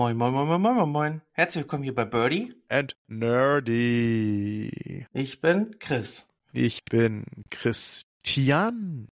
Moin, 0.00 0.16
moin, 0.16 0.32
moin, 0.32 0.46
moin, 0.46 0.58
moin, 0.62 0.74
moin, 0.76 0.88
moin. 0.88 1.22
Herzlich 1.32 1.64
willkommen 1.64 1.82
hier 1.82 1.94
bei 1.94 2.06
Birdie. 2.06 2.54
And 2.70 2.96
Nerdy. 3.06 4.70
Ich 5.12 5.42
bin 5.42 5.78
Chris. 5.78 6.26
Ich 6.54 6.86
bin 6.86 7.24
Christian. 7.50 9.08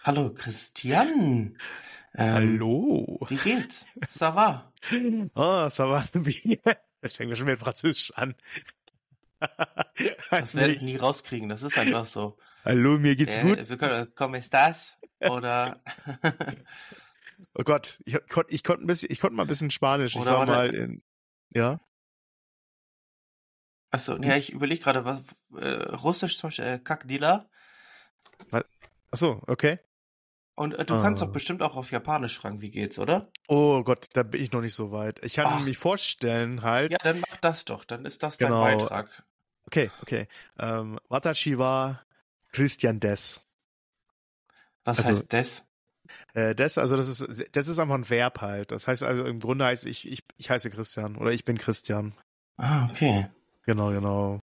Hallo, 0.00 0.34
Christian. 0.34 1.56
Ähm, 2.16 2.34
Hallo. 2.34 3.20
Wie 3.28 3.36
geht's? 3.36 3.86
Ça 4.08 4.34
va? 4.34 4.72
Oh, 5.36 5.68
ça 5.70 5.88
va. 5.88 6.02
Das 7.00 7.12
fängt 7.12 7.30
mir 7.30 7.36
schon 7.36 7.46
mit 7.46 7.60
Französisch 7.60 8.10
an. 8.16 8.34
Das 10.32 10.56
werde 10.56 10.72
ich 10.72 10.82
nie 10.82 10.96
rauskriegen, 10.96 11.48
das 11.48 11.62
ist 11.62 11.78
einfach 11.78 12.04
so. 12.04 12.36
Hallo, 12.64 12.98
mir 12.98 13.14
geht's 13.14 13.36
Äh, 13.36 13.42
gut. 13.42 13.68
Wir 13.68 13.76
können, 13.76 14.12
¿Cómo 14.16 14.34
estás? 14.34 14.98
Oder, 15.20 15.80
Oh 17.54 17.62
Gott, 17.64 18.00
ich 18.04 18.14
konnte 18.28 18.54
ich 18.54 18.62
konnt 18.62 18.82
ein 18.82 18.86
bisschen, 18.86 19.10
ich 19.10 19.20
konnte 19.20 19.36
mal 19.36 19.42
ein 19.44 19.48
bisschen 19.48 19.70
Spanisch. 19.70 20.14
Ich 20.14 20.20
Oder 20.20 20.32
war 20.32 20.38
warte. 20.46 20.52
mal 20.52 20.74
in, 20.74 21.02
ja. 21.50 21.78
achso, 23.90 24.16
ja, 24.18 24.36
ich 24.36 24.52
überlege 24.52 24.82
gerade, 24.82 25.04
was, 25.04 25.20
äh, 25.56 25.66
Russisch 25.96 26.38
zum 26.38 26.48
Beispiel, 26.48 26.64
äh, 26.66 26.78
Kakdila. 26.78 27.48
Ach 28.50 28.62
so, 29.12 29.40
okay. 29.46 29.78
Und 30.54 30.74
äh, 30.74 30.84
du 30.84 31.00
kannst 31.00 31.22
Ah. 31.22 31.26
doch 31.26 31.32
bestimmt 31.32 31.62
auch 31.62 31.76
auf 31.76 31.90
Japanisch 31.92 32.36
fragen, 32.38 32.60
wie 32.60 32.70
geht's, 32.70 32.98
oder? 32.98 33.30
Oh 33.46 33.82
Gott, 33.84 34.08
da 34.14 34.22
bin 34.24 34.42
ich 34.42 34.52
noch 34.52 34.60
nicht 34.60 34.74
so 34.74 34.90
weit. 34.92 35.22
Ich 35.24 35.34
kann 35.34 35.64
mir 35.64 35.74
vorstellen 35.74 36.62
halt. 36.62 36.92
Ja, 36.92 36.98
dann 37.02 37.20
mach 37.20 37.36
das 37.38 37.64
doch, 37.64 37.84
dann 37.84 38.04
ist 38.04 38.22
das 38.22 38.36
dein 38.38 38.48
Genau. 38.48 38.60
Beitrag. 38.62 39.24
Okay, 39.66 39.90
okay. 40.02 40.28
Ähm, 40.58 40.98
Watashi 41.08 41.58
wa 41.58 42.02
Christian 42.52 43.00
Des. 43.00 43.40
Was 44.84 44.98
Also- 44.98 45.10
heißt 45.10 45.32
das? 45.32 45.64
Äh, 46.34 46.54
das, 46.54 46.78
also 46.78 46.96
das 46.96 47.08
ist, 47.08 47.48
das 47.52 47.68
ist 47.68 47.78
einfach 47.78 47.94
ein 47.94 48.08
Verb 48.10 48.40
halt. 48.40 48.72
Das 48.72 48.88
heißt 48.88 49.02
also 49.02 49.24
im 49.24 49.40
Grunde 49.40 49.64
heißt 49.64 49.86
ich, 49.86 50.10
ich, 50.10 50.20
ich 50.36 50.50
heiße 50.50 50.70
Christian 50.70 51.16
oder 51.16 51.32
ich 51.32 51.44
bin 51.44 51.58
Christian. 51.58 52.14
Ah, 52.56 52.88
okay. 52.90 53.28
Genau, 53.64 53.90
genau. 53.90 54.40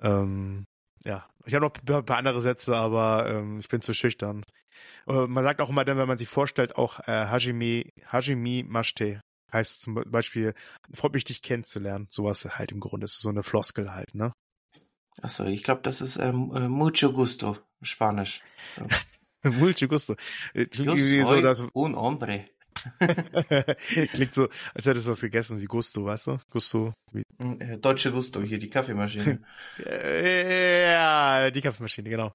Ähm, 0.00 0.64
ja, 1.04 1.26
ich 1.44 1.54
habe 1.54 1.66
noch 1.66 1.72
ein 1.98 2.04
paar- 2.04 2.18
andere 2.18 2.40
Sätze, 2.42 2.76
aber 2.76 3.28
ähm, 3.28 3.58
ich 3.58 3.68
bin 3.68 3.82
zu 3.82 3.94
schüchtern. 3.94 4.44
Äh, 5.06 5.26
man 5.26 5.44
sagt 5.44 5.60
auch 5.60 5.70
immer 5.70 5.84
dann, 5.84 5.98
wenn 5.98 6.08
man 6.08 6.18
sich 6.18 6.28
vorstellt, 6.28 6.76
auch 6.76 7.00
äh, 7.00 7.26
Hajime, 7.26 7.84
Hajime 8.06 8.64
Mashite 8.64 9.20
heißt 9.52 9.82
zum 9.82 9.94
Beispiel, 10.06 10.54
freut 10.94 11.12
mich, 11.14 11.24
dich 11.24 11.42
kennenzulernen. 11.42 12.08
Sowas 12.10 12.44
halt 12.56 12.72
im 12.72 12.80
Grunde. 12.80 13.04
Das 13.04 13.14
ist 13.14 13.20
so 13.20 13.28
eine 13.28 13.42
Floskel 13.42 13.92
halt, 13.92 14.14
ne? 14.14 14.32
Achso, 15.20 15.44
ich 15.44 15.62
glaube, 15.62 15.82
das 15.82 16.00
ist 16.00 16.16
ähm, 16.16 16.50
äh, 16.54 16.68
mucho 16.68 17.12
gusto, 17.12 17.58
Spanisch. 17.82 18.40
Mucho 19.58 19.88
gusto. 19.88 20.14
Äh, 20.54 20.66
Klingt 20.66 20.88
irgendwie 20.98 21.24
so, 21.24 21.40
dass, 21.40 21.64
un 21.74 21.96
hombre. 21.96 22.46
klingt 24.12 24.32
so, 24.32 24.48
als 24.74 24.86
hättest 24.86 25.06
du 25.06 25.10
was 25.10 25.20
gegessen 25.20 25.60
wie 25.60 25.66
Gusto, 25.66 26.06
weißt 26.06 26.28
du? 26.28 26.38
Gusto. 26.50 26.94
Wie, 27.12 27.22
Äh, 27.38 27.76
Deutsche 27.76 28.10
Gusto, 28.12 28.40
hier 28.40 28.58
die 28.58 28.70
Kaffeemaschine. 28.70 29.40
ja, 29.78 31.50
die 31.50 31.60
Kaffeemaschine, 31.60 32.08
genau. 32.08 32.32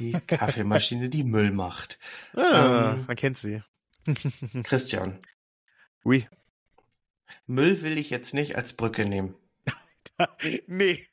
Die 0.00 0.12
Kaffeemaschine, 0.26 1.08
die 1.08 1.22
Müll 1.22 1.52
macht. 1.52 1.98
Ah, 2.34 2.94
Ähm. 2.96 3.04
man 3.06 3.16
kennt 3.16 3.38
sie. 3.38 3.62
Christian, 4.64 5.20
Ui. 6.04 6.26
Müll 7.46 7.82
will 7.82 7.96
ich 7.98 8.10
jetzt 8.10 8.34
nicht 8.34 8.56
als 8.56 8.72
Brücke 8.72 9.04
nehmen. 9.04 9.36
nee, 10.66 11.06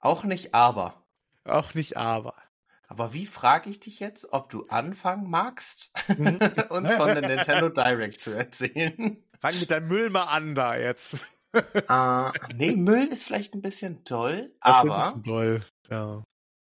Auch 0.00 0.24
nicht 0.24 0.54
aber. 0.54 1.04
auch 1.44 1.74
nicht 1.74 1.96
aber. 1.96 2.34
Aber 2.90 3.12
wie 3.12 3.26
frage 3.26 3.68
ich 3.70 3.80
dich 3.80 4.00
jetzt, 4.00 4.32
ob 4.32 4.48
du 4.50 4.64
anfangen 4.68 5.28
magst, 5.30 5.90
Hm? 6.06 6.38
uns 6.70 6.92
von 6.94 7.08
der 7.08 7.20
Nintendo 7.28 7.68
Direct 7.68 8.20
zu 8.22 8.30
erzählen? 8.32 9.22
Fang 9.38 9.54
mit 9.60 9.70
deinem 9.70 9.88
Müll 9.88 10.10
mal 10.10 10.24
an 10.24 10.54
da 10.54 10.74
jetzt. 10.76 11.16
äh, 11.52 12.30
nee, 12.54 12.72
Müll 12.72 13.06
ist 13.08 13.24
vielleicht 13.24 13.54
ein 13.54 13.62
bisschen 13.62 14.04
toll, 14.04 14.52
Das 14.62 14.82
wird 14.82 14.84
ein 14.84 14.90
aber 14.90 15.04
bisschen 15.04 15.22
toll. 15.22 15.60
Ja. 15.90 16.24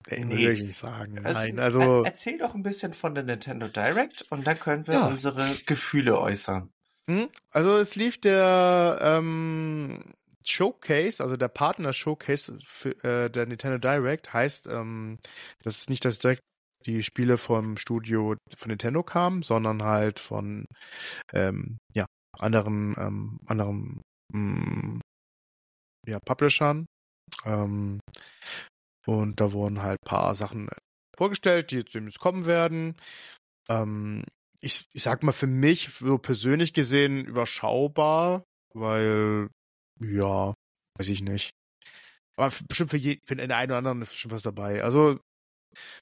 Ey, 0.07 0.23
Nee. 0.25 0.37
Will 0.37 0.51
ich 0.51 0.63
nicht 0.63 0.77
sagen. 0.77 1.17
Also, 1.25 1.39
Nein, 1.39 1.59
also, 1.59 1.79
er- 1.81 2.05
erzähl 2.05 2.37
doch 2.37 2.53
ein 2.55 2.63
bisschen 2.63 2.93
von 2.93 3.13
der 3.15 3.23
Nintendo 3.23 3.67
Direct 3.67 4.25
und 4.31 4.45
dann 4.47 4.59
können 4.59 4.85
wir 4.87 4.93
Ja. 4.95 5.07
unsere 5.07 5.47
Gefühle 5.65 6.19
äußern. 6.19 6.69
hm? 7.09 7.29
also 7.51 7.75
es 7.77 7.95
lief 7.95 8.19
der 8.21 8.97
ähm, 9.01 10.14
Showcase, 10.47 11.23
also 11.23 11.37
der 11.37 11.47
Partner-Showcase 11.47 12.59
äh, 13.03 13.29
der 13.29 13.45
Nintendo 13.45 13.77
Direct 13.77 14.33
heißt, 14.33 14.67
ähm, 14.67 15.17
das 15.63 15.79
ist 15.79 15.89
nicht, 15.89 16.05
dass 16.05 16.19
direkt 16.19 16.41
die 16.85 17.01
Spiele 17.03 17.37
vom 17.37 17.77
Studio 17.77 18.35
von 18.55 18.69
Nintendo 18.69 19.03
kamen, 19.03 19.41
sondern 19.41 19.83
halt 19.83 20.19
von 20.19 20.65
ähm, 21.33 21.77
ja, 21.93 22.05
anderen, 22.37 22.95
ähm, 22.97 23.39
anderen 23.45 24.01
mh, 24.33 24.99
ja, 26.07 26.19
Publishern. 26.19 26.85
Ähm, 27.43 27.99
und 29.07 29.39
da 29.39 29.51
wurden 29.51 29.81
halt 29.81 29.97
ein 30.03 30.07
paar 30.07 30.35
Sachen 30.35 30.69
vorgestellt, 31.17 31.71
die 31.71 31.77
jetzt 31.77 31.93
demnächst 31.93 32.19
kommen 32.19 32.45
werden. 32.45 32.95
Ähm, 33.69 34.23
ich, 34.61 34.85
ich 34.93 35.03
sag 35.03 35.23
mal, 35.23 35.31
für 35.31 35.47
mich, 35.47 35.89
so 35.89 36.17
persönlich 36.17 36.73
gesehen, 36.73 37.25
überschaubar, 37.25 38.43
weil, 38.73 39.49
ja, 39.99 40.53
weiß 40.97 41.09
ich 41.09 41.21
nicht. 41.21 41.51
Aber 42.37 42.51
bestimmt 42.67 42.89
für, 42.89 42.97
je, 42.97 43.19
für 43.25 43.35
den 43.35 43.51
einen 43.51 43.71
oder 43.71 43.77
anderen 43.77 44.01
ist 44.01 44.09
bestimmt 44.09 44.33
was 44.33 44.43
dabei. 44.43 44.83
Also, 44.83 45.19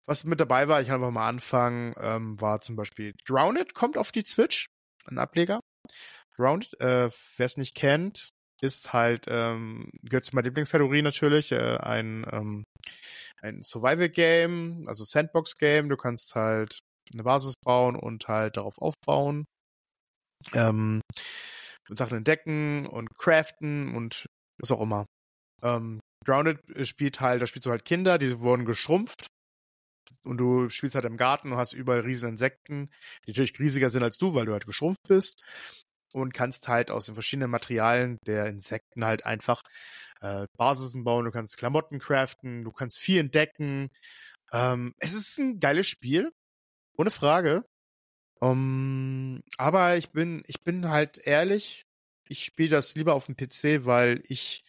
was 0.08 0.24
mit 0.24 0.40
dabei 0.40 0.68
war, 0.68 0.82
ich 0.82 0.88
kann 0.88 0.96
einfach 0.96 1.12
mal 1.12 1.28
anfangen, 1.28 1.94
ähm, 1.98 2.40
war 2.40 2.60
zum 2.62 2.76
Beispiel 2.76 3.14
Grounded 3.26 3.74
kommt 3.74 3.98
auf 3.98 4.12
die 4.12 4.22
Switch, 4.22 4.68
ein 5.08 5.18
Ableger. 5.18 5.60
Grounded, 6.36 6.80
äh, 6.80 7.10
wer 7.38 7.46
es 7.46 7.58
nicht 7.58 7.76
kennt, 7.76 8.30
ist 8.62 8.94
halt, 8.94 9.26
ähm, 9.28 9.90
gehört 10.04 10.26
zu 10.26 10.36
meiner 10.36 10.48
Lieblingskategorie 10.48 11.02
natürlich, 11.02 11.52
äh, 11.52 11.78
ein, 11.78 12.26
ähm, 12.32 12.64
ein 13.42 13.62
Survival-Game, 13.62 14.86
also 14.88 15.04
Sandbox-Game. 15.04 15.90
Du 15.90 15.98
kannst 15.98 16.34
halt 16.36 16.80
eine 17.14 17.24
Basis 17.24 17.56
bauen 17.64 17.96
und 17.96 18.28
halt 18.28 18.58
darauf 18.58 18.78
aufbauen. 18.78 19.46
Ähm, 20.54 21.02
Sachen 21.90 22.18
entdecken 22.18 22.86
und 22.88 23.10
craften 23.18 23.96
und 23.96 24.26
was 24.60 24.72
auch 24.72 24.82
immer. 24.82 25.06
Ähm, 25.62 26.00
Grounded 26.26 26.60
spielt 26.88 27.20
halt, 27.20 27.42
da 27.42 27.48
spielst 27.48 27.66
du 27.66 27.72
halt 27.72 27.86
Kinder, 27.86 28.18
die 28.18 28.40
wurden 28.40 28.66
geschrumpft. 28.66 29.28
Und 30.26 30.38
du 30.38 30.70
spielst 30.70 30.96
halt 30.96 31.06
im 31.06 31.18
Garten 31.18 31.52
und 31.52 31.58
hast 31.58 31.74
überall 31.74 32.00
riesen 32.02 32.30
Insekten, 32.30 32.90
die 33.26 33.32
natürlich 33.32 33.60
riesiger 33.60 33.90
sind 33.90 34.04
als 34.04 34.18
du, 34.18 34.34
weil 34.34 34.46
du 34.46 34.54
halt 34.54 34.66
geschrumpft 34.66 35.02
bist. 35.08 35.44
Und 36.14 36.34
kannst 36.34 36.68
halt 36.68 36.92
aus 36.92 37.08
den 37.08 37.16
verschiedenen 37.16 37.50
Materialien 37.50 38.20
der 38.26 38.46
Insekten 38.46 39.04
halt 39.04 39.26
einfach 39.26 39.62
äh, 40.22 40.46
Basisen 40.58 41.04
bauen. 41.04 41.26
Du 41.26 41.32
kannst 41.32 41.58
Klamotten 41.58 42.00
craften, 42.00 42.64
du 42.64 42.72
kannst 42.72 43.00
viel 43.00 43.20
entdecken. 43.20 43.90
Ähm, 44.52 44.94
es 45.00 45.14
ist 45.14 45.40
ein 45.40 45.60
geiles 45.60 45.88
Spiel, 45.88 46.32
ohne 46.98 47.12
Frage. 47.12 47.66
Um, 48.44 49.42
aber 49.58 49.96
ich 49.96 50.10
bin, 50.10 50.44
ich 50.48 50.60
bin 50.62 50.90
halt 50.90 51.18
ehrlich, 51.18 51.86
ich 52.28 52.44
spiele 52.44 52.72
das 52.72 52.94
lieber 52.96 53.14
auf 53.14 53.28
dem 53.28 53.38
PC, 53.38 53.86
weil 53.86 54.22
ich 54.28 54.64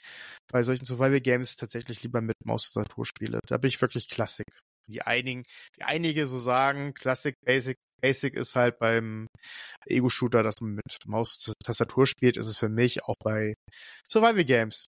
bei 0.52 0.62
solchen 0.62 0.84
Survival 0.84 1.20
Games 1.20 1.56
tatsächlich 1.56 2.02
lieber 2.04 2.20
mit 2.20 2.36
Maustastatur 2.44 3.04
spiele. 3.04 3.40
Da 3.48 3.58
bin 3.58 3.68
ich 3.68 3.80
wirklich 3.80 4.08
Klassik. 4.08 4.46
Die 4.88 5.02
einigen, 5.02 5.42
die 5.76 5.82
einige 5.82 6.28
so 6.28 6.38
sagen, 6.38 6.94
Klassik, 6.94 7.34
Basic, 7.44 7.76
Basic 8.00 8.34
ist 8.34 8.54
halt 8.54 8.78
beim 8.78 9.26
Ego-Shooter, 9.86 10.44
dass 10.44 10.60
man 10.60 10.74
mit 10.74 10.98
Maustastatur 11.06 12.06
spielt, 12.06 12.36
ist 12.36 12.46
es 12.46 12.56
für 12.56 12.68
mich 12.68 13.02
auch 13.04 13.16
bei 13.24 13.54
Survival 14.06 14.44
Games. 14.44 14.86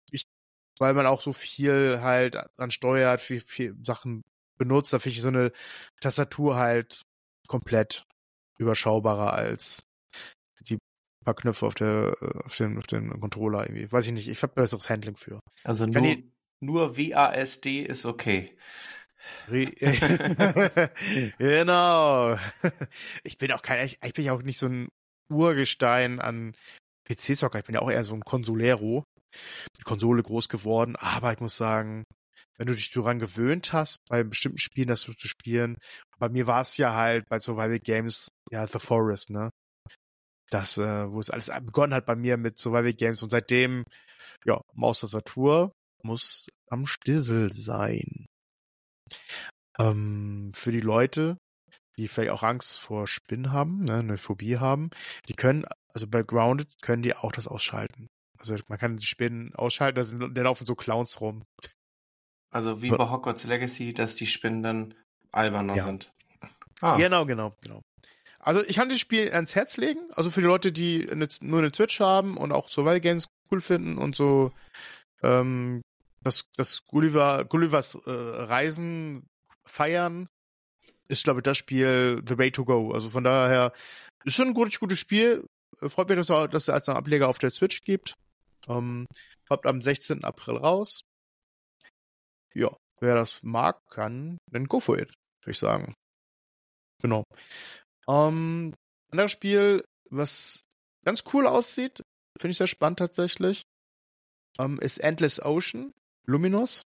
Weil 0.77 0.93
man 0.93 1.07
auch 1.07 1.21
so 1.21 1.33
viel 1.33 2.01
halt 2.01 2.35
dran 2.57 2.69
steuert, 2.69 3.19
viel, 3.19 3.39
viel 3.39 3.75
Sachen 3.83 4.21
benutzt, 4.59 4.93
da 4.93 4.99
finde 4.99 5.15
ich 5.15 5.21
so 5.21 5.29
eine 5.29 5.51
Tastatur 6.01 6.57
halt 6.57 7.01
komplett 7.47 8.05
überschaubarer 8.57 9.33
als 9.33 9.83
die 10.67 10.77
paar 11.23 11.33
Knöpfe 11.35 11.65
auf 11.65 11.75
der 11.75 12.15
auf 12.45 12.55
den 12.55 12.77
auf 12.77 12.87
den 12.87 13.19
Controller 13.19 13.63
irgendwie. 13.63 13.91
Weiß 13.91 14.05
ich 14.07 14.13
nicht, 14.13 14.27
ich 14.27 14.41
habe 14.43 14.53
besseres 14.53 14.89
Handling 14.89 15.17
für. 15.17 15.39
Also 15.63 15.85
nur, 15.85 15.93
ich- 16.05 16.23
nur 16.61 16.97
WASD 16.97 17.81
ist 17.83 18.05
okay. 18.05 18.57
Genau. 21.37 22.37
Ich 23.23 23.37
bin 23.37 23.51
auch 23.51 23.61
kein 23.61 23.85
ich, 23.85 23.97
ich 24.03 24.13
bin 24.13 24.25
ja 24.25 24.33
auch 24.33 24.41
nicht 24.43 24.59
so 24.59 24.67
ein 24.67 24.87
Urgestein 25.31 26.19
an 26.19 26.55
PC-Zocker, 27.09 27.59
ich 27.59 27.65
bin 27.65 27.75
ja 27.75 27.81
auch 27.81 27.89
eher 27.91 28.03
so 28.03 28.13
ein 28.15 28.21
Consolero. 28.21 29.03
Mit 29.77 29.85
Konsole 29.85 30.23
groß 30.23 30.47
geworden, 30.47 30.95
aber 30.95 31.33
ich 31.33 31.39
muss 31.41 31.57
sagen, 31.57 32.03
wenn 32.57 32.67
du 32.67 32.73
dich 32.73 32.91
daran 32.91 33.19
gewöhnt 33.19 33.73
hast, 33.73 33.97
bei 34.07 34.23
bestimmten 34.23 34.57
Spielen 34.57 34.87
das 34.87 35.01
zu 35.01 35.13
spielen, 35.27 35.77
bei 36.19 36.29
mir 36.29 36.47
war 36.47 36.61
es 36.61 36.77
ja 36.77 36.93
halt 36.93 37.27
bei 37.29 37.39
Survival 37.39 37.79
Games, 37.79 38.29
ja, 38.51 38.65
The 38.67 38.79
Forest, 38.79 39.29
ne? 39.29 39.49
Das, 40.49 40.77
äh, 40.77 41.11
wo 41.11 41.19
es 41.19 41.29
alles 41.29 41.47
begonnen 41.47 41.93
hat 41.93 42.05
bei 42.05 42.15
mir 42.15 42.37
mit 42.37 42.57
Survival 42.57 42.93
Games 42.93 43.23
und 43.23 43.29
seitdem, 43.29 43.83
ja, 44.45 44.61
Maustastatur 44.73 45.71
muss 46.03 46.47
am 46.69 46.85
Stissel 46.85 47.51
sein. 47.51 48.25
Ähm, 49.79 50.51
für 50.53 50.71
die 50.71 50.81
Leute, 50.81 51.37
die 51.97 52.07
vielleicht 52.07 52.31
auch 52.31 52.43
Angst 52.43 52.77
vor 52.77 53.07
Spinnen 53.07 53.51
haben, 53.51 53.83
ne, 53.83 53.95
eine 53.95 54.17
Phobie 54.17 54.57
haben, 54.57 54.89
die 55.27 55.33
können, 55.33 55.65
also 55.93 56.07
bei 56.07 56.23
Grounded 56.23 56.69
können 56.81 57.03
die 57.03 57.15
auch 57.15 57.31
das 57.31 57.47
ausschalten. 57.47 58.07
Also 58.37 58.55
man 58.67 58.77
kann 58.77 58.97
die 58.97 59.05
Spinnen 59.05 59.55
ausschalten, 59.55 59.95
da, 59.95 60.03
sind, 60.03 60.37
da 60.37 60.41
laufen 60.41 60.65
so 60.65 60.75
Clowns 60.75 61.21
rum. 61.21 61.43
Also 62.55 62.81
wie 62.81 62.87
So. 62.87 62.95
bei 62.95 63.09
Hogwarts 63.09 63.43
Legacy, 63.43 63.93
dass 63.93 64.15
die 64.15 64.27
Spinnen 64.27 64.63
dann 64.63 64.93
alberner 65.33 65.75
Ja. 65.75 65.83
sind. 65.83 66.13
Ah, 66.79 66.95
Genau, 66.95 67.25
genau, 67.25 67.53
genau. 67.61 67.81
Also 68.39 68.63
ich 68.65 68.77
kann 68.77 68.87
das 68.87 68.99
Spiel 68.99 69.29
ans 69.33 69.55
Herz 69.55 69.75
legen. 69.75 69.99
Also 70.13 70.31
für 70.31 70.39
die 70.39 70.47
Leute, 70.47 70.71
die 70.71 71.05
eine, 71.11 71.27
nur 71.41 71.59
eine 71.59 71.73
Switch 71.75 71.99
haben 71.99 72.37
und 72.37 72.53
auch 72.53 72.69
Survival 72.69 73.01
Games 73.01 73.27
cool 73.51 73.59
finden 73.59 73.97
und 73.97 74.15
so 74.15 74.53
ähm, 75.21 75.81
das, 76.21 76.49
das 76.55 76.85
Gulliver, 76.85 77.43
Gullivers 77.43 77.95
äh, 78.05 78.09
Reisen 78.09 79.27
feiern, 79.65 80.29
ist, 81.09 81.25
glaube 81.25 81.41
ich, 81.41 81.43
das 81.43 81.57
Spiel 81.57 82.23
The 82.25 82.37
Way 82.37 82.51
to 82.51 82.63
Go. 82.63 82.93
Also 82.93 83.09
von 83.09 83.25
daher 83.25 83.73
ist 84.23 84.35
schon 84.35 84.47
ein 84.47 84.53
gutes, 84.53 84.79
gutes 84.79 84.99
Spiel. 84.99 85.45
Freut 85.81 86.07
mich, 86.07 86.17
dass 86.17 86.29
es 86.29 86.51
dass 86.51 86.63
es 86.63 86.69
als 86.69 86.87
Ableger 86.87 87.27
auf 87.27 87.37
der 87.37 87.49
Switch 87.49 87.81
gibt. 87.81 88.13
Ähm, 88.69 89.07
kommt 89.49 89.65
am 89.65 89.81
16. 89.81 90.23
April 90.23 90.55
raus. 90.55 91.01
Ja, 92.55 92.75
wer 92.99 93.15
das 93.15 93.41
mag, 93.43 93.81
kann, 93.89 94.37
dann 94.51 94.65
go 94.67 94.79
for 94.79 94.97
it, 94.97 95.13
würde 95.41 95.51
ich 95.51 95.59
sagen. 95.59 95.93
Genau. 97.01 97.23
Ähm, 98.07 98.73
anderes 99.11 99.31
Spiel, 99.31 99.83
was 100.09 100.63
ganz 101.03 101.23
cool 101.33 101.47
aussieht, 101.47 102.01
finde 102.39 102.51
ich 102.51 102.57
sehr 102.57 102.67
spannend 102.67 102.99
tatsächlich, 102.99 103.63
ähm, 104.57 104.79
ist 104.79 104.97
Endless 104.99 105.41
Ocean, 105.41 105.91
Luminous. 106.25 106.81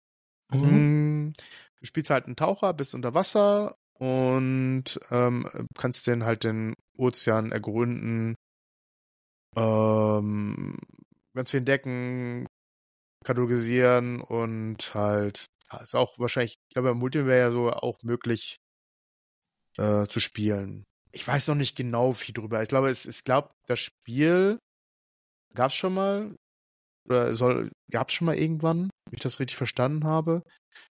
Mhm. 0.51 1.27
Mm, 1.27 1.33
Du 1.79 1.85
spielst 1.85 2.09
halt 2.09 2.25
einen 2.25 2.35
Taucher, 2.35 2.73
bist 2.73 2.95
unter 2.95 3.13
Wasser 3.13 3.75
und 3.99 4.99
ähm, 5.11 5.67
kannst 5.75 6.07
den 6.07 6.23
halt 6.23 6.43
den 6.43 6.73
Ozean 6.97 7.51
ergründen, 7.51 8.35
ähm, 9.55 10.77
ganz 11.35 11.51
viel 11.51 11.59
entdecken, 11.59 12.47
katalogisieren 13.23 14.21
und 14.21 14.93
halt, 14.95 15.45
ist 15.81 15.95
auch 15.95 16.17
wahrscheinlich, 16.17 16.53
ich 16.69 16.73
glaube, 16.73 16.89
im 16.91 16.97
Multiplayer 16.97 17.47
ja 17.47 17.51
so 17.51 17.69
auch 17.69 18.01
möglich 18.03 18.57
äh, 19.77 20.07
zu 20.07 20.19
spielen. 20.19 20.83
Ich 21.11 21.27
weiß 21.27 21.47
noch 21.47 21.55
nicht 21.55 21.75
genau 21.75 22.13
viel 22.13 22.33
drüber. 22.33 22.61
Ich 22.61 22.69
glaube, 22.69 22.89
es, 22.89 23.05
ich 23.05 23.23
glaube, 23.23 23.51
das 23.67 23.79
Spiel 23.79 24.59
gab 25.53 25.71
es 25.71 25.75
schon 25.75 25.93
mal 25.93 26.35
oder 27.07 27.35
soll 27.35 27.71
gab 27.91 28.09
es 28.09 28.15
schon 28.15 28.25
mal 28.25 28.37
irgendwann, 28.37 28.89
wenn 29.05 29.13
ich 29.13 29.21
das 29.21 29.39
richtig 29.39 29.57
verstanden 29.57 30.03
habe. 30.03 30.43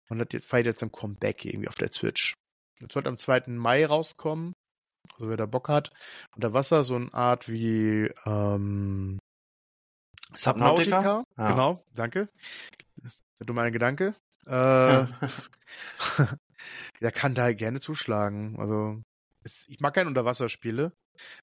Und 0.08 0.20
hat 0.20 0.32
jetzt 0.32 0.46
feiert 0.46 0.66
jetzt 0.66 0.82
ein 0.82 0.90
Comeback 0.90 1.44
irgendwie 1.44 1.68
auf 1.68 1.74
der 1.74 1.92
Switch. 1.92 2.34
Das 2.80 2.94
wird 2.94 3.06
am 3.06 3.18
2. 3.18 3.44
Mai 3.48 3.84
rauskommen. 3.84 4.54
Also 5.14 5.28
wer 5.28 5.36
da 5.36 5.46
Bock 5.46 5.68
hat. 5.68 5.90
Unter 6.34 6.54
Wasser 6.54 6.84
so 6.84 6.96
eine 6.96 7.12
Art 7.12 7.48
wie 7.48 8.10
ähm, 8.24 9.18
Subnautica? 10.34 11.00
Subnautica. 11.00 11.24
Ja. 11.36 11.50
Genau, 11.50 11.84
danke. 11.94 12.28
Das 12.96 13.14
ist 13.14 13.48
dumme 13.48 13.70
Gedanke. 13.70 14.14
Äh, 14.48 15.06
der 17.00 17.12
kann 17.12 17.34
da 17.34 17.52
gerne 17.52 17.80
zuschlagen. 17.80 18.56
Also 18.58 19.00
ich 19.68 19.80
mag 19.80 19.94
keine 19.94 20.08
Unterwasserspiele. 20.08 20.92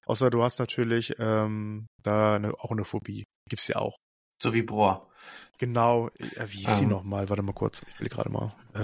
Außer 0.04 0.30
du 0.30 0.42
hast 0.42 0.58
natürlich 0.58 1.14
ähm, 1.18 1.86
da 2.02 2.36
eine, 2.36 2.54
auch 2.54 2.70
eine 2.70 2.84
Phobie. 2.84 3.24
Gibt's 3.48 3.68
ja 3.68 3.76
auch. 3.76 3.96
so 4.42 4.54
wie 4.54 4.62
Brohr. 4.62 5.10
Genau. 5.58 6.08
Äh, 6.18 6.46
wie 6.48 6.58
hieß 6.58 6.78
die 6.78 6.84
Ähm. 6.84 6.90
nochmal? 6.90 7.28
Warte 7.28 7.42
mal 7.42 7.52
kurz. 7.52 7.82
Ich 7.94 8.00
will 8.00 8.08
gerade 8.08 8.30
mal. 8.30 8.54
Äh, 8.74 8.78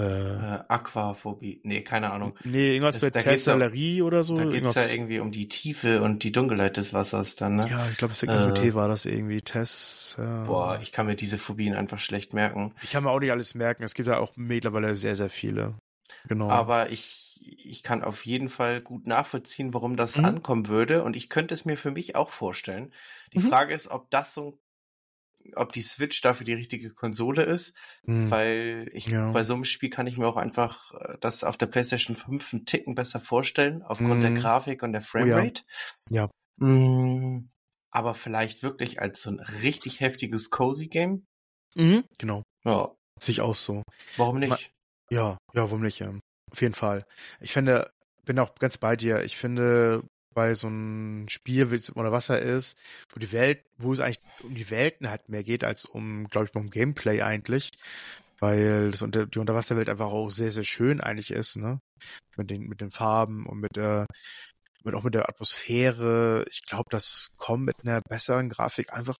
Äh, 0.55 0.59
Aquaphobie. 0.69 1.61
Nee, 1.63 1.81
keine 1.83 2.11
Ahnung. 2.11 2.35
nee, 2.43 2.71
irgendwas 2.73 2.95
Das- 2.95 3.03
mit 3.03 3.13
Tessellerie 3.13 4.01
oder 4.01 4.23
so. 4.23 4.35
Da 4.35 4.43
geht's 4.43 4.53
irgendwas, 4.55 4.75
ja 4.75 4.87
irgendwie 4.93 5.19
um 5.19 5.31
die 5.31 5.47
Tiefe 5.47 6.01
und 6.01 6.23
die 6.23 6.31
Dunkelheit 6.31 6.77
des 6.77 6.93
Wassers 6.93 7.35
dann, 7.35 7.57
ne? 7.57 7.67
ja, 7.69 7.87
ich 7.89 7.97
glaube, 7.97 8.11
es 8.13 8.23
irgendwas 8.23 8.45
mit 8.47 8.57
Äh. 8.57 8.61
T 8.61 8.73
war 8.73 8.87
das 8.87 9.05
irgendwie. 9.05 9.41
Tess. 9.41 10.17
Äh, 10.19 10.45
Boah, 10.47 10.79
ich 10.81 10.91
kann 10.91 11.05
mir 11.05 11.15
diese 11.15 11.37
Phobien 11.37 11.75
einfach 11.75 11.99
schlecht 11.99 12.33
merken. 12.33 12.73
ich 12.81 12.91
kann 12.91 13.03
mir 13.03 13.11
auch 13.11 13.19
nicht 13.19 13.31
alles 13.31 13.53
merken. 13.55 13.83
Es 13.83 13.93
gibt 13.93 14.07
ja 14.07 14.17
auch 14.17 14.33
mittlerweile 14.35 14.95
sehr, 14.95 15.15
sehr 15.15 15.29
viele. 15.29 15.75
Genau. 16.27 16.49
Aber 16.49 16.89
ich, 16.91 17.39
ich 17.63 17.83
kann 17.83 18.03
auf 18.03 18.25
jeden 18.25 18.49
Fall 18.49 18.81
gut 18.81 19.05
nachvollziehen, 19.07 19.73
warum 19.73 19.95
das 19.97 20.17
Mhm. 20.17 20.25
ankommen 20.25 20.67
würde. 20.67 21.03
Und 21.03 21.15
ich 21.15 21.29
könnte 21.29 21.53
es 21.53 21.65
mir 21.65 21.77
für 21.77 21.91
mich 21.91 22.15
auch 22.15 22.29
vorstellen. 22.29 22.91
Die 23.33 23.39
Mhm. 23.39 23.49
Frage 23.49 23.73
ist, 23.73 23.89
ob 23.89 24.09
das 24.09 24.33
so, 24.33 24.57
ob 25.55 25.73
die 25.73 25.81
Switch 25.81 26.21
dafür 26.21 26.45
die 26.45 26.53
richtige 26.53 26.91
Konsole 26.93 27.43
ist, 27.43 27.73
Hm. 28.05 28.29
weil 28.31 28.89
ich 28.93 29.07
Ja. 29.07 29.31
bei 29.31 29.43
so 29.43 29.53
einem 29.53 29.63
Spiel 29.65 29.89
kann 29.89 30.07
ich 30.07 30.17
mir 30.17 30.27
auch 30.27 30.37
einfach 30.37 30.93
äh, 30.93 31.17
das 31.21 31.43
auf 31.43 31.57
der 31.57 31.67
PlayStation 31.67 32.15
5 32.15 32.53
einen 32.53 32.65
Ticken 32.65 32.95
besser 32.95 33.19
vorstellen, 33.19 33.81
aufgrund 33.83 34.23
der 34.23 34.31
Mhm. 34.31 34.39
Grafik 34.39 34.83
und 34.83 34.93
der 34.93 35.01
Oh 35.01 35.17
ja. 35.19 35.25
Framerate. 35.37 35.63
Ja. 36.09 36.29
Mm, 36.57 37.49
Aber 37.91 38.13
vielleicht 38.15 38.63
wirklich 38.63 38.99
als 39.01 39.21
so 39.21 39.29
ein 39.31 39.39
richtig 39.39 39.99
heftiges 39.99 40.49
Cozy 40.49 40.87
Game. 40.87 41.25
Mhm. 41.75 42.03
Genau. 42.17 42.41
Ja, 42.65 42.91
Sich 43.19 43.41
auch 43.41 43.53
so. 43.55 43.83
warum 44.17 44.39
Ma- 44.39 44.47
nicht? 44.47 44.71
Ja, 45.11 45.37
ja, 45.53 45.61
warum 45.69 45.81
nicht? 45.81 45.99
Ja. 45.99 46.11
Auf 46.51 46.61
jeden 46.61 46.73
Fall. 46.73 47.05
Ich 47.39 47.51
finde, 47.51 47.91
bin 48.25 48.39
auch 48.39 48.55
ganz 48.55 48.77
bei 48.77 48.95
dir. 48.95 49.23
Ich 49.23 49.37
finde, 49.37 50.03
bei 50.33 50.53
so 50.53 50.67
einem 50.67 51.27
Spiel, 51.29 51.71
wie 51.71 51.75
es 51.75 51.89
unter 51.89 52.11
Wasser 52.11 52.39
ist, 52.39 52.77
wo 53.13 53.19
die 53.19 53.31
Welt, 53.31 53.63
wo 53.77 53.93
es 53.93 53.99
eigentlich 53.99 54.19
um 54.43 54.55
die 54.55 54.69
Welten 54.69 55.09
halt 55.09 55.29
mehr 55.29 55.43
geht, 55.43 55.63
als 55.63 55.85
um, 55.85 56.27
glaube 56.27 56.47
ich, 56.47 56.55
um 56.55 56.69
Gameplay 56.69 57.21
eigentlich. 57.21 57.71
Weil 58.39 58.91
das 58.91 59.01
unter, 59.01 59.25
die 59.25 59.39
Unterwasserwelt 59.39 59.89
einfach 59.89 60.07
auch 60.07 60.29
sehr, 60.29 60.51
sehr 60.51 60.65
schön 60.65 60.99
eigentlich 60.99 61.31
ist, 61.31 61.55
ne? 61.55 61.79
Mit 62.35 62.49
den, 62.49 62.67
mit 62.67 62.81
den 62.81 62.91
Farben 62.91 63.45
und 63.45 63.59
mit 63.59 63.77
der, 63.77 64.05
mit 64.83 64.95
auch 64.95 65.03
mit 65.03 65.13
der 65.13 65.29
Atmosphäre. 65.29 66.45
Ich 66.49 66.65
glaube, 66.65 66.89
das 66.89 67.31
kommt 67.37 67.65
mit 67.65 67.75
einer 67.83 68.01
besseren 68.01 68.49
Grafik 68.49 68.91
einfach 68.91 69.15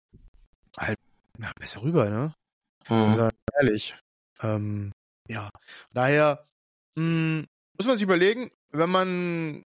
halt 0.78 0.98
ja, 1.40 1.52
besser 1.58 1.84
rüber, 1.84 2.10
ne? 2.10 2.34
Hm. 2.88 3.16
Sehr 3.16 3.32
ehrlich. 3.60 3.96
Ähm, 4.42 4.92
ja, 5.30 5.50
daher 5.94 6.46
mh, 6.96 7.46
muss 7.78 7.88
man 7.88 7.98
sich 7.98 8.04
überlegen, 8.04 8.52
wenn 8.72 8.90
man 8.90 9.64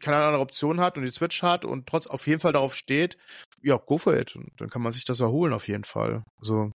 keine 0.00 0.16
andere 0.16 0.40
Option 0.40 0.80
hat 0.80 0.96
und 0.98 1.04
die 1.04 1.12
Switch 1.12 1.42
hat 1.42 1.64
und 1.64 1.86
trotz 1.86 2.06
auf 2.06 2.26
jeden 2.26 2.40
Fall 2.40 2.52
darauf 2.52 2.74
steht, 2.74 3.16
ja, 3.62 3.76
go 3.76 3.98
for 3.98 4.16
it. 4.16 4.36
Und 4.36 4.50
dann 4.58 4.70
kann 4.70 4.82
man 4.82 4.92
sich 4.92 5.04
das 5.04 5.20
erholen 5.20 5.52
auf 5.52 5.68
jeden 5.68 5.84
Fall. 5.84 6.24
Also, 6.40 6.70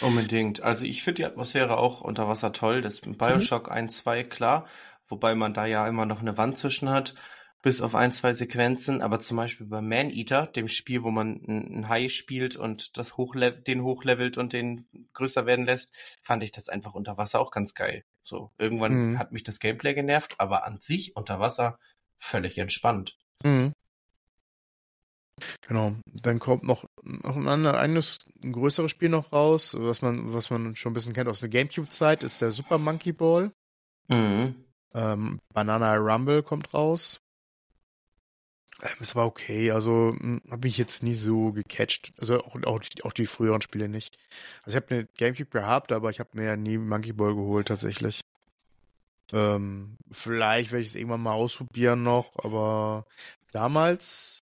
Unbedingt. 0.00 0.62
Also 0.62 0.84
ich 0.84 1.02
finde 1.02 1.16
die 1.16 1.24
Atmosphäre 1.24 1.78
auch 1.78 2.00
unter 2.00 2.28
Wasser 2.28 2.52
toll. 2.52 2.82
Das 2.82 3.00
Bioshock 3.00 3.70
1, 3.70 3.98
2, 3.98 4.24
klar. 4.24 4.66
Wobei 5.06 5.34
man 5.34 5.54
da 5.54 5.66
ja 5.66 5.88
immer 5.88 6.04
noch 6.04 6.20
eine 6.20 6.36
Wand 6.36 6.58
zwischen 6.58 6.90
hat, 6.90 7.14
bis 7.62 7.80
auf 7.80 7.94
ein, 7.94 8.12
zwei 8.12 8.34
Sequenzen. 8.34 9.00
Aber 9.00 9.18
zum 9.18 9.38
Beispiel 9.38 9.66
bei 9.66 9.80
Man-Eater, 9.80 10.46
dem 10.48 10.68
Spiel, 10.68 11.02
wo 11.02 11.10
man 11.10 11.40
einen 11.48 11.88
Hai 11.88 12.08
spielt 12.10 12.56
und 12.56 12.96
das 12.98 13.16
hochlev 13.16 13.62
den 13.64 13.82
hochlevelt 13.82 14.36
und 14.36 14.52
den 14.52 14.86
größer 15.14 15.46
werden 15.46 15.64
lässt, 15.64 15.94
fand 16.22 16.42
ich 16.42 16.52
das 16.52 16.68
einfach 16.68 16.94
unter 16.94 17.16
Wasser 17.16 17.40
auch 17.40 17.50
ganz 17.50 17.72
geil. 17.74 18.04
So, 18.22 18.50
irgendwann 18.58 19.12
Mhm. 19.12 19.18
hat 19.18 19.32
mich 19.32 19.42
das 19.42 19.58
Gameplay 19.58 19.94
genervt, 19.94 20.34
aber 20.38 20.64
an 20.64 20.78
sich 20.80 21.16
unter 21.16 21.40
Wasser 21.40 21.78
völlig 22.18 22.58
entspannt. 22.58 23.16
mhm. 23.44 23.72
genau. 25.66 25.94
Dann 26.06 26.38
kommt 26.38 26.64
noch, 26.64 26.84
noch 27.02 27.36
ein 27.36 27.46
anderes, 27.46 28.18
ein 28.42 28.52
größeres 28.52 28.90
Spiel 28.90 29.08
noch 29.08 29.32
raus, 29.32 29.76
was 29.78 30.02
man, 30.02 30.32
was 30.32 30.50
man 30.50 30.76
schon 30.76 30.92
ein 30.92 30.94
bisschen 30.94 31.12
kennt 31.12 31.28
aus 31.28 31.40
der 31.40 31.48
Gamecube-Zeit, 31.48 32.22
ist 32.22 32.42
der 32.42 32.52
Super 32.52 32.78
Monkey 32.78 33.12
Ball. 33.12 33.52
Mhm. 34.08 34.54
Ähm, 34.94 35.40
Banana 35.52 35.96
Rumble 35.96 36.42
kommt 36.42 36.72
raus. 36.74 37.20
Ähm, 38.82 38.88
ist 39.00 39.16
aber 39.16 39.26
okay, 39.26 39.70
also 39.70 40.16
habe 40.50 40.68
ich 40.68 40.78
jetzt 40.78 41.02
nie 41.02 41.14
so 41.14 41.52
gecatcht. 41.52 42.12
Also 42.18 42.40
auch, 42.44 42.62
auch, 42.64 42.80
die, 42.80 43.02
auch 43.04 43.12
die 43.12 43.26
früheren 43.26 43.60
Spiele 43.60 43.88
nicht. 43.88 44.16
Also 44.62 44.76
ich 44.76 44.82
habe 44.82 44.94
eine 44.94 45.08
Gamecube 45.18 45.50
gehabt, 45.50 45.92
aber 45.92 46.10
ich 46.10 46.20
habe 46.20 46.30
mir 46.34 46.44
ja 46.44 46.56
nie 46.56 46.78
Monkey 46.78 47.12
Ball 47.12 47.34
geholt 47.34 47.68
tatsächlich. 47.68 48.20
Ähm, 49.32 49.96
vielleicht 50.10 50.72
werde 50.72 50.82
ich 50.82 50.88
es 50.88 50.94
irgendwann 50.94 51.20
mal 51.22 51.32
ausprobieren 51.34 52.02
noch, 52.02 52.32
aber 52.42 53.04
damals 53.52 54.40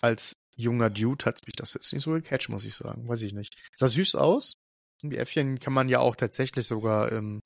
als 0.00 0.34
junger 0.56 0.90
Dude 0.90 1.24
hat 1.24 1.38
mich 1.46 1.54
das 1.56 1.74
jetzt 1.74 1.92
nicht 1.92 2.02
so 2.02 2.12
gecatcht, 2.12 2.48
muss 2.48 2.64
ich 2.64 2.74
sagen. 2.74 3.08
Weiß 3.08 3.22
ich 3.22 3.32
nicht. 3.32 3.54
Sah 3.76 3.88
süß 3.88 4.14
aus. 4.16 4.54
Die 5.02 5.16
Äffchen 5.18 5.58
kann 5.60 5.74
man 5.74 5.88
ja 5.88 6.00
auch 6.00 6.16
tatsächlich 6.16 6.66
sogar 6.66 7.12
ähm, 7.12 7.40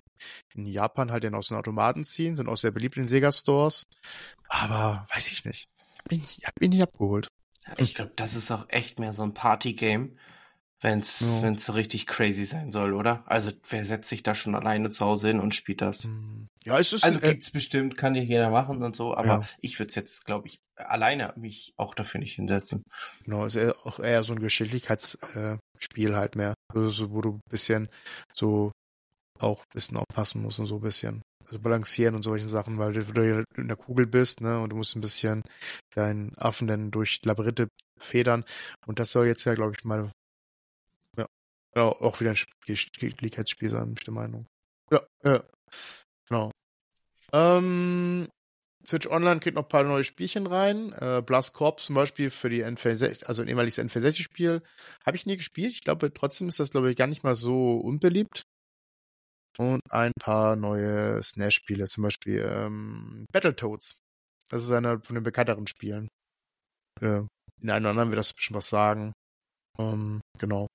in 0.54 0.66
Japan 0.66 1.10
halt 1.10 1.24
dann 1.24 1.34
aus 1.34 1.48
den 1.48 1.56
Automaten 1.56 2.04
ziehen, 2.04 2.36
sind 2.36 2.48
auch 2.48 2.56
sehr 2.56 2.70
beliebt 2.70 2.96
in 2.96 3.08
Sega-Stores. 3.08 3.82
Aber 4.48 5.04
weiß 5.12 5.32
ich 5.32 5.44
nicht. 5.44 5.66
Hab 5.98 6.12
ich, 6.12 6.18
nicht- 6.20 6.46
hab 6.46 6.52
ich 6.60 6.68
nicht 6.68 6.82
abgeholt. 6.82 7.28
Ich 7.76 7.94
glaube, 7.94 8.12
das 8.16 8.34
ist 8.36 8.50
auch 8.50 8.66
echt 8.68 8.98
mehr 8.98 9.12
so 9.12 9.22
ein 9.22 9.34
Party-Game, 9.34 10.16
wenn's, 10.80 11.20
Ja. 11.20 11.42
wenn's 11.42 11.64
so 11.64 11.72
richtig 11.72 12.06
crazy 12.06 12.44
sein 12.44 12.72
soll, 12.72 12.92
oder? 12.94 13.22
Also, 13.26 13.52
wer 13.68 13.84
setzt 13.84 14.08
sich 14.08 14.22
da 14.22 14.34
schon 14.34 14.54
alleine 14.54 14.90
zu 14.90 15.04
Hause 15.04 15.28
hin 15.28 15.40
und 15.40 15.54
spielt 15.54 15.80
das? 15.82 16.04
Hm. 16.04 16.46
Ja, 16.64 16.78
es 16.78 16.92
ist 16.92 17.04
Also 17.04 17.20
äh, 17.20 17.28
gibt's 17.30 17.50
bestimmt, 17.50 17.96
kann 17.96 18.14
ja 18.14 18.22
jeder 18.22 18.50
machen 18.50 18.82
und 18.82 18.94
so, 18.94 19.14
aber 19.14 19.26
Ja. 19.26 19.48
ich 19.60 19.78
würde 19.78 19.92
jetzt, 19.94 20.24
glaube 20.24 20.48
ich, 20.48 20.58
alleine 20.76 21.32
mich 21.36 21.72
auch 21.76 21.94
dafür 21.94 22.20
nicht 22.20 22.34
hinsetzen. 22.34 22.82
genau, 23.24 23.44
ist 23.46 23.54
eher, 23.54 23.74
auch 23.84 23.98
eher 23.98 24.24
so 24.24 24.32
ein 24.34 24.40
Geschicklichkeitsspiel 24.40 25.58
Spiel 25.78 26.14
halt 26.16 26.36
mehr. 26.36 26.54
Also 26.74 26.88
so, 26.90 27.10
wo 27.12 27.22
du 27.22 27.32
ein 27.36 27.40
bisschen 27.50 27.88
so 28.34 28.70
auch 29.38 29.60
ein 29.60 29.72
bisschen 29.72 29.96
aufpassen 29.96 30.42
musst 30.42 30.60
und 30.60 30.66
so 30.66 30.76
ein 30.76 30.82
bisschen. 30.82 31.22
also 31.46 31.58
balancieren 31.58 32.14
und 32.14 32.22
solchen 32.22 32.48
Sachen, 32.48 32.78
weil 32.78 32.92
du, 32.92 33.02
du 33.04 33.44
in 33.56 33.68
der 33.68 33.76
Kugel 33.78 34.06
bist, 34.06 34.40
ne, 34.42 34.60
und 34.60 34.70
du 34.70 34.76
musst 34.76 34.94
ein 34.94 35.00
bisschen 35.00 35.42
deinen 35.94 36.36
Affen 36.36 36.68
dann 36.68 36.90
durch 36.90 37.20
Labyrinthe 37.24 37.68
federn. 37.98 38.44
Und 38.86 38.98
das 38.98 39.10
soll 39.12 39.26
jetzt 39.26 39.44
ja, 39.44 39.54
glaube 39.54 39.72
ich, 39.76 39.84
mal 39.84 40.10
ja, 41.74 41.82
auch 41.82 42.20
wieder 42.20 42.30
ein 42.30 42.38
Geschicklichkeitsspiel 42.66 43.70
sein, 43.70 43.86
bin 43.86 43.94
ich 43.98 44.04
der 44.04 44.14
Meinung. 44.14 44.46
Ja, 44.90 45.02
ja. 45.24 45.44
Genau. 46.28 46.50
Ähm, 47.32 48.28
Switch 48.86 49.06
Online 49.06 49.40
kriegt 49.40 49.56
noch 49.56 49.64
ein 49.64 49.68
paar 49.68 49.84
neue 49.84 50.04
Spielchen 50.04 50.46
rein. 50.46 50.92
Äh, 50.92 51.22
Blast 51.24 51.54
Corp 51.54 51.80
zum 51.80 51.94
Beispiel 51.94 52.30
für 52.30 52.48
die 52.48 52.64
N64, 52.64 53.24
also 53.26 53.42
ein 53.42 53.48
ehemaliges 53.48 53.78
N64-Spiel, 53.78 54.62
habe 55.04 55.16
ich 55.16 55.26
nie 55.26 55.36
gespielt. 55.36 55.72
Ich 55.72 55.82
glaube, 55.82 56.12
trotzdem 56.12 56.48
ist 56.48 56.58
das, 56.58 56.70
glaube 56.70 56.90
ich, 56.90 56.96
gar 56.96 57.06
nicht 57.06 57.22
mal 57.22 57.34
so 57.34 57.76
unbeliebt. 57.78 58.42
Und 59.58 59.80
ein 59.90 60.12
paar 60.18 60.56
neue 60.56 61.22
SNES-Spiele, 61.22 61.86
zum 61.86 62.04
Beispiel 62.04 62.40
ähm, 62.40 63.26
Battletoads. 63.32 63.98
Das 64.48 64.64
ist 64.64 64.72
einer 64.72 65.00
von 65.00 65.14
den 65.14 65.24
bekannteren 65.24 65.66
Spielen. 65.66 66.08
Äh, 67.00 67.22
den 67.60 67.70
einen 67.70 67.84
oder 67.84 67.90
anderen 67.90 68.08
wird 68.10 68.18
das 68.18 68.32
bestimmt 68.32 68.56
was 68.58 68.70
sagen. 68.70 69.12
Ähm, 69.78 70.20
genau. 70.38 70.66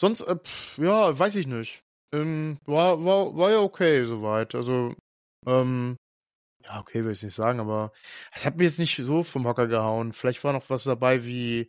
Sonst, 0.00 0.22
äh, 0.22 0.36
pff, 0.36 0.78
ja, 0.78 1.18
weiß 1.18 1.36
ich 1.36 1.46
nicht. 1.46 1.82
Ähm, 2.14 2.58
war, 2.66 3.04
war, 3.04 3.36
war 3.36 3.50
ja 3.50 3.60
okay 3.60 4.04
soweit. 4.04 4.54
Also, 4.54 4.94
ähm, 5.46 5.96
ja, 6.64 6.80
okay, 6.80 7.04
will 7.04 7.12
ich 7.12 7.22
nicht 7.22 7.34
sagen, 7.34 7.60
aber 7.60 7.92
es 8.34 8.44
hat 8.44 8.56
mir 8.56 8.64
jetzt 8.64 8.78
nicht 8.78 8.96
so 8.96 9.22
vom 9.22 9.46
Hocker 9.46 9.66
gehauen. 9.66 10.12
Vielleicht 10.12 10.44
war 10.44 10.52
noch 10.52 10.70
was 10.70 10.84
dabei 10.84 11.24
wie, 11.24 11.68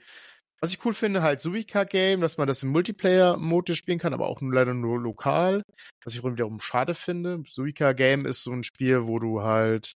was 0.61 0.73
ich 0.73 0.83
cool 0.85 0.93
finde, 0.93 1.21
halt 1.21 1.39
Suika-Game, 1.41 2.21
dass 2.21 2.37
man 2.37 2.47
das 2.47 2.63
im 2.63 2.69
Multiplayer-Mode 2.69 3.75
spielen 3.75 3.99
kann, 3.99 4.13
aber 4.13 4.27
auch 4.27 4.41
nur 4.41 4.53
leider 4.53 4.73
nur 4.73 4.99
lokal. 4.99 5.63
Was 6.03 6.15
ich 6.15 6.23
wiederum 6.23 6.59
schade 6.59 6.95
finde. 6.95 7.43
Suika-Game 7.47 8.25
ist 8.25 8.43
so 8.43 8.51
ein 8.51 8.63
Spiel, 8.63 9.07
wo 9.07 9.19
du 9.19 9.41
halt, 9.41 9.93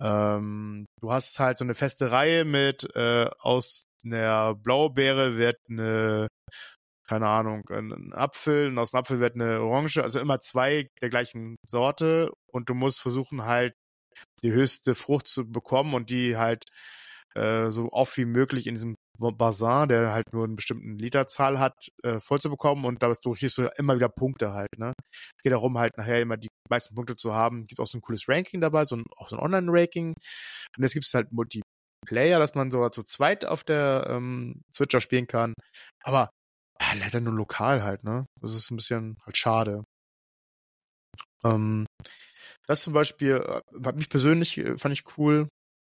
ähm, 0.00 0.86
du 1.00 1.12
hast 1.12 1.38
halt 1.38 1.58
so 1.58 1.64
eine 1.64 1.74
feste 1.74 2.10
Reihe 2.10 2.44
mit, 2.44 2.88
äh, 2.96 3.30
aus 3.38 3.84
einer 4.04 4.54
Blaubeere 4.54 5.36
wird 5.36 5.56
eine 5.68 6.28
keine 7.08 7.28
Ahnung, 7.28 7.62
ein 7.70 8.12
Apfel 8.12 8.68
und 8.68 8.78
aus 8.78 8.90
dem 8.90 8.98
Apfel 8.98 9.20
wird 9.20 9.34
eine 9.34 9.62
Orange, 9.62 10.02
also 10.02 10.20
immer 10.20 10.40
zwei 10.40 10.88
der 11.00 11.08
gleichen 11.08 11.56
Sorte 11.66 12.30
und 12.52 12.68
du 12.68 12.74
musst 12.74 13.00
versuchen 13.00 13.44
halt 13.44 13.74
die 14.42 14.52
höchste 14.52 14.94
Frucht 14.94 15.28
zu 15.28 15.50
bekommen 15.50 15.94
und 15.94 16.10
die 16.10 16.36
halt 16.36 16.64
äh, 17.34 17.70
so 17.70 17.88
oft 17.92 18.16
wie 18.16 18.24
möglich 18.24 18.66
in 18.66 18.74
diesem 18.74 18.94
Bazar, 19.18 19.86
der 19.88 20.12
halt 20.12 20.32
nur 20.32 20.44
eine 20.44 20.54
bestimmten 20.54 20.96
Literzahl 20.96 21.58
hat, 21.58 21.74
äh, 22.04 22.20
voll 22.20 22.40
zu 22.40 22.50
bekommen 22.50 22.84
und 22.84 23.02
dadurch 23.02 23.20
kriegst 23.38 23.58
du 23.58 23.68
immer 23.76 23.96
wieder 23.96 24.08
Punkte 24.08 24.52
halt, 24.52 24.68
ne? 24.78 24.92
Es 25.10 25.42
geht 25.42 25.52
darum, 25.52 25.78
halt 25.78 25.96
nachher 25.96 26.20
immer 26.20 26.36
die 26.36 26.48
meisten 26.70 26.94
Punkte 26.94 27.16
zu 27.16 27.34
haben. 27.34 27.64
Gibt 27.66 27.80
auch 27.80 27.86
so 27.86 27.98
ein 27.98 28.00
cooles 28.00 28.28
Ranking 28.28 28.60
dabei, 28.60 28.84
so 28.84 28.96
ein, 28.96 29.04
auch 29.16 29.28
so 29.28 29.36
ein 29.36 29.42
Online-Ranking. 29.42 30.14
Und 30.76 30.82
jetzt 30.82 30.92
gibt 30.92 31.06
es 31.06 31.14
halt 31.14 31.32
Multiplayer, 31.32 32.38
dass 32.38 32.54
man 32.54 32.70
sogar 32.70 32.92
zu 32.92 33.02
zweit 33.02 33.44
auf 33.44 33.64
der 33.64 34.06
ähm, 34.08 34.62
Switcher 34.72 35.00
spielen 35.00 35.26
kann. 35.26 35.54
Aber 36.04 36.30
ja, 36.80 36.94
leider 36.98 37.20
nur 37.20 37.34
lokal 37.34 37.82
halt, 37.82 38.04
ne? 38.04 38.26
Das 38.40 38.54
ist 38.54 38.70
ein 38.70 38.76
bisschen 38.76 39.18
halt 39.24 39.36
schade. 39.36 39.84
Ähm, 41.44 41.86
das 42.66 42.82
zum 42.82 42.92
Beispiel 42.92 43.36
äh, 43.36 43.84
hat 43.84 43.96
mich 43.96 44.08
persönlich, 44.08 44.58
äh, 44.58 44.78
fand 44.78 44.92
ich 44.92 45.18
cool. 45.18 45.48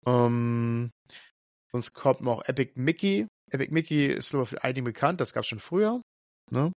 Ähm, 0.06 0.92
sonst 1.72 1.94
kommt 1.94 2.22
noch 2.22 2.44
Epic 2.46 2.74
Mickey. 2.76 3.28
Epic 3.52 3.72
Mickey 3.74 4.08
ist, 4.08 4.30
glaube 4.30 4.44
ich, 4.44 4.50
für 4.50 4.64
einige 4.64 4.84
bekannt. 4.84 5.20
Das 5.20 5.34
gab 5.34 5.44
es 5.44 5.48
schon 5.48 5.60
früher. 5.60 6.02
Ne? 6.52 6.72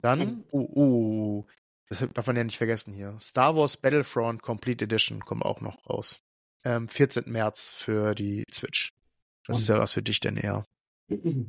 Dann, 0.00 0.44
uh, 0.52 0.60
uh, 0.60 1.46
das 1.88 2.06
darf 2.14 2.26
man 2.26 2.36
ja 2.36 2.44
nicht 2.44 2.58
vergessen 2.58 2.92
hier. 2.92 3.16
Star 3.20 3.56
Wars 3.56 3.76
Battlefront 3.76 4.42
Complete 4.42 4.84
Edition 4.84 5.24
kommt 5.24 5.44
auch 5.44 5.60
noch 5.60 5.76
raus. 5.88 6.20
Ähm, 6.64 6.88
14. 6.88 7.24
März 7.26 7.70
für 7.70 8.14
die 8.14 8.44
Switch. 8.52 8.90
Das 9.46 9.56
und? 9.56 9.62
ist 9.62 9.68
ja 9.68 9.78
was 9.78 9.94
für 9.94 10.02
dich 10.02 10.20
denn 10.20 10.36
eher. 10.36 10.64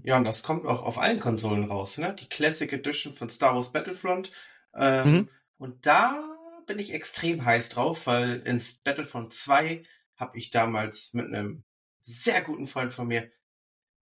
Ja, 0.04 0.18
und 0.18 0.24
das 0.24 0.44
kommt 0.44 0.66
auch 0.66 0.84
auf 0.84 0.98
allen 0.98 1.20
Konsolen 1.20 1.66
raus, 1.66 1.98
ne? 1.98 2.16
Die 2.18 2.30
Classic 2.30 2.72
Edition 2.72 3.14
von 3.14 3.30
Star 3.30 3.56
Wars 3.56 3.72
Battlefront. 3.72 4.32
Ähm, 4.74 5.12
mhm. 5.12 5.30
Und 5.58 5.86
da 5.86 6.24
bin 6.66 6.80
ich 6.80 6.94
extrem 6.94 7.44
heiß 7.44 7.70
drauf, 7.70 8.08
weil 8.08 8.42
ins 8.46 8.76
Battlefront 8.76 9.34
2 9.34 9.84
habe 10.16 10.38
ich 10.38 10.50
damals 10.52 11.14
mit 11.14 11.26
einem 11.26 11.64
sehr 12.02 12.42
guten 12.42 12.68
Freund 12.68 12.94
von 12.94 13.08
mir 13.08 13.30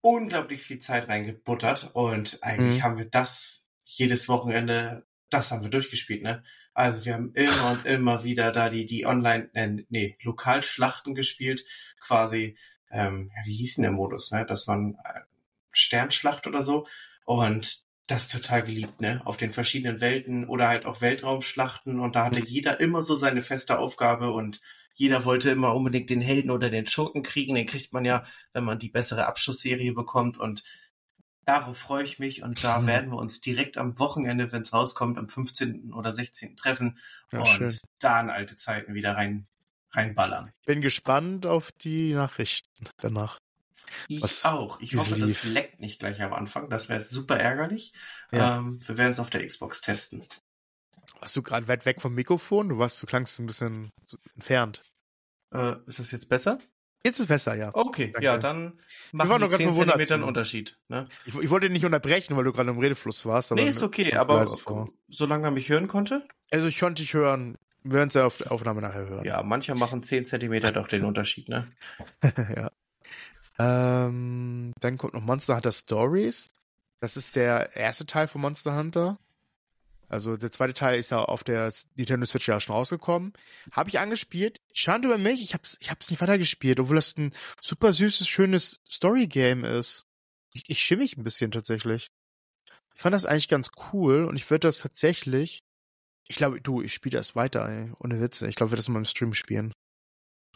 unglaublich 0.03 0.63
viel 0.63 0.79
Zeit 0.79 1.09
reingebuttert 1.09 1.91
und 1.95 2.39
eigentlich 2.43 2.79
mhm. 2.79 2.83
haben 2.83 2.99
wir 2.99 3.05
das 3.07 3.67
jedes 3.85 4.29
Wochenende, 4.29 5.07
das 5.31 5.51
haben 5.51 5.63
wir 5.63 5.71
durchgespielt, 5.71 6.23
ne? 6.23 6.43
Also 6.73 7.05
wir 7.05 7.15
haben 7.15 7.33
immer 7.35 7.73
und 7.73 7.85
immer 7.87 8.25
wieder 8.25 8.53
da 8.53 8.71
die, 8.71 8.87
die 8.87 9.05
Online, 9.05 9.51
äh, 9.55 9.85
nee, 9.89 10.17
Lokalschlachten 10.23 11.15
gespielt, 11.15 11.65
quasi, 12.01 12.57
ähm, 12.91 13.31
wie 13.45 13.55
hieß 13.55 13.77
denn 13.77 13.83
der 13.83 13.93
Modus, 13.93 14.31
ne? 14.31 14.47
Das 14.47 14.67
waren 14.69 14.97
äh, 15.05 15.21
Sternschlacht 15.73 16.47
oder 16.47 16.63
so. 16.63 16.87
Und 17.25 17.85
das 18.11 18.29
total 18.29 18.63
geliebt, 18.63 19.01
ne? 19.01 19.21
Auf 19.25 19.37
den 19.37 19.53
verschiedenen 19.53 20.01
Welten 20.01 20.49
oder 20.49 20.69
halt 20.69 20.85
auch 20.85 21.01
Weltraumschlachten 21.01 22.01
und 22.01 22.17
da 22.17 22.25
hatte 22.25 22.41
jeder 22.41 22.81
immer 22.81 23.03
so 23.03 23.15
seine 23.15 23.41
feste 23.41 23.79
Aufgabe 23.79 24.33
und 24.33 24.61
jeder 24.95 25.25
wollte 25.25 25.51
immer 25.51 25.75
unbedingt 25.75 26.11
den 26.11 26.21
Helden 26.21 26.51
oder 26.51 26.71
den 26.71 26.87
Schurken 26.87 27.23
kriegen. 27.23 27.55
Den 27.55 27.67
kriegt 27.67 27.93
man 27.93 28.05
ja, 28.05 28.25
wenn 28.53 28.65
man 28.65 28.79
die 28.79 28.89
bessere 28.89 29.27
Abschlussserie 29.27 29.93
bekommt 29.93 30.39
und 30.39 30.65
darauf 31.45 31.79
freue 31.79 32.05
ich 32.05 32.19
mich 32.19 32.43
und 32.43 32.63
da 32.65 32.81
mhm. 32.81 32.87
werden 32.87 33.11
wir 33.13 33.19
uns 33.19 33.41
direkt 33.41 33.79
am 33.79 33.99
Wochenende, 33.99 34.51
wenn 34.53 34.63
es 34.63 34.73
rauskommt, 34.73 35.17
am 35.17 35.29
15. 35.29 35.93
oder 35.93 36.13
16. 36.13 36.57
treffen 36.57 36.99
ja, 37.33 37.41
und 37.41 37.49
schön. 37.49 37.79
da 38.01 38.21
in 38.21 38.31
alte 38.31 38.57
Zeiten 38.57 38.95
wieder 38.95 39.17
rein 39.17 39.47
reinballern. 39.93 40.53
Bin 40.67 40.81
gespannt 40.81 41.47
auf 41.47 41.73
die 41.73 42.15
Nachrichten 42.15 42.89
danach. 42.99 43.41
Ich 44.09 44.23
Was 44.23 44.45
auch. 44.45 44.81
Ich 44.81 44.97
hoffe, 44.97 45.15
lief. 45.15 45.43
das 45.43 45.51
leckt 45.51 45.81
nicht 45.81 45.99
gleich 45.99 46.21
am 46.23 46.33
Anfang. 46.33 46.71
Das 46.71 46.89
wäre 46.89 47.01
super 47.01 47.39
ärgerlich. 47.39 47.93
Ja. 48.33 48.59
Ähm, 48.59 48.81
wir 48.87 48.99
werden 48.99 49.13
es 49.13 49.21
auf 49.21 49.31
der 49.31 49.47
Xbox 49.47 49.81
testen. 49.81 50.25
Warst 51.21 51.37
du 51.37 51.43
gerade 51.43 51.69
weit 51.69 51.87
weg 51.87 52.01
vom 52.01 52.15
Mikrofon? 52.15 52.69
Du 52.71 52.79
warst, 52.79 53.03
du 53.03 53.07
klangst 53.07 53.39
ein 53.41 53.47
bisschen 53.47 53.91
entfernt. 54.35 54.83
Äh, 55.53 55.75
ist 55.87 55.99
das 55.99 56.11
jetzt 56.13 56.29
besser? 56.29 56.59
Jetzt 57.03 57.17
ist 57.17 57.21
es 57.21 57.27
besser, 57.29 57.55
ja. 57.55 57.71
Okay, 57.73 58.11
Danke. 58.13 58.25
ja, 58.25 58.37
dann 58.37 58.79
machen 59.13 59.41
wir, 59.41 59.51
wir 59.51 59.57
10 59.57 59.75
Zentimeter 59.75 60.15
einen 60.15 60.25
Unterschied. 60.25 60.79
Ne? 60.89 61.09
Ich, 61.25 61.35
ich, 61.35 61.49
wollte 61.49 61.71
nicht 61.71 61.87
unterbrechen, 61.87 62.37
weil 62.37 62.45
du 62.45 62.53
gerade 62.53 62.71
im 62.71 62.79
Redefluss 62.79 63.25
warst. 63.25 63.53
Aber 63.53 63.61
nee, 63.61 63.69
ist 63.69 63.83
okay, 63.83 64.15
aber 64.15 64.47
solange 65.09 65.45
man 65.45 65.55
mich 65.55 65.71
hören 65.71 65.89
konnte? 65.89 66.27
Also 66.51 66.67
ich 66.67 66.79
konnte 66.79 67.03
dich 67.03 67.15
hören. 67.15 67.57
Wir 67.83 67.95
werden 67.95 68.09
es 68.09 68.15
ja 68.15 68.27
auf 68.27 68.37
der 68.37 68.53
Aufnahme 68.53 68.83
nachher 68.83 69.09
hören. 69.09 69.25
Ja, 69.25 69.43
mancher 69.43 69.75
machen 69.75 70.03
10 70.03 70.27
Zentimeter 70.27 70.73
doch 70.73 70.89
den 70.89 71.05
Unterschied, 71.05 71.49
ne? 71.49 71.73
ja. 72.55 72.71
Ähm, 73.61 74.73
dann 74.81 74.97
kommt 74.97 75.13
noch 75.13 75.23
Monster 75.23 75.57
Hunter 75.57 75.73
Stories. 75.73 76.49
Das 77.01 77.17
ist 77.17 77.37
der 77.37 77.77
erste 77.77 78.07
Teil 78.07 78.27
von 78.27 78.41
Monster 78.41 78.77
Hunter. 78.77 79.19
Also 80.09 80.37
der 80.37 80.51
zweite 80.51 80.75
Teil 80.75 80.99
ist 80.99 81.11
ja 81.11 81.21
auf 81.21 81.45
der 81.45 81.73
Nintendo 81.95 82.27
Switch 82.27 82.49
ja 82.49 82.59
schon 82.59 82.75
rausgekommen. 82.75 83.33
Habe 83.71 83.91
ich 83.91 84.01
angespielt. 84.01 84.57
Schade 84.73 85.07
über 85.07 85.19
mich, 85.19 85.43
ich 85.43 85.55
hab's, 85.55 85.77
ich 85.81 85.91
hab's 85.91 86.11
nicht 86.11 86.21
weitergespielt, 86.21 86.81
obwohl 86.81 86.97
das 86.97 87.17
ein 87.17 87.33
super 87.63 87.93
süßes, 87.93 88.27
schönes 88.27 88.81
Story-Game 88.91 89.65
ist. 89.65 90.07
Ich, 90.53 90.65
ich 90.69 90.81
schimme 90.81 91.03
mich 91.03 91.17
ein 91.17 91.23
bisschen 91.23 91.53
tatsächlich. 91.53 92.09
Ich 92.95 93.01
fand 93.01 93.15
das 93.15 93.25
eigentlich 93.25 93.49
ganz 93.49 93.71
cool 93.93 94.25
und 94.25 94.37
ich 94.37 94.51
würde 94.51 94.67
das 94.67 94.79
tatsächlich. 94.79 95.61
Ich 96.27 96.37
glaube, 96.37 96.61
du, 96.61 96.83
ich 96.83 96.93
spiele 96.93 97.19
das 97.19 97.37
weiter, 97.37 97.69
ey. 97.69 97.93
Ohne 98.01 98.21
Witze. 98.21 98.49
Ich 98.49 98.57
glaube, 98.57 98.73
wir 98.73 98.77
das 98.77 98.89
mal 98.89 98.99
im 98.99 99.05
Stream 99.05 99.35
spielen. 99.35 99.73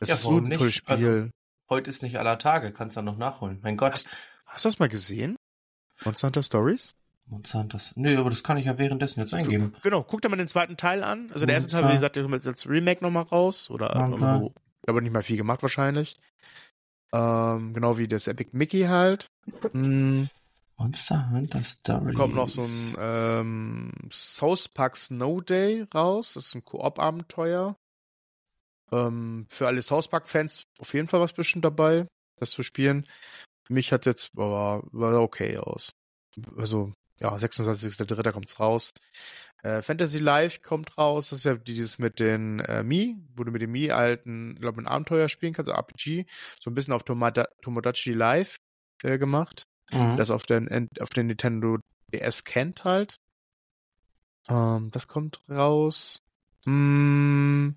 Das 0.01 0.09
ja, 0.09 0.15
ist 0.17 0.23
so 0.23 0.39
ein 0.39 0.51
tolles 0.51 0.75
Spiel. 0.75 0.95
Also, 0.95 1.31
Heute 1.69 1.91
ist 1.91 2.03
nicht 2.03 2.19
aller 2.19 2.39
Tage, 2.39 2.73
kannst 2.73 2.97
du 2.97 3.03
noch 3.03 3.17
nachholen. 3.17 3.59
Mein 3.63 3.77
Gott. 3.77 3.93
Hast, 3.93 4.09
hast 4.47 4.65
du 4.65 4.69
das 4.69 4.79
mal 4.79 4.89
gesehen? 4.89 5.37
Monster 6.05 6.29
Hunter 6.29 6.43
Stories? 6.43 6.95
Monster 7.27 7.61
Hunter. 7.61 7.79
Nö, 7.95 8.19
aber 8.19 8.31
das 8.31 8.43
kann 8.43 8.57
ich 8.59 8.67
ja 8.67 8.77
währenddessen 8.77 9.21
jetzt 9.21 9.33
eingeben. 9.33 9.75
Genau, 9.83 10.03
guck 10.03 10.21
dir 10.21 10.29
mal 10.29 10.37
den 10.37 10.49
zweiten 10.49 10.77
Teil 10.77 11.03
an. 11.03 11.31
Also 11.33 11.47
der 11.47 11.55
erste 11.55 11.73
Teil, 11.73 11.89
wie 11.89 11.95
gesagt, 11.95 12.17
der 12.17 12.23
kommt 12.23 12.35
jetzt 12.35 12.47
als 12.47 12.69
Remake 12.69 13.03
nochmal 13.03 13.25
raus. 13.25 13.71
Oder 13.71 13.97
okay. 13.97 14.51
aber 14.87 15.01
nicht 15.01 15.13
mal 15.13 15.23
viel 15.23 15.39
gemacht 15.39 15.63
wahrscheinlich. 15.63 16.17
Ähm, 17.13 17.73
genau 17.73 17.97
wie 17.97 18.09
das 18.09 18.27
Epic 18.27 18.51
Mickey 18.53 18.83
halt. 18.83 19.31
Hm. 19.73 20.29
Monster 20.77 21.31
Hunter 21.31 21.65
Stories. 21.65 21.81
Da 21.83 22.13
kommt 22.13 22.35
noch 22.35 22.49
so 22.49 22.63
ein 22.63 22.97
ähm, 22.99 23.93
South 24.11 24.69
Park 24.69 24.97
Snow 24.97 25.41
Day 25.43 25.87
raus. 25.95 26.35
Das 26.35 26.47
ist 26.47 26.55
ein 26.57 26.65
Koop-Abenteuer. 26.65 27.77
Ähm, 28.95 29.47
für 29.49 29.67
alle 29.67 29.83
South 29.83 30.09
Park-Fans 30.09 30.65
auf 30.79 30.95
jeden 30.95 31.09
Fall 31.09 31.21
was 31.21 31.33
bestimmt 31.33 31.65
dabei, 31.65 32.07
das 32.39 32.51
zu 32.51 32.63
spielen. 32.63 33.05
Für 33.67 33.73
mich 33.73 33.93
hat 33.93 34.07
jetzt, 34.07 34.37
war, 34.37 34.83
war 34.93 35.21
okay 35.21 35.59
aus. 35.59 35.91
Also, 36.57 36.93
ja, 37.21 37.35
26.03. 37.35 38.33
kommt's 38.33 38.61
raus. 38.61 38.93
Äh, 39.63 39.83
Fantasy 39.83 40.19
Life 40.19 40.61
kommt 40.61 40.99
raus. 40.99 41.31
Das 41.31 41.39
ist 41.41 41.45
ja 41.45 41.55
dieses 41.55 41.99
mit 41.99 42.21
den 42.21 42.61
äh, 42.61 42.83
Mi, 42.83 43.17
wo 43.35 43.45
du 43.45 43.51
mit 43.51 43.63
dem 43.63 43.73
Mi 43.73 43.91
alten, 43.91 44.57
glaube 44.61 44.83
ein 44.83 44.87
Abenteuer 44.87 45.29
spielen 45.29 45.55
kannst, 45.55 45.71
also 45.71 45.81
RPG. 45.81 46.27
So 46.61 46.71
ein 46.71 46.75
bisschen 46.75 46.93
auf 46.93 47.05
Tomada 47.05 47.47
Tomodachi 47.63 48.13
Live 48.13 48.57
äh, 49.03 49.19
gemacht. 49.19 49.65
Mhm. 49.91 50.17
Das 50.17 50.31
auf 50.31 50.45
den, 50.45 50.89
auf 51.01 51.11
den 51.11 51.29
Nintendo 51.29 51.79
DS 52.13 52.45
kennt 52.45 52.85
halt. 52.85 53.17
Ähm, 54.49 54.91
das 54.91 55.09
kommt 55.09 55.41
raus. 55.49 56.21
Mm, 56.67 57.71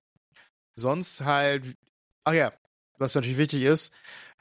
sonst 0.77 1.21
halt, 1.21 1.75
ach 2.23 2.33
ja, 2.33 2.53
was 2.99 3.15
natürlich 3.15 3.37
wichtig 3.37 3.63
ist, 3.63 3.93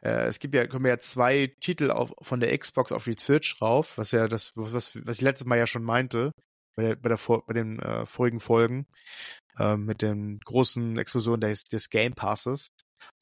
äh, 0.03 0.27
es 0.27 0.39
gibt 0.39 0.55
ja, 0.55 0.67
kommen 0.67 0.87
ja 0.87 0.99
zwei 0.99 1.53
Titel 1.61 1.91
auf, 1.91 2.13
von 2.23 2.41
der 2.41 2.57
Xbox 2.57 2.93
auf 2.93 3.05
die 3.05 3.17
Switch 3.19 3.61
rauf, 3.61 3.99
was 3.99 4.13
ja 4.13 4.29
das, 4.29 4.53
was, 4.55 4.97
was 5.07 5.17
ich 5.17 5.23
letztes 5.23 5.47
Mal 5.47 5.59
ja 5.59 5.67
schon 5.67 5.85
meinte, 5.85 6.33
bei, 6.77 6.83
der, 6.85 6.97
bei, 6.97 7.09
der, 7.09 7.19
bei 7.47 7.55
den 7.55 7.79
äh, 7.81 8.07
vorigen 8.07 8.41
Folgen, 8.41 8.87
äh, 9.59 9.77
mit 9.77 10.03
den 10.03 10.39
großen 10.45 10.99
Explosionen 10.99 11.41
des, 11.41 11.65
des 11.65 11.91
Game 11.91 12.15
Passes, 12.15 12.69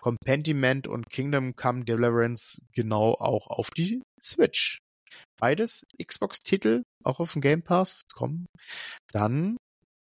kommt 0.01 0.19
Pentiment 0.25 0.87
und 0.87 1.11
Kingdom 1.11 1.57
Come 1.57 1.85
Deliverance 1.85 2.61
genau 2.73 3.15
auch 3.15 3.47
auf 3.47 3.71
die 3.71 4.03
Switch. 4.23 4.79
Beides 5.39 5.85
Xbox-Titel, 6.03 6.83
auch 7.05 7.21
auf 7.21 7.33
dem 7.33 7.43
Game 7.43 7.63
Pass 7.63 8.03
kommen. 8.15 8.47
Dann 9.13 9.57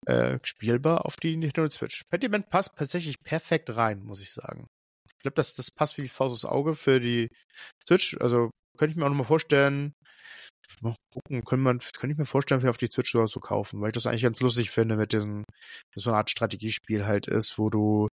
äh, 0.07 0.39
spielbar 0.43 1.05
auf 1.05 1.15
die 1.15 1.35
Nintendo 1.37 1.69
Switch. 1.69 2.03
Pentiment 2.09 2.49
passt 2.49 2.71
tatsächlich 2.77 3.15
perfekt 3.23 3.75
rein, 3.75 4.03
muss 4.03 4.21
ich 4.21 4.31
sagen. 4.31 4.67
Ich 5.15 5.23
glaube, 5.23 5.35
das, 5.35 5.53
das 5.53 5.69
passt 5.69 5.97
wie 5.97 6.03
die 6.03 6.09
Faust 6.09 6.33
aufs 6.33 6.45
Auge 6.45 6.75
für 6.75 6.99
die 6.99 7.29
Switch. 7.85 8.17
Also 8.19 8.49
könnte 8.77 8.91
ich 8.91 8.97
mir 8.97 9.05
auch 9.05 9.09
nochmal 9.09 9.27
vorstellen, 9.27 9.93
mal 10.81 10.95
gucken, 11.13 11.43
können 11.43 11.63
man, 11.63 11.79
könnte 11.97 12.13
ich 12.13 12.17
mir 12.17 12.25
vorstellen, 12.25 12.61
für 12.61 12.69
auf 12.69 12.77
die 12.77 12.87
Switch 12.87 13.11
sogar 13.11 13.27
zu 13.27 13.39
kaufen, 13.39 13.81
weil 13.81 13.89
ich 13.89 13.93
das 13.93 14.07
eigentlich 14.07 14.23
ganz 14.23 14.39
lustig 14.39 14.71
finde 14.71 14.95
mit 14.95 15.11
diesem, 15.11 15.43
so 15.95 16.09
eine 16.09 16.17
Art 16.17 16.29
Strategiespiel 16.29 17.05
halt 17.05 17.27
ist, 17.27 17.57
wo 17.57 17.69
du 17.69 18.07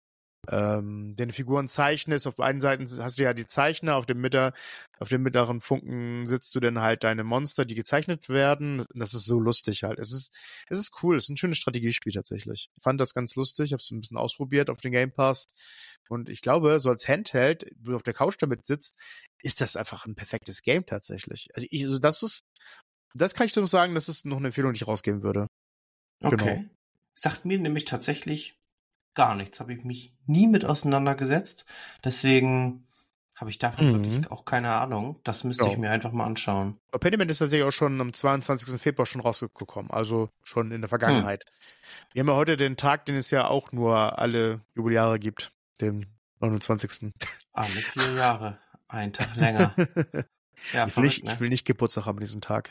ähm, 0.48 1.16
den 1.16 1.30
Figuren 1.30 1.68
zeichnest. 1.68 2.26
Auf 2.26 2.36
beiden 2.36 2.60
Seiten 2.60 2.86
hast 3.02 3.18
du 3.18 3.22
ja 3.22 3.34
die 3.34 3.46
Zeichner, 3.46 3.96
auf 3.96 4.06
dem 4.06 4.20
Mitter, 4.20 4.52
auf 4.98 5.08
dem 5.08 5.22
mittleren 5.22 5.60
Funken 5.60 6.26
sitzt 6.26 6.54
du 6.54 6.60
dann 6.60 6.80
halt 6.80 7.04
deine 7.04 7.24
Monster, 7.24 7.64
die 7.64 7.74
gezeichnet 7.74 8.28
werden. 8.28 8.84
Das 8.94 9.14
ist 9.14 9.24
so 9.24 9.38
lustig 9.38 9.84
halt. 9.84 9.98
Es 9.98 10.12
ist, 10.12 10.36
es 10.68 10.78
ist 10.78 11.02
cool. 11.02 11.16
Es 11.16 11.24
ist 11.24 11.30
ein 11.30 11.36
schönes 11.36 11.58
Strategiespiel 11.58 12.12
tatsächlich. 12.12 12.70
Ich 12.76 12.82
fand 12.82 13.00
das 13.00 13.14
ganz 13.14 13.34
lustig. 13.36 13.72
Habe 13.72 13.82
es 13.82 13.90
ein 13.90 14.00
bisschen 14.00 14.16
ausprobiert 14.16 14.70
auf 14.70 14.80
den 14.80 14.92
Game 14.92 15.12
Pass. 15.12 15.46
Und 16.08 16.28
ich 16.28 16.42
glaube, 16.42 16.80
so 16.80 16.90
als 16.90 17.08
Handheld, 17.08 17.66
wo 17.80 17.90
du 17.90 17.96
auf 17.96 18.02
der 18.02 18.14
Couch 18.14 18.36
damit 18.38 18.66
sitzt, 18.66 18.98
ist 19.42 19.60
das 19.60 19.76
einfach 19.76 20.06
ein 20.06 20.14
perfektes 20.14 20.62
Game 20.62 20.86
tatsächlich. 20.86 21.48
Also, 21.54 21.66
ich, 21.70 21.84
also 21.84 21.98
das 21.98 22.22
ist, 22.22 22.44
das 23.14 23.34
kann 23.34 23.46
ich 23.46 23.56
nur 23.56 23.66
sagen, 23.66 23.94
das 23.94 24.08
ist 24.08 24.26
noch 24.26 24.38
eine 24.38 24.48
Empfehlung, 24.48 24.72
die 24.72 24.78
ich 24.78 24.86
rausgeben 24.86 25.22
würde. 25.22 25.46
Okay. 26.20 26.36
Genau. 26.36 26.64
Sagt 27.14 27.44
mir 27.44 27.58
nämlich 27.58 27.84
tatsächlich 27.84 28.56
gar 29.14 29.34
nichts. 29.34 29.60
Habe 29.60 29.72
ich 29.74 29.84
mich 29.84 30.14
nie 30.26 30.46
mit 30.46 30.64
auseinandergesetzt. 30.64 31.64
Deswegen 32.04 32.86
habe 33.36 33.50
ich 33.50 33.58
davon 33.58 33.88
mhm. 33.88 34.04
wirklich 34.04 34.30
auch 34.30 34.44
keine 34.44 34.72
Ahnung. 34.74 35.20
Das 35.24 35.44
müsste 35.44 35.64
ja. 35.64 35.72
ich 35.72 35.78
mir 35.78 35.90
einfach 35.90 36.12
mal 36.12 36.26
anschauen. 36.26 36.78
Pentiment 36.92 37.30
ist 37.30 37.38
tatsächlich 37.38 37.66
auch 37.66 37.72
schon 37.72 38.00
am 38.00 38.12
22. 38.12 38.80
Februar 38.80 39.06
schon 39.06 39.20
rausgekommen, 39.20 39.90
also 39.90 40.30
schon 40.42 40.70
in 40.70 40.80
der 40.80 40.88
Vergangenheit. 40.88 41.44
Hm. 41.44 41.52
Wir 42.12 42.20
haben 42.20 42.28
ja 42.28 42.36
heute 42.36 42.56
den 42.56 42.76
Tag, 42.76 43.06
den 43.06 43.16
es 43.16 43.30
ja 43.30 43.48
auch 43.48 43.72
nur 43.72 44.18
alle 44.18 44.60
Jubeljahre 44.74 45.18
gibt, 45.18 45.52
den 45.80 46.06
29. 46.40 47.12
Alle 47.52 47.68
vier 47.68 48.14
Jahre, 48.14 48.58
ein 48.88 49.12
Tag 49.12 49.34
länger. 49.36 49.74
ja, 50.72 50.86
ich, 50.86 50.96
will 50.96 51.04
nicht, 51.04 51.24
ne? 51.24 51.32
ich 51.32 51.40
will 51.40 51.48
nicht 51.48 51.64
Geburtstag 51.64 52.06
haben 52.06 52.20
diesen 52.20 52.40
Tag. 52.40 52.70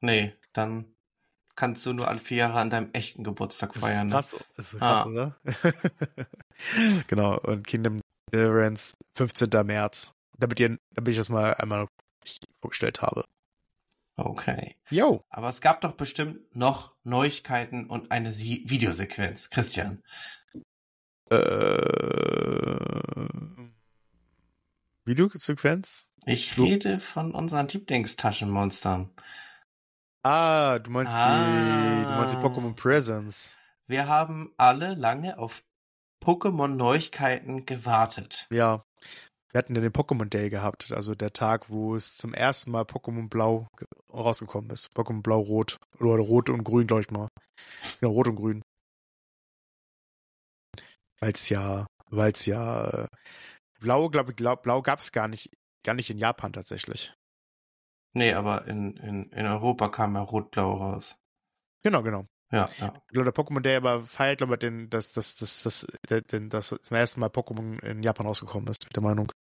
Nee, 0.00 0.34
dann 0.52 0.92
kannst 1.54 1.84
du 1.86 1.92
nur 1.92 2.08
alle 2.08 2.18
vier 2.18 2.38
Jahre 2.38 2.60
an 2.60 2.70
deinem 2.70 2.90
echten 2.92 3.24
Geburtstag 3.24 3.74
feiern. 3.74 4.08
Das 4.08 4.32
ist 4.32 4.32
ne? 4.32 4.38
krass, 4.38 4.48
das 4.56 4.72
ist 4.72 4.78
krass 4.78 5.04
ah. 5.04 5.08
oder? 5.08 5.36
genau, 7.08 7.38
und 7.38 7.66
Kingdom 7.66 8.00
Deliverance 8.32 8.96
15. 9.14 9.50
März. 9.66 10.14
Damit, 10.38 10.58
ihr, 10.60 10.78
damit 10.94 11.10
ich 11.10 11.18
das 11.18 11.28
mal 11.28 11.54
einmal 11.54 11.86
vorgestellt 12.60 13.02
habe. 13.02 13.24
Okay. 14.16 14.76
Jo. 14.90 15.24
Aber 15.28 15.48
es 15.48 15.60
gab 15.60 15.80
doch 15.80 15.92
bestimmt 15.92 16.54
noch 16.54 16.92
Neuigkeiten 17.04 17.86
und 17.86 18.10
eine 18.10 18.32
Sie 18.32 18.64
Videosequenz. 18.66 19.50
Christian. 19.50 20.02
Äh, 21.30 21.36
Videosequenz? 25.04 26.12
Ich 26.26 26.56
rede 26.58 27.00
von 27.00 27.32
unseren 27.32 27.68
Lieblingstaschenmonstern. 27.68 29.10
Ah, 30.22 30.78
du 30.78 30.90
meinst 30.90 31.14
ah. 31.14 31.46
die, 31.46 32.06
du 32.06 32.12
meinst 32.12 32.34
die 32.34 32.38
Pokémon 32.38 32.74
Presents. 32.74 33.58
Wir 33.88 34.06
haben 34.06 34.52
alle 34.56 34.94
lange 34.94 35.38
auf 35.38 35.64
Pokémon-Neuigkeiten 36.22 37.66
gewartet. 37.66 38.46
Ja. 38.52 38.84
Wir 39.50 39.58
hatten 39.58 39.74
ja 39.74 39.82
den 39.82 39.92
Pokémon 39.92 40.26
Day 40.26 40.48
gehabt, 40.48 40.92
also 40.92 41.14
der 41.14 41.32
Tag, 41.32 41.68
wo 41.68 41.94
es 41.94 42.16
zum 42.16 42.32
ersten 42.32 42.70
Mal 42.70 42.84
Pokémon 42.84 43.28
Blau 43.28 43.68
rausgekommen 44.10 44.70
ist. 44.70 44.90
Pokémon 44.94 45.22
Blau-Rot. 45.22 45.76
Oder 45.98 46.22
Rot 46.22 46.48
und 46.48 46.64
Grün, 46.64 46.86
glaube 46.86 47.02
ich 47.02 47.10
mal. 47.10 47.28
Ja, 48.00 48.08
Rot 48.08 48.28
und 48.28 48.36
Grün. 48.36 48.62
Weil's 51.20 51.48
ja, 51.50 51.86
weil's 52.10 52.46
ja, 52.46 52.84
äh, 52.84 53.08
Blau, 53.80 54.08
glaube 54.08 54.30
ich, 54.30 54.36
Blau 54.36 54.82
gab's 54.82 55.12
gar 55.12 55.28
nicht, 55.28 55.50
gar 55.84 55.94
nicht 55.94 56.08
in 56.08 56.18
Japan 56.18 56.52
tatsächlich. 56.52 57.12
Nee, 58.12 58.32
aber 58.34 58.66
in, 58.66 58.96
in, 58.96 59.30
in 59.30 59.46
Europa 59.46 59.88
kam 59.88 60.14
ja 60.14 60.22
Rot-Blau 60.22 60.74
raus. 60.74 61.18
Genau, 61.82 62.02
genau. 62.02 62.26
Ja, 62.50 62.68
ja. 62.78 62.92
Ich 62.94 63.12
glaube, 63.12 63.32
der 63.32 63.34
Pokémon 63.34 63.60
Day 63.60 63.76
aber 63.76 64.02
feiert, 64.02 64.38
glaube 64.38 64.54
ich, 64.54 64.58
den, 64.60 64.90
dass 64.90 65.12
das, 65.12 65.36
das, 65.36 65.62
das, 65.62 66.22
den, 66.30 66.50
das 66.50 66.68
zum 66.68 66.96
ersten 66.96 67.20
Mal 67.20 67.30
Pokémon 67.30 67.82
in 67.82 68.02
Japan 68.02 68.26
rausgekommen 68.26 68.68
ist, 68.68 68.84
mit 68.84 68.94
der 68.94 69.02
Meinung. 69.02 69.32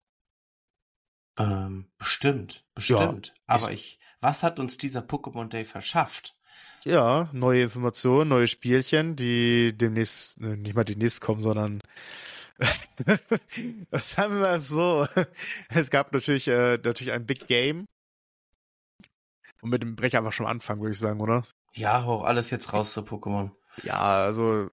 Ähm, 1.37 1.91
bestimmt, 1.97 2.65
bestimmt. 2.73 3.27
Ja, 3.27 3.55
aber 3.55 3.71
ich, 3.71 3.99
was 4.21 4.43
hat 4.43 4.59
uns 4.59 4.77
dieser 4.77 5.01
Pokémon 5.01 5.49
Day 5.49 5.65
verschafft? 5.65 6.37
Ja, 6.85 7.29
neue 7.33 7.63
Informationen, 7.63 8.29
neue 8.29 8.47
Spielchen, 8.47 9.15
die 9.15 9.77
demnächst, 9.77 10.39
äh, 10.39 10.55
nicht 10.55 10.75
mal 10.75 10.83
demnächst 10.83 11.21
kommen, 11.21 11.41
sondern 11.41 11.81
sagen 12.59 14.33
wir 14.33 14.41
mal 14.41 14.59
so. 14.59 15.05
Es 15.69 15.89
gab 15.89 16.13
natürlich, 16.13 16.47
äh, 16.47 16.77
natürlich 16.83 17.11
ein 17.11 17.25
Big 17.25 17.47
Game, 17.47 17.87
und 19.61 19.69
mit 19.69 19.81
dem 19.81 19.95
Brecher 19.95 20.19
einfach 20.19 20.33
schon 20.33 20.45
anfangen, 20.45 20.81
würde 20.81 20.93
ich 20.93 20.99
sagen, 20.99 21.21
oder? 21.21 21.43
Ja, 21.73 22.03
hau 22.05 22.23
alles 22.23 22.49
jetzt 22.49 22.73
raus 22.73 22.93
zu 22.93 23.01
Pokémon. 23.01 23.51
Ja, 23.83 23.99
also 23.99 24.69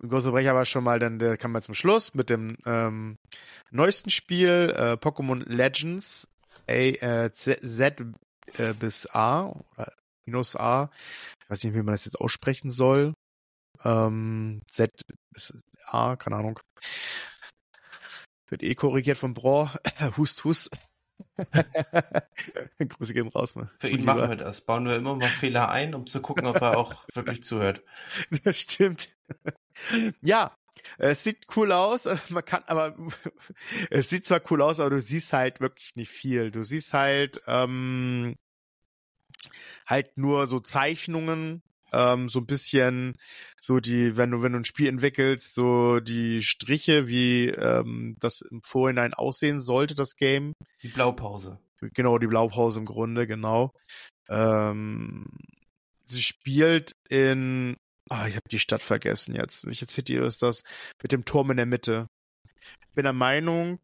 großer 0.00 0.30
Brecher 0.30 0.54
war 0.54 0.64
schon 0.64 0.84
mal, 0.84 0.98
dann 0.98 1.18
der 1.18 1.36
kam 1.36 1.52
mal 1.52 1.62
zum 1.62 1.74
Schluss 1.74 2.14
mit 2.14 2.30
dem 2.30 2.56
ähm, 2.64 3.16
neuesten 3.70 4.10
Spiel, 4.10 4.72
äh, 4.76 4.92
Pokémon 4.92 5.42
Legends 5.48 6.28
A, 6.68 6.72
äh, 6.72 7.32
Z, 7.32 7.60
Z 7.62 8.00
äh, 8.58 8.74
bis 8.74 9.06
A 9.06 9.46
oder 9.46 9.92
minus 10.26 10.56
A. 10.56 10.90
Ich 11.42 11.50
weiß 11.50 11.64
nicht, 11.64 11.74
wie 11.74 11.82
man 11.82 11.94
das 11.94 12.04
jetzt 12.04 12.20
aussprechen 12.20 12.70
soll. 12.70 13.14
Ähm, 13.84 14.62
Z 14.68 14.92
bis 15.32 15.58
A, 15.86 16.16
keine 16.16 16.36
Ahnung. 16.36 16.60
Wird 18.48 18.62
eh 18.62 18.74
korrigiert 18.74 19.18
von 19.18 19.34
Bro. 19.34 19.70
hust, 20.16 20.44
hust. 20.44 20.70
Grüße 22.78 23.14
gehen 23.14 23.28
raus. 23.28 23.54
Mal. 23.54 23.70
Für 23.74 23.88
ihn 23.88 24.04
machen 24.04 24.28
wir 24.28 24.36
das. 24.36 24.60
Bauen 24.60 24.86
wir 24.86 24.96
immer 24.96 25.14
mal 25.14 25.28
Fehler 25.28 25.70
ein, 25.70 25.94
um 25.94 26.06
zu 26.06 26.20
gucken, 26.20 26.46
ob 26.46 26.56
er 26.56 26.76
auch 26.76 27.04
wirklich 27.14 27.42
zuhört. 27.42 27.82
Das 28.44 28.60
stimmt. 28.60 29.10
Ja, 30.22 30.56
es 30.98 31.24
sieht 31.24 31.46
cool 31.56 31.72
aus. 31.72 32.08
Man 32.30 32.44
kann, 32.44 32.64
aber 32.66 32.96
es 33.90 34.10
sieht 34.10 34.24
zwar 34.24 34.40
cool 34.50 34.62
aus, 34.62 34.80
aber 34.80 34.90
du 34.90 35.00
siehst 35.00 35.32
halt 35.32 35.60
wirklich 35.60 35.96
nicht 35.96 36.10
viel. 36.10 36.50
Du 36.50 36.64
siehst 36.64 36.94
halt 36.94 37.40
ähm, 37.46 38.36
halt 39.86 40.16
nur 40.16 40.48
so 40.48 40.60
Zeichnungen 40.60 41.62
ähm, 41.92 42.28
so 42.28 42.40
ein 42.40 42.46
bisschen 42.46 43.14
so 43.60 43.80
die, 43.80 44.16
wenn 44.16 44.30
du, 44.30 44.42
wenn 44.42 44.52
du 44.52 44.58
ein 44.58 44.64
Spiel 44.64 44.88
entwickelst, 44.88 45.54
so 45.54 46.00
die 46.00 46.42
Striche, 46.42 47.08
wie 47.08 47.48
ähm, 47.48 48.16
das 48.20 48.40
im 48.42 48.62
Vorhinein 48.62 49.14
aussehen 49.14 49.60
sollte, 49.60 49.94
das 49.94 50.14
Game. 50.16 50.52
Die 50.82 50.88
Blaupause. 50.88 51.58
Genau, 51.80 52.18
die 52.18 52.26
Blaupause 52.26 52.80
im 52.80 52.86
Grunde, 52.86 53.26
genau. 53.26 53.72
Ähm, 54.28 55.26
sie 56.04 56.22
spielt 56.22 56.92
in, 57.08 57.76
ah, 58.08 58.26
ich 58.26 58.34
habe 58.34 58.48
die 58.50 58.58
Stadt 58.58 58.82
vergessen 58.82 59.34
jetzt. 59.34 59.66
Welche 59.66 59.86
City 59.86 60.16
ist 60.16 60.42
das? 60.42 60.64
Mit 61.02 61.12
dem 61.12 61.24
Turm 61.24 61.50
in 61.50 61.56
der 61.56 61.66
Mitte. 61.66 62.06
Ich 62.54 62.94
bin 62.94 63.04
der 63.04 63.12
Meinung, 63.12 63.78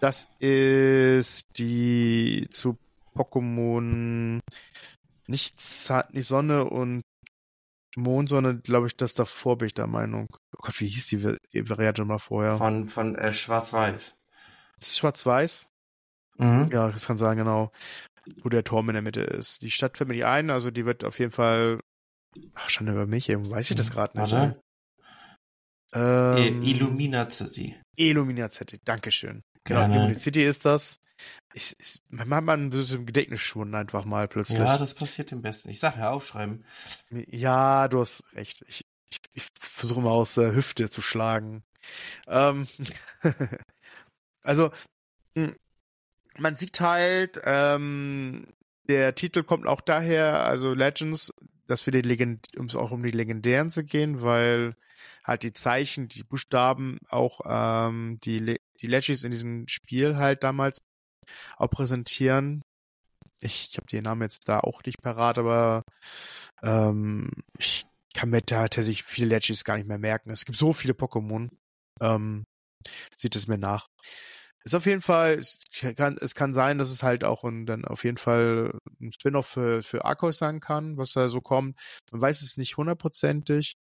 das 0.00 0.26
ist 0.38 1.58
die 1.58 2.46
zu 2.50 2.78
Pokémon 3.14 4.40
nicht, 5.26 5.54
nicht 6.12 6.26
Sonne 6.26 6.64
und 6.64 7.02
Mond, 7.96 8.28
sondern 8.28 8.62
glaube 8.62 8.86
ich, 8.86 8.96
das 8.96 9.14
davor 9.14 9.58
bin 9.58 9.66
ich 9.66 9.74
der 9.74 9.86
Meinung. 9.86 10.28
Oh 10.56 10.60
Gott, 10.62 10.80
wie 10.80 10.86
hieß 10.86 11.06
die 11.06 11.68
Variante 11.68 12.04
mal 12.04 12.18
vorher? 12.18 12.58
Von, 12.58 12.88
von 12.88 13.16
äh, 13.16 13.34
Schwarz-Weiß. 13.34 14.14
Ist 14.80 14.98
Schwarz-Weiß? 14.98 15.72
Mhm. 16.38 16.70
Ja, 16.72 16.90
das 16.90 17.06
kann 17.06 17.18
sein, 17.18 17.36
genau. 17.36 17.70
Wo 18.42 18.48
der 18.48 18.64
Turm 18.64 18.88
in 18.88 18.94
der 18.94 19.02
Mitte 19.02 19.22
ist. 19.22 19.62
Die 19.62 19.70
Stadt 19.70 19.96
fällt 19.96 20.08
mir 20.08 20.14
nicht 20.14 20.24
ein, 20.24 20.50
also 20.50 20.70
die 20.70 20.86
wird 20.86 21.04
auf 21.04 21.18
jeden 21.18 21.32
Fall. 21.32 21.80
Ach, 22.54 22.70
schon 22.70 22.88
über 22.88 23.06
mich, 23.06 23.28
eben 23.28 23.50
weiß 23.50 23.70
ich 23.70 23.76
das 23.76 23.90
gerade 23.90 24.18
nicht. 24.18 24.32
Warte. 24.32 24.60
Ähm, 25.92 26.62
Illumina 26.62 27.28
City. 27.30 27.80
Illumina 27.96 28.48
City, 28.50 28.78
Dankeschön. 28.84 29.42
Genau, 29.64 29.84
Illumina 29.84 30.18
City 30.18 30.44
ist 30.44 30.64
das. 30.64 31.00
Ich, 31.52 31.74
ich, 31.78 32.00
man 32.08 32.48
hat 32.48 32.58
ein 32.58 32.70
bisschen 32.70 33.06
Gedächtnis 33.06 33.40
schon 33.40 33.74
einfach 33.74 34.04
mal 34.04 34.28
plötzlich. 34.28 34.58
Ja, 34.58 34.78
das 34.78 34.94
passiert 34.94 35.32
im 35.32 35.42
besten. 35.42 35.68
Ich 35.68 35.80
sage 35.80 35.98
ja 35.98 36.10
aufschreiben. 36.10 36.64
Ja, 37.10 37.88
du 37.88 38.00
hast 38.00 38.24
recht. 38.34 38.62
Ich, 38.68 38.84
ich, 39.08 39.20
ich 39.32 39.46
versuche 39.58 40.00
mal 40.00 40.10
aus 40.10 40.34
der 40.34 40.54
Hüfte 40.54 40.88
zu 40.88 41.02
schlagen. 41.02 41.64
Ähm, 42.28 42.68
also, 44.42 44.70
hm, 45.34 45.56
man 46.38 46.56
sieht 46.56 46.80
halt, 46.80 47.40
ähm, 47.44 48.46
der 48.88 49.14
Titel 49.14 49.42
kommt 49.42 49.66
auch 49.66 49.80
daher, 49.80 50.44
also 50.44 50.74
Legends, 50.74 51.32
dass 51.70 51.86
wir 51.86 51.92
die 51.92 52.00
Legend, 52.00 52.46
um 52.56 52.66
es 52.66 52.74
auch 52.74 52.90
um 52.90 53.02
die 53.02 53.12
Legendären 53.12 53.70
zu 53.70 53.84
gehen, 53.84 54.22
weil 54.22 54.74
halt 55.24 55.44
die 55.44 55.52
Zeichen, 55.52 56.08
die 56.08 56.24
Buchstaben 56.24 56.98
auch 57.08 57.40
ähm, 57.44 58.18
die 58.24 58.40
Le 58.40 58.56
die 58.80 58.86
Legis 58.86 59.24
in 59.24 59.30
diesem 59.30 59.68
Spiel 59.68 60.16
halt 60.16 60.42
damals 60.42 60.82
auch 61.56 61.68
präsentieren. 61.68 62.62
Ich, 63.40 63.68
ich 63.70 63.76
habe 63.76 63.86
den 63.86 64.04
Namen 64.04 64.22
jetzt 64.22 64.48
da 64.48 64.60
auch 64.60 64.82
nicht 64.84 65.02
parat, 65.02 65.38
aber 65.38 65.84
ähm, 66.62 67.30
ich 67.58 67.86
kann 68.14 68.30
mir 68.30 68.42
da 68.42 68.68
tatsächlich 68.68 69.04
viele 69.04 69.28
Legis 69.28 69.64
gar 69.64 69.76
nicht 69.76 69.86
mehr 69.86 69.98
merken. 69.98 70.30
Es 70.30 70.44
gibt 70.44 70.58
so 70.58 70.72
viele 70.72 70.94
Pokémon. 70.94 71.50
Ähm, 72.00 72.44
sieht 73.14 73.36
es 73.36 73.46
mir 73.46 73.58
nach. 73.58 73.86
Ist 74.62 74.74
auf 74.74 74.84
jeden 74.84 75.00
Fall, 75.00 75.34
es 75.34 75.64
kann, 75.96 76.18
es 76.20 76.34
kann 76.34 76.52
sein, 76.52 76.76
dass 76.76 76.90
es 76.90 77.02
halt 77.02 77.24
auch 77.24 77.44
ein, 77.44 77.64
dann 77.64 77.86
auf 77.86 78.04
jeden 78.04 78.18
Fall 78.18 78.78
ein 79.00 79.12
Spin-off 79.12 79.46
für, 79.46 79.82
für 79.82 80.04
Arceus 80.04 80.36
sein 80.36 80.60
kann, 80.60 80.98
was 80.98 81.12
da 81.12 81.30
so 81.30 81.40
kommt. 81.40 81.78
Man 82.12 82.20
weiß 82.20 82.42
es 82.42 82.58
nicht 82.58 82.76
hundertprozentig. 82.76 83.76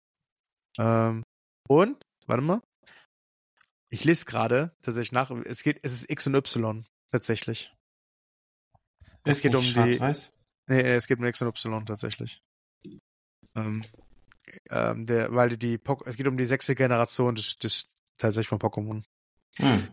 Ähm, 0.78 1.22
und, 1.68 2.04
warte 2.26 2.42
mal. 2.42 2.60
Ich 3.88 4.04
lese 4.04 4.24
gerade 4.24 4.74
tatsächlich 4.82 5.12
nach. 5.12 5.30
Es 5.30 5.62
geht, 5.62 5.78
es 5.82 5.92
ist 5.92 6.10
X 6.10 6.26
und 6.26 6.34
Y, 6.34 6.84
tatsächlich. 7.12 7.72
Es 9.22 9.40
geht 9.40 9.54
um 9.54 9.62
die. 9.62 10.00
Nee, 10.66 10.80
es 10.80 11.06
geht 11.06 11.18
um 11.18 11.24
X 11.24 11.40
und 11.42 11.48
Y 11.48 11.86
tatsächlich. 11.86 12.42
Ähm, 13.54 13.82
ähm, 14.70 15.06
der, 15.06 15.32
weil 15.32 15.50
die, 15.50 15.58
die 15.58 15.80
es 16.06 16.16
geht 16.16 16.26
um 16.26 16.36
die 16.36 16.44
sechste 16.44 16.74
Generation 16.74 17.36
des, 17.36 17.58
des 17.58 17.86
tatsächlich 18.18 18.48
von 18.48 18.58
Pokémon. 18.58 19.04
Hm. 19.56 19.88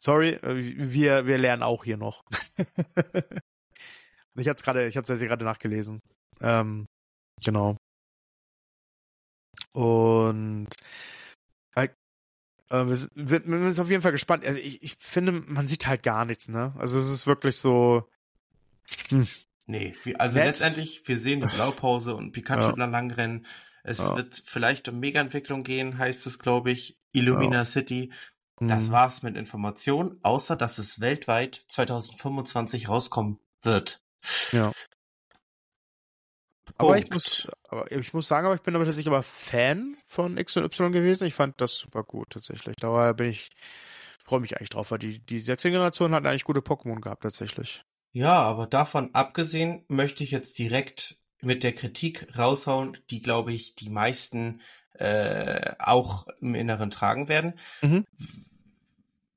Sorry, 0.00 0.30
äh, 0.30 0.92
wir, 0.92 1.26
wir 1.26 1.38
lernen 1.38 1.62
auch 1.62 1.84
hier 1.84 1.96
noch. 1.96 2.24
ich 4.36 4.48
hab's 4.48 4.62
gerade, 4.62 4.86
ich 4.86 4.96
hab's 4.96 5.08
ja 5.08 5.16
gerade 5.16 5.44
nachgelesen. 5.44 6.00
Ähm, 6.40 6.86
genau. 7.42 7.76
Und 9.72 10.68
äh, 12.70 12.86
wir, 12.86 12.96
sind, 12.96 13.10
wir, 13.14 13.46
wir 13.46 13.70
sind 13.70 13.84
auf 13.84 13.90
jeden 13.90 14.02
Fall 14.02 14.12
gespannt. 14.12 14.44
Also 14.44 14.58
ich, 14.58 14.82
ich 14.82 14.96
finde, 14.98 15.32
man 15.32 15.66
sieht 15.68 15.86
halt 15.86 16.02
gar 16.02 16.24
nichts, 16.24 16.48
ne? 16.48 16.74
Also 16.78 16.98
es 16.98 17.08
ist 17.08 17.26
wirklich 17.26 17.56
so. 17.56 18.08
Hm. 19.08 19.26
Nee, 19.66 19.94
also 20.18 20.36
Nett. 20.36 20.46
letztendlich, 20.46 21.02
wir 21.06 21.18
sehen 21.18 21.40
die 21.40 21.54
Blaupause 21.54 22.14
und 22.14 22.32
Pikachu 22.32 22.78
ja. 22.78 22.86
langrennen. 22.86 23.46
Es 23.84 23.98
ja. 23.98 24.16
wird 24.16 24.42
vielleicht 24.46 24.88
um 24.88 24.98
Mega-Entwicklung 24.98 25.62
gehen, 25.62 25.98
heißt 25.98 26.26
es, 26.26 26.38
glaube 26.38 26.70
ich. 26.70 26.98
Illumina 27.12 27.56
ja. 27.56 27.64
City. 27.64 28.12
Das 28.60 28.88
mhm. 28.88 28.92
war's 28.92 29.22
mit 29.22 29.36
Informationen, 29.36 30.18
außer 30.22 30.56
dass 30.56 30.78
es 30.78 31.00
weltweit 31.00 31.64
2025 31.68 32.88
rauskommen 32.88 33.38
wird. 33.62 34.00
Ja. 34.52 34.72
Aber 36.76 36.98
ich 36.98 37.10
muss, 37.10 37.48
aber 37.68 37.90
ich 37.90 38.12
muss 38.12 38.28
sagen, 38.28 38.46
aber 38.46 38.54
ich 38.54 38.62
bin 38.62 38.74
aber 38.74 38.84
tatsächlich 38.84 39.12
aber 39.12 39.22
Fan 39.22 39.96
von 40.06 40.36
X 40.36 40.56
und 40.56 40.64
Y 40.64 40.92
gewesen. 40.92 41.26
Ich 41.26 41.34
fand 41.34 41.60
das 41.60 41.74
super 41.74 42.04
gut 42.04 42.30
tatsächlich. 42.30 42.76
Daher 42.76 43.14
bin 43.14 43.30
ich, 43.30 43.50
freue 44.24 44.40
mich 44.40 44.56
eigentlich 44.56 44.70
drauf, 44.70 44.90
weil 44.90 44.98
die, 44.98 45.18
die 45.18 45.40
sechste 45.40 45.70
Generation 45.70 46.12
hat 46.12 46.24
eigentlich 46.24 46.44
gute 46.44 46.60
Pokémon 46.60 47.00
gehabt 47.00 47.22
tatsächlich. 47.22 47.82
Ja, 48.12 48.38
aber 48.40 48.66
davon 48.66 49.14
abgesehen 49.14 49.84
möchte 49.88 50.22
ich 50.24 50.30
jetzt 50.30 50.58
direkt 50.58 51.18
mit 51.40 51.62
der 51.62 51.72
Kritik 51.72 52.36
raushauen, 52.36 52.98
die 53.10 53.22
glaube 53.22 53.52
ich 53.52 53.74
die 53.74 53.90
meisten 53.90 54.60
äh, 54.98 55.74
auch 55.78 56.26
im 56.40 56.54
Inneren 56.54 56.90
tragen 56.90 57.28
werden. 57.28 57.54
Mhm. 57.82 58.06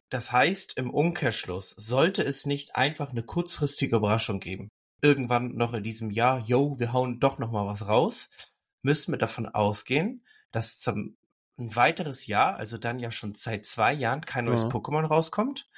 Das 0.09 0.31
heißt, 0.31 0.77
im 0.77 0.89
Umkehrschluss 0.89 1.69
sollte 1.77 2.23
es 2.23 2.45
nicht 2.45 2.75
einfach 2.75 3.11
eine 3.11 3.23
kurzfristige 3.23 3.95
Überraschung 3.95 4.39
geben. 4.39 4.69
Irgendwann 5.01 5.55
noch 5.55 5.73
in 5.73 5.83
diesem 5.83 6.11
Jahr, 6.11 6.39
yo, 6.39 6.77
wir 6.79 6.93
hauen 6.93 7.19
doch 7.19 7.39
noch 7.39 7.51
mal 7.51 7.65
was 7.65 7.87
raus, 7.87 8.29
müssen 8.81 9.13
wir 9.13 9.17
davon 9.17 9.47
ausgehen, 9.47 10.23
dass 10.51 10.79
zum 10.79 11.15
ein 11.57 11.75
weiteres 11.75 12.27
Jahr, 12.27 12.57
also 12.57 12.77
dann 12.77 12.99
ja 12.99 13.11
schon 13.11 13.35
seit 13.35 13.65
zwei 13.65 13.93
Jahren 13.93 14.21
kein 14.21 14.45
neues 14.45 14.63
ja. 14.63 14.67
Pokémon 14.67 15.05
rauskommt. 15.05 15.69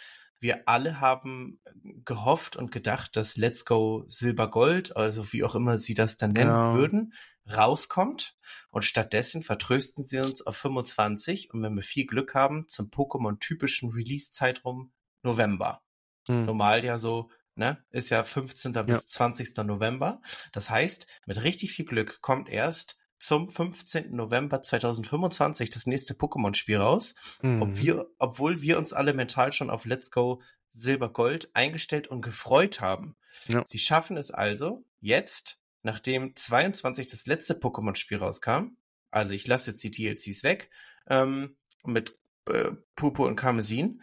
Wir 0.43 0.67
alle 0.67 0.99
haben 0.99 1.62
gehofft 2.03 2.58
und 2.58 2.69
gedacht, 2.69 3.15
dass 3.15 3.38
Let's 3.38 3.63
Go 3.63 4.03
Silber 4.10 4.49
Gold, 4.49 4.95
also 4.97 5.32
wie 5.32 5.41
auch 5.45 5.56
immer 5.56 5.77
sie 5.77 5.93
das 5.93 6.17
dann 6.17 6.34
nennen 6.34 6.49
ja. 6.49 6.73
würden, 6.73 7.13
rauskommt 7.49 8.36
und 8.69 8.84
stattdessen 8.84 9.41
vertrösten 9.41 10.03
sie 10.03 10.19
uns 10.19 10.45
auf 10.45 10.58
25 10.58 11.53
und 11.53 11.63
wenn 11.63 11.73
wir 11.73 11.82
viel 11.82 12.06
Glück 12.06 12.36
haben, 12.36 12.67
zum 12.67 12.89
Pokémon-typischen 12.89 13.93
Release-Zeitraum 13.93 14.91
November. 15.21 15.82
Hm. 16.27 16.45
Normal 16.45 16.84
ja 16.84 16.97
so, 16.97 17.29
ne, 17.56 17.82
ist 17.91 18.10
ja 18.10 18.25
15. 18.25 18.73
Ja. 18.73 18.82
bis 18.84 19.08
20. 19.08 19.56
November. 19.63 20.21
Das 20.51 20.69
heißt, 20.69 21.08
mit 21.25 21.41
richtig 21.41 21.71
viel 21.71 21.86
Glück 21.86 22.19
kommt 22.19 22.49
erst 22.49 22.97
zum 23.23 23.49
15. 23.49 24.13
November 24.13 24.62
2025 24.62 25.69
das 25.69 25.88
nächste 25.88 26.13
Pokémon-Spiel 26.13 26.77
raus, 26.77 27.15
mhm. 27.41 27.62
ob 27.62 27.77
wir, 27.77 28.07
obwohl 28.19 28.62
wir 28.62 28.77
uns 28.77 28.91
alle 28.91 29.13
mental 29.13 29.53
schon 29.53 29.69
auf 29.69 29.86
Let's 29.86 30.12
Go 30.12 30.41
Silber 30.71 31.09
Gold 31.09 31.49
eingestellt 31.53 32.07
und 32.07 32.21
gefreut 32.21 32.81
haben. 32.81 33.15
Ja. 33.47 33.63
Sie 33.65 33.79
schaffen 33.79 34.17
es 34.17 34.31
also, 34.31 34.83
jetzt 34.99 35.59
nachdem 35.83 36.36
22 36.36 37.07
das 37.07 37.25
letzte 37.25 37.53
Pokémon-Spiel 37.53 38.17
rauskam, 38.17 38.77
also 39.12 39.33
ich 39.33 39.47
lasse 39.47 39.71
jetzt 39.71 39.83
die 39.83 39.91
DLCs 39.91 40.43
weg, 40.43 40.69
ähm, 41.07 41.55
mit 41.86 42.17
äh, 42.49 42.71
Purpur 42.95 43.27
und 43.27 43.36
Karmesin, 43.36 44.01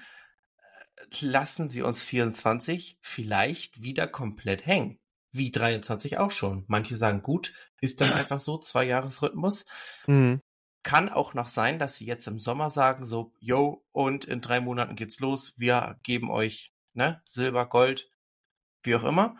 äh, 0.57 1.27
lassen 1.27 1.69
sie 1.69 1.83
uns 1.83 2.01
24 2.01 2.99
vielleicht 3.03 3.83
wieder 3.83 4.07
komplett 4.07 4.65
hängen. 4.65 5.00
Wie 5.33 5.51
23 5.51 6.19
auch 6.19 6.31
schon. 6.31 6.65
Manche 6.67 6.97
sagen, 6.97 7.23
gut, 7.23 7.53
ist 7.81 8.01
dann 8.01 8.13
einfach 8.13 8.41
so, 8.41 8.59
zwei 8.59 8.85
Jahresrhythmus. 8.85 9.65
Mhm. 10.07 10.41
Kann 10.83 11.09
auch 11.11 11.35
noch 11.35 11.49
sein, 11.49 11.79
dass 11.79 11.97
sie 11.97 12.07
jetzt 12.07 12.27
im 12.27 12.39
Sommer 12.39 12.71
sagen, 12.71 13.05
so, 13.05 13.35
yo, 13.39 13.85
und 13.93 14.25
in 14.25 14.41
drei 14.41 14.61
Monaten 14.61 14.97
geht's 14.97 15.21
los, 15.21 15.53
wir 15.57 15.99
geben 16.03 16.31
euch, 16.31 16.73
ne, 16.95 17.23
Silber, 17.27 17.67
Gold, 17.67 18.11
wie 18.83 18.95
auch 18.95 19.05
immer. 19.05 19.37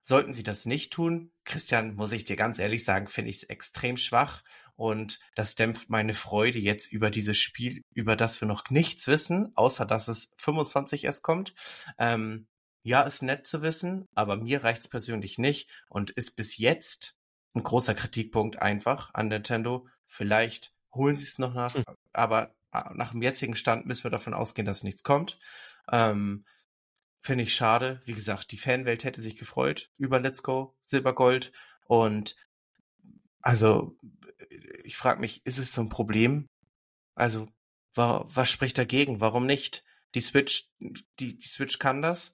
Sollten 0.00 0.32
sie 0.32 0.44
das 0.44 0.66
nicht 0.66 0.92
tun, 0.92 1.32
Christian, 1.44 1.96
muss 1.96 2.12
ich 2.12 2.24
dir 2.24 2.36
ganz 2.36 2.60
ehrlich 2.60 2.84
sagen, 2.84 3.08
finde 3.08 3.30
ich 3.30 3.38
es 3.38 3.42
extrem 3.42 3.96
schwach 3.96 4.44
und 4.76 5.18
das 5.34 5.54
dämpft 5.54 5.90
meine 5.90 6.14
Freude 6.14 6.58
jetzt 6.58 6.92
über 6.92 7.10
dieses 7.10 7.38
Spiel, 7.38 7.82
über 7.92 8.14
das 8.14 8.40
wir 8.40 8.46
noch 8.46 8.70
nichts 8.70 9.08
wissen, 9.08 9.50
außer 9.56 9.86
dass 9.86 10.06
es 10.06 10.30
25 10.36 11.04
erst 11.04 11.22
kommt. 11.22 11.54
Ähm, 11.98 12.46
ja, 12.86 13.00
ist 13.00 13.20
nett 13.20 13.48
zu 13.48 13.62
wissen, 13.62 14.06
aber 14.14 14.36
mir 14.36 14.62
reicht's 14.62 14.86
persönlich 14.86 15.38
nicht 15.38 15.68
und 15.88 16.12
ist 16.12 16.36
bis 16.36 16.56
jetzt 16.56 17.16
ein 17.52 17.64
großer 17.64 17.96
Kritikpunkt 17.96 18.62
einfach 18.62 19.12
an 19.12 19.26
Nintendo. 19.26 19.88
Vielleicht 20.06 20.72
holen 20.94 21.16
sie 21.16 21.24
es 21.24 21.40
noch 21.40 21.52
nach, 21.52 21.74
hm. 21.74 21.82
aber 22.12 22.54
äh, 22.72 22.84
nach 22.94 23.10
dem 23.10 23.22
jetzigen 23.22 23.56
Stand 23.56 23.86
müssen 23.86 24.04
wir 24.04 24.12
davon 24.12 24.34
ausgehen, 24.34 24.66
dass 24.66 24.84
nichts 24.84 25.02
kommt. 25.02 25.40
Ähm, 25.90 26.44
Finde 27.20 27.42
ich 27.42 27.56
schade. 27.56 28.02
Wie 28.04 28.14
gesagt, 28.14 28.52
die 28.52 28.56
Fanwelt 28.56 29.02
hätte 29.02 29.20
sich 29.20 29.34
gefreut 29.34 29.90
über 29.98 30.20
Let's 30.20 30.44
Go 30.44 30.76
Silbergold. 30.84 31.50
Und 31.86 32.36
also, 33.40 33.96
ich 34.84 34.96
frage 34.96 35.18
mich, 35.18 35.44
ist 35.44 35.58
es 35.58 35.72
so 35.72 35.80
ein 35.80 35.88
Problem? 35.88 36.46
Also, 37.16 37.48
wa 37.94 38.24
was 38.28 38.48
spricht 38.48 38.78
dagegen? 38.78 39.20
Warum 39.20 39.44
nicht? 39.44 39.82
Die 40.14 40.20
Switch, 40.20 40.70
die, 40.78 41.36
die 41.36 41.48
Switch 41.48 41.80
kann 41.80 42.00
das. 42.00 42.32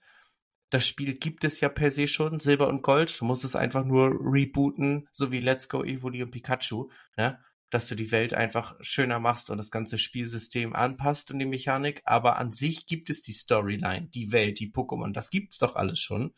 Das 0.73 0.87
Spiel 0.87 1.15
gibt 1.15 1.45
es 1.45 1.61
ja 1.61 1.69
per 1.69 1.91
se 1.91 2.09
schon, 2.09 2.39
Silber 2.39 2.67
und 2.67 2.83
Gold. 2.83 3.21
Du 3.21 3.27
musst 3.27 3.45
es 3.45 3.55
einfach 3.55 3.85
nur 3.85 4.11
rebooten, 4.21 5.07
so 5.13 5.31
wie 5.31 5.41
Let's 5.41 5.69
Go 5.69 5.85
Evoli 5.85 6.23
und 6.23 6.31
Pikachu. 6.31 6.91
Ne? 7.17 7.39
dass 7.73 7.89
du 7.89 7.95
die 7.95 8.11
Welt 8.11 8.35
einfach 8.35 8.77
schöner 8.83 9.19
machst 9.19 9.49
und 9.49 9.57
das 9.57 9.71
ganze 9.71 9.97
Spielsystem 9.97 10.75
anpasst 10.75 11.31
und 11.31 11.39
die 11.39 11.47
Mechanik, 11.47 12.03
aber 12.05 12.37
an 12.37 12.53
sich 12.53 12.85
gibt 12.85 13.09
es 13.09 13.23
die 13.23 13.33
Storyline, 13.33 14.09
die 14.09 14.31
Welt, 14.31 14.61
die 14.61 14.71
Pokémon, 14.71 15.15
das 15.15 15.31
gibt's 15.31 15.57
doch 15.57 15.75
alles 15.75 15.99
schon. 15.99 16.35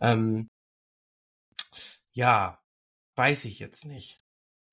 Ähm, 0.00 0.48
ja, 2.12 2.58
weiß 3.16 3.44
ich 3.44 3.58
jetzt 3.58 3.84
nicht. 3.84 4.22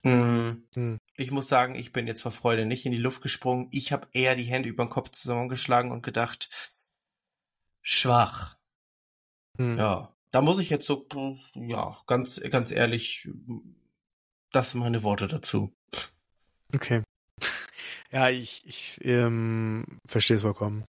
Mhm. 0.03 0.69
Hm. 0.73 0.99
Ich 1.17 1.31
muss 1.31 1.49
sagen, 1.49 1.75
ich 1.75 1.91
bin 1.91 2.07
jetzt 2.07 2.21
vor 2.21 2.31
Freude 2.31 2.65
nicht 2.65 2.85
in 2.85 2.93
die 2.93 2.97
Luft 2.97 3.21
gesprungen. 3.21 3.67
Ich 3.71 3.91
habe 3.91 4.07
eher 4.13 4.35
die 4.35 4.43
Hände 4.43 4.69
über 4.69 4.85
den 4.85 4.89
Kopf 4.89 5.09
zusammengeschlagen 5.09 5.91
und 5.91 6.01
gedacht, 6.01 6.47
schwach. 7.81 8.55
Hm. 9.57 9.77
Ja, 9.77 10.13
da 10.31 10.41
muss 10.41 10.59
ich 10.59 10.69
jetzt 10.69 10.85
so, 10.85 11.05
ja, 11.53 11.97
ganz, 12.07 12.41
ganz 12.49 12.71
ehrlich, 12.71 13.29
das 14.51 14.71
sind 14.71 14.81
meine 14.81 15.03
Worte 15.03 15.27
dazu. 15.27 15.73
Okay. 16.73 17.01
Ja, 18.11 18.29
ich, 18.29 18.65
ich 18.65 18.99
ähm, 19.03 19.85
verstehe 20.07 20.37
es 20.37 20.43
vollkommen. 20.43 20.85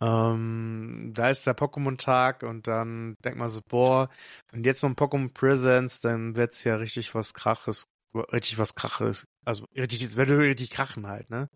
Ähm, 0.00 1.12
da 1.14 1.30
ist 1.30 1.46
der 1.46 1.56
Pokémon-Tag 1.56 2.42
und 2.42 2.66
dann 2.66 3.16
denkt 3.24 3.38
man 3.38 3.48
so, 3.48 3.60
boah, 3.66 4.08
wenn 4.50 4.64
jetzt 4.64 4.82
noch 4.82 4.90
ein 4.90 4.96
Pokémon 4.96 5.32
Presents, 5.32 6.00
dann 6.00 6.36
wird's 6.36 6.64
ja 6.64 6.76
richtig 6.76 7.14
was 7.14 7.34
Kraches 7.34 7.86
richtig 8.14 8.58
was 8.58 8.74
kraches. 8.74 9.26
Also 9.44 9.64
richtig, 9.74 10.02
es 10.02 10.16
würde 10.16 10.38
richtig 10.38 10.70
krachen 10.70 11.06
halt, 11.06 11.30
ne? 11.30 11.48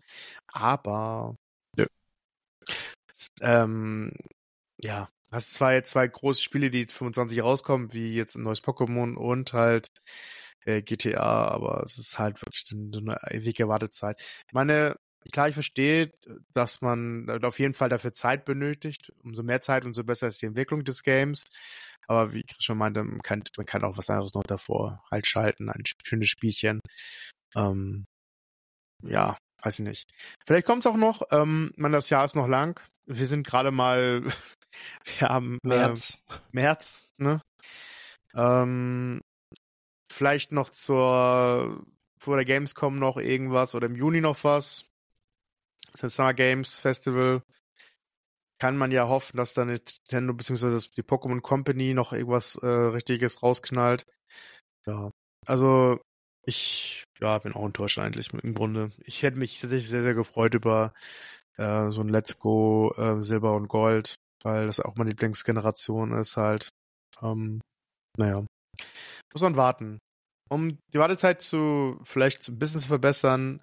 Aber 0.47 1.35
nö. 1.77 1.85
Ähm, 3.41 4.11
ja, 4.81 5.09
hast 5.31 5.53
zwei, 5.53 5.81
zwei 5.81 6.07
große 6.07 6.41
Spiele, 6.41 6.69
die 6.69 6.85
25 6.85 7.41
rauskommen, 7.41 7.93
wie 7.93 8.13
jetzt 8.13 8.35
ein 8.35 8.43
neues 8.43 8.63
Pokémon 8.63 9.15
und 9.15 9.53
halt 9.53 9.87
äh, 10.65 10.81
GTA, 10.81 11.45
aber 11.47 11.83
es 11.83 11.97
ist 11.97 12.19
halt 12.19 12.41
wirklich 12.41 12.65
eine 12.71 13.17
ewige 13.31 13.67
Wartezeit. 13.67 14.19
Ich 14.47 14.53
meine, 14.53 14.95
klar, 15.31 15.49
ich 15.49 15.53
verstehe, 15.53 16.11
dass 16.53 16.81
man 16.81 17.29
auf 17.43 17.59
jeden 17.59 17.73
Fall 17.73 17.89
dafür 17.89 18.13
Zeit 18.13 18.45
benötigt. 18.45 19.11
Umso 19.23 19.43
mehr 19.43 19.61
Zeit, 19.61 19.85
umso 19.85 20.03
besser 20.03 20.27
ist 20.27 20.41
die 20.41 20.47
Entwicklung 20.47 20.83
des 20.83 21.03
Games. 21.03 21.45
Aber 22.07 22.33
wie 22.33 22.41
ich 22.41 22.55
schon 22.59 22.77
meinte, 22.77 23.03
man 23.03 23.21
kann, 23.21 23.43
man 23.57 23.65
kann 23.65 23.83
auch 23.83 23.97
was 23.97 24.09
anderes 24.09 24.33
noch 24.33 24.43
davor 24.43 25.03
halt 25.09 25.27
schalten, 25.27 25.69
ein 25.69 25.83
schönes 26.03 26.29
Spielchen. 26.29 26.79
Ähm, 27.55 28.05
ja, 29.03 29.37
weiß 29.63 29.79
ich 29.79 29.85
nicht. 29.85 30.09
Vielleicht 30.45 30.65
kommt 30.67 30.85
es 30.85 30.91
auch 30.91 30.97
noch. 30.97 31.23
Ähm, 31.31 31.71
man, 31.77 31.91
das 31.91 32.09
Jahr 32.09 32.25
ist 32.25 32.35
noch 32.35 32.47
lang. 32.47 32.79
Wir 33.07 33.25
sind 33.25 33.45
gerade 33.45 33.71
mal, 33.71 34.23
wir 35.05 35.29
haben 35.29 35.59
März. 35.63 36.23
Äh, 36.29 36.33
März, 36.51 37.07
ne? 37.17 37.41
Ähm, 38.35 39.21
vielleicht 40.11 40.51
noch 40.51 40.69
zur 40.69 41.85
vor 42.17 42.35
der 42.37 42.45
Gamescom 42.45 42.95
noch 42.97 43.17
irgendwas 43.17 43.75
oder 43.75 43.85
im 43.87 43.95
Juni 43.95 44.21
noch 44.21 44.43
was. 44.43 44.85
Das 45.99 46.15
Summer 46.15 46.33
Games 46.33 46.77
Festival. 46.79 47.43
Kann 48.57 48.77
man 48.77 48.91
ja 48.91 49.07
hoffen, 49.07 49.37
dass 49.37 49.53
da 49.53 49.65
Nintendo 49.65 50.33
bzw. 50.33 50.79
die 50.95 51.03
Pokémon 51.03 51.41
Company 51.41 51.93
noch 51.93 52.13
irgendwas 52.13 52.55
äh, 52.55 52.67
Richtiges 52.67 53.43
rausknallt. 53.43 54.05
Ja, 54.85 55.11
also 55.45 55.99
ich 56.43 57.03
ja, 57.19 57.37
bin 57.39 57.53
auch 57.53 57.65
enttäuscht 57.65 57.99
eigentlich 57.99 58.33
im 58.33 58.53
Grunde. 58.53 58.91
Ich 59.03 59.23
hätte 59.23 59.37
mich 59.37 59.59
tatsächlich 59.59 59.89
sehr, 59.89 60.03
sehr 60.03 60.13
gefreut 60.13 60.53
über 60.53 60.93
äh, 61.57 61.89
so 61.91 62.01
ein 62.01 62.09
Let's 62.09 62.39
Go 62.39 62.93
äh, 62.97 63.21
Silber 63.21 63.55
und 63.55 63.67
Gold, 63.67 64.15
weil 64.45 64.67
das 64.67 64.79
auch 64.79 64.95
meine 64.95 65.09
Lieblingsgeneration 65.09 66.13
ist 66.13 66.37
halt. 66.37 66.69
Ähm, 67.21 67.59
naja, 68.17 68.45
muss 69.33 69.41
man 69.41 69.57
warten. 69.57 69.97
Um 70.49 70.77
die 70.93 70.99
Wartezeit 70.99 71.41
zu 71.41 71.99
vielleicht 72.03 72.47
ein 72.47 72.59
bisschen 72.59 72.79
zu 72.79 72.87
verbessern, 72.87 73.61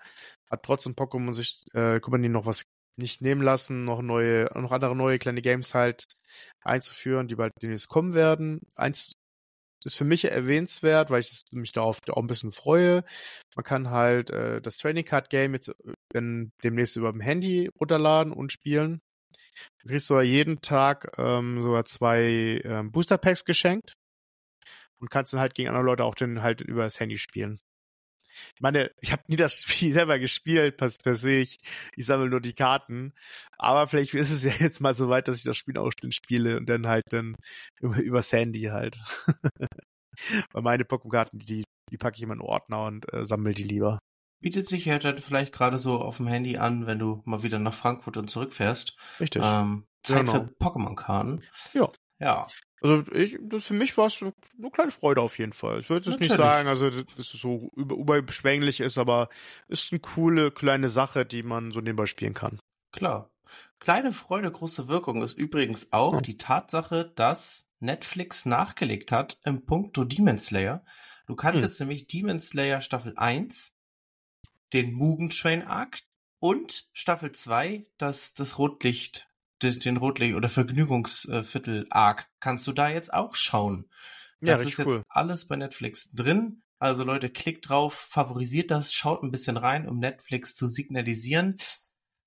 hat 0.50 0.64
trotzdem 0.64 0.94
Pokémon 0.94 1.32
sich 1.32 1.62
äh, 1.72 2.00
Company 2.00 2.28
noch 2.28 2.46
was 2.46 2.64
nicht 2.96 3.22
nehmen 3.22 3.42
lassen, 3.42 3.84
noch 3.84 4.02
neue, 4.02 4.50
noch 4.54 4.72
andere 4.72 4.96
neue 4.96 5.18
kleine 5.18 5.40
Games 5.40 5.74
halt 5.74 6.04
einzuführen, 6.62 7.28
die 7.28 7.36
bald 7.36 7.52
demnächst 7.62 7.88
kommen 7.88 8.14
werden. 8.14 8.60
Eins 8.74 9.12
ist 9.84 9.96
für 9.96 10.04
mich 10.04 10.24
erwähnenswert, 10.24 11.10
weil 11.10 11.20
ich 11.20 11.42
mich 11.52 11.72
darauf 11.72 11.98
auch 12.08 12.16
ein 12.16 12.26
bisschen 12.26 12.52
freue. 12.52 13.04
Man 13.56 13.64
kann 13.64 13.90
halt 13.90 14.30
äh, 14.30 14.60
das 14.60 14.76
Training 14.76 15.04
Card 15.04 15.30
Game 15.30 15.54
jetzt 15.54 15.72
in, 16.12 16.50
demnächst 16.64 16.96
über 16.96 17.12
dem 17.12 17.20
Handy 17.20 17.70
runterladen 17.80 18.32
und 18.32 18.52
spielen. 18.52 19.00
Du 19.80 19.88
kriegst 19.88 20.06
sogar 20.06 20.22
jeden 20.22 20.60
Tag 20.60 21.12
ähm, 21.18 21.62
sogar 21.62 21.84
zwei 21.84 22.60
ähm, 22.64 22.92
Booster 22.92 23.18
Packs 23.18 23.44
geschenkt 23.44 23.92
und 25.00 25.10
kannst 25.10 25.32
dann 25.32 25.40
halt 25.40 25.54
gegen 25.54 25.68
andere 25.68 25.84
Leute 25.84 26.04
auch 26.04 26.14
dann 26.14 26.42
halt 26.42 26.60
über 26.60 26.84
das 26.84 27.00
Handy 27.00 27.18
spielen. 27.18 27.58
Ich 28.54 28.60
meine, 28.60 28.90
ich 29.00 29.12
habe 29.12 29.22
nie 29.28 29.36
das 29.36 29.62
Spiel 29.66 29.92
selber 29.92 30.18
gespielt, 30.18 30.76
per, 30.76 30.90
per 31.02 31.14
se. 31.14 31.34
Ich, 31.34 31.58
ich 31.96 32.06
sammle 32.06 32.28
nur 32.30 32.40
die 32.40 32.54
Karten. 32.54 33.12
Aber 33.58 33.86
vielleicht 33.86 34.14
ist 34.14 34.30
es 34.30 34.44
ja 34.44 34.52
jetzt 34.58 34.80
mal 34.80 34.94
so 34.94 35.08
weit, 35.08 35.28
dass 35.28 35.36
ich 35.36 35.44
das 35.44 35.56
Spiel 35.56 35.78
auch 35.78 35.92
dann 36.00 36.12
spiele 36.12 36.56
und 36.56 36.66
dann 36.68 36.86
halt 36.86 37.04
dann 37.10 37.36
über, 37.80 37.98
übers 37.98 38.32
Handy 38.32 38.62
halt. 38.72 38.96
Weil 40.52 40.62
meine 40.62 40.84
Pokémon-Karten, 40.84 41.38
die, 41.38 41.64
die 41.90 41.98
packe 41.98 42.16
ich 42.16 42.22
immer 42.22 42.34
in 42.34 42.40
Ordner 42.40 42.84
und 42.84 43.12
äh, 43.12 43.24
sammle 43.24 43.54
die 43.54 43.64
lieber. 43.64 43.98
Bietet 44.42 44.66
sich 44.66 44.84
ja 44.84 44.98
halt 45.02 45.20
vielleicht 45.20 45.52
gerade 45.52 45.78
so 45.78 45.98
auf 46.00 46.18
dem 46.18 46.26
Handy 46.26 46.58
an, 46.58 46.86
wenn 46.86 46.98
du 46.98 47.22
mal 47.24 47.42
wieder 47.42 47.58
nach 47.58 47.72
Frankfurt 47.74 48.16
und 48.18 48.28
zurückfährst. 48.28 48.96
Richtig. 49.20 49.42
Ähm, 49.44 49.86
Zeit 50.02 50.18
Genau. 50.26 50.32
für 50.32 50.38
Pokémon-Karten. 50.60 51.42
Ja. 51.72 51.88
Ja. 52.18 52.46
Also 52.80 53.04
ich, 53.12 53.38
das 53.42 53.64
für 53.64 53.74
mich 53.74 53.96
war 53.96 54.08
es 54.08 54.20
eine 54.22 54.32
kleine 54.72 54.90
Freude 54.90 55.20
auf 55.20 55.38
jeden 55.38 55.52
Fall. 55.52 55.80
Ich 55.80 55.88
würde 55.90 56.10
es 56.10 56.18
nicht 56.18 56.34
sagen, 56.34 56.68
also 56.68 56.90
dass 56.90 57.18
es 57.18 57.28
so 57.30 57.70
über, 57.76 57.96
ist, 58.80 58.98
aber 58.98 59.28
ist 59.68 59.92
eine 59.92 60.00
coole 60.00 60.50
kleine 60.50 60.88
Sache, 60.88 61.24
die 61.24 61.42
man 61.44 61.70
so 61.72 61.80
nebenbei 61.80 62.06
spielen 62.06 62.34
kann. 62.34 62.60
Klar. 62.92 63.30
Kleine 63.78 64.12
Freude, 64.12 64.50
große 64.50 64.88
Wirkung 64.88 65.22
ist 65.22 65.38
übrigens 65.38 65.92
auch 65.92 66.14
Ja. 66.14 66.20
die 66.20 66.36
Tatsache, 66.36 67.12
dass 67.14 67.68
Netflix 67.80 68.46
nachgelegt 68.46 69.10
hat 69.12 69.38
im 69.44 69.64
Punkto 69.64 70.04
Demon 70.04 70.38
Slayer. 70.38 70.84
Du 71.26 71.34
kannst 71.36 71.56
Hm. 71.58 71.64
jetzt 71.64 71.80
nämlich 71.80 72.06
Demon 72.06 72.38
Slayer 72.40 72.80
Staffel 72.80 73.14
1, 73.16 73.71
den 74.72 74.92
Mugen 74.92 75.30
Train 75.30 75.62
Arc 75.62 76.00
und 76.38 76.88
Staffel 76.92 77.32
2, 77.32 77.84
das, 77.98 78.34
das 78.34 78.58
Rotlicht, 78.58 79.28
den, 79.62 79.78
den 79.80 79.96
Rotlicht- 79.96 80.34
oder 80.34 80.48
Vergnügungsviertel 80.48 81.86
Arc, 81.90 82.28
kannst 82.40 82.66
du 82.66 82.72
da 82.72 82.88
jetzt 82.88 83.12
auch 83.12 83.34
schauen. 83.34 83.88
Ja, 84.40 84.52
Das 84.52 84.60
ist 84.60 84.66
richtig 84.66 84.78
jetzt 84.78 84.86
cool. 84.88 85.02
alles 85.08 85.46
bei 85.46 85.56
Netflix 85.56 86.10
drin. 86.12 86.62
Also 86.78 87.04
Leute, 87.04 87.30
klickt 87.30 87.68
drauf, 87.68 87.94
favorisiert 87.94 88.72
das, 88.72 88.92
schaut 88.92 89.22
ein 89.22 89.30
bisschen 89.30 89.56
rein, 89.56 89.88
um 89.88 90.00
Netflix 90.00 90.56
zu 90.56 90.66
signalisieren. 90.66 91.58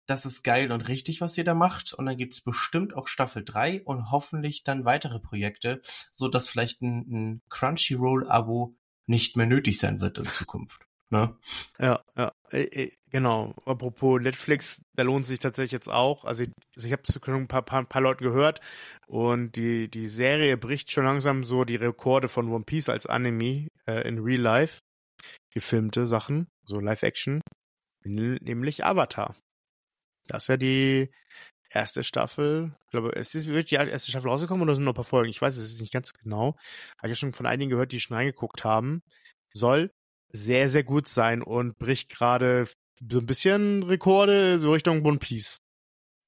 Das 0.05 0.25
ist 0.25 0.43
geil 0.43 0.71
und 0.71 0.87
richtig, 0.87 1.19
was 1.19 1.37
ihr 1.37 1.43
da 1.43 1.55
macht. 1.55 1.93
Und 1.93 2.05
dann 2.05 2.15
gibt's 2.15 2.39
bestimmt 2.39 2.93
auch 2.93 3.07
Staffel 3.07 3.43
3 3.43 3.83
und 3.83 4.11
hoffentlich 4.11 4.63
dann 4.63 4.85
weitere 4.85 5.19
Projekte, 5.19 5.81
so 6.13 6.29
dass 6.29 6.47
vielleicht 6.47 6.81
ein, 6.81 6.99
ein 7.09 7.41
Crunchyroll-Abo 7.49 8.77
nicht 9.07 9.35
mehr 9.35 9.45
nötig 9.45 9.77
sein 9.77 9.99
wird 9.99 10.19
in 10.19 10.25
Zukunft. 10.25 10.84
Ne? 11.11 11.37
Ja, 11.79 12.01
ja, 12.17 12.31
äh, 12.51 12.63
äh, 12.63 12.91
genau. 13.11 13.53
Apropos 13.65 14.19
Netflix, 14.21 14.81
da 14.95 15.03
lohnt 15.03 15.25
sich 15.25 15.39
tatsächlich 15.39 15.71
jetzt 15.71 15.89
auch. 15.89 16.25
Also 16.25 16.43
ich, 16.43 16.51
also 16.75 16.87
ich 16.87 16.93
habe 16.93 17.03
schon 17.05 17.35
ein 17.35 17.47
paar, 17.47 17.61
paar, 17.61 17.85
paar 17.85 18.01
Leuten 18.01 18.23
gehört 18.23 18.59
und 19.07 19.55
die, 19.55 19.87
die 19.89 20.07
Serie 20.07 20.57
bricht 20.57 20.91
schon 20.91 21.05
langsam 21.05 21.43
so 21.43 21.63
die 21.63 21.75
Rekorde 21.75 22.27
von 22.27 22.51
One 22.51 22.63
Piece 22.63 22.89
als 22.89 23.05
Anime 23.05 23.67
äh, 23.87 24.07
in 24.07 24.19
Real 24.19 24.41
Life. 24.41 24.79
Gefilmte 25.53 26.05
Sachen, 26.05 26.47
so 26.65 26.81
Live-Action, 26.81 27.41
nämlich 28.03 28.85
Avatar. 28.85 29.35
Das 30.27 30.43
ist 30.43 30.47
ja 30.49 30.57
die 30.57 31.09
erste 31.69 32.03
Staffel. 32.03 32.75
Ich 32.85 32.91
glaube, 32.91 33.15
es 33.15 33.35
ist 33.35 33.47
wirklich 33.47 33.67
die 33.67 33.75
erste 33.75 34.11
Staffel 34.11 34.29
rausgekommen 34.29 34.63
oder 34.63 34.75
sind 34.75 34.83
noch 34.83 34.91
ein 34.91 34.95
paar 34.95 35.03
Folgen? 35.03 35.29
Ich 35.29 35.41
weiß 35.41 35.55
es 35.55 35.71
ist 35.71 35.81
nicht 35.81 35.93
ganz 35.93 36.13
genau. 36.13 36.55
Habe 36.97 37.07
ich 37.07 37.09
ja 37.09 37.15
schon 37.15 37.33
von 37.33 37.45
einigen 37.45 37.69
gehört, 37.69 37.91
die 37.91 37.99
schon 37.99 38.17
reingeguckt 38.17 38.63
haben. 38.63 39.01
Soll 39.53 39.91
sehr, 40.31 40.69
sehr 40.69 40.83
gut 40.83 41.07
sein 41.07 41.41
und 41.41 41.77
bricht 41.77 42.09
gerade 42.09 42.67
so 43.09 43.19
ein 43.19 43.25
bisschen 43.25 43.83
Rekorde 43.83 44.59
so 44.59 44.71
Richtung 44.71 45.05
One 45.05 45.17
Piece. 45.19 45.57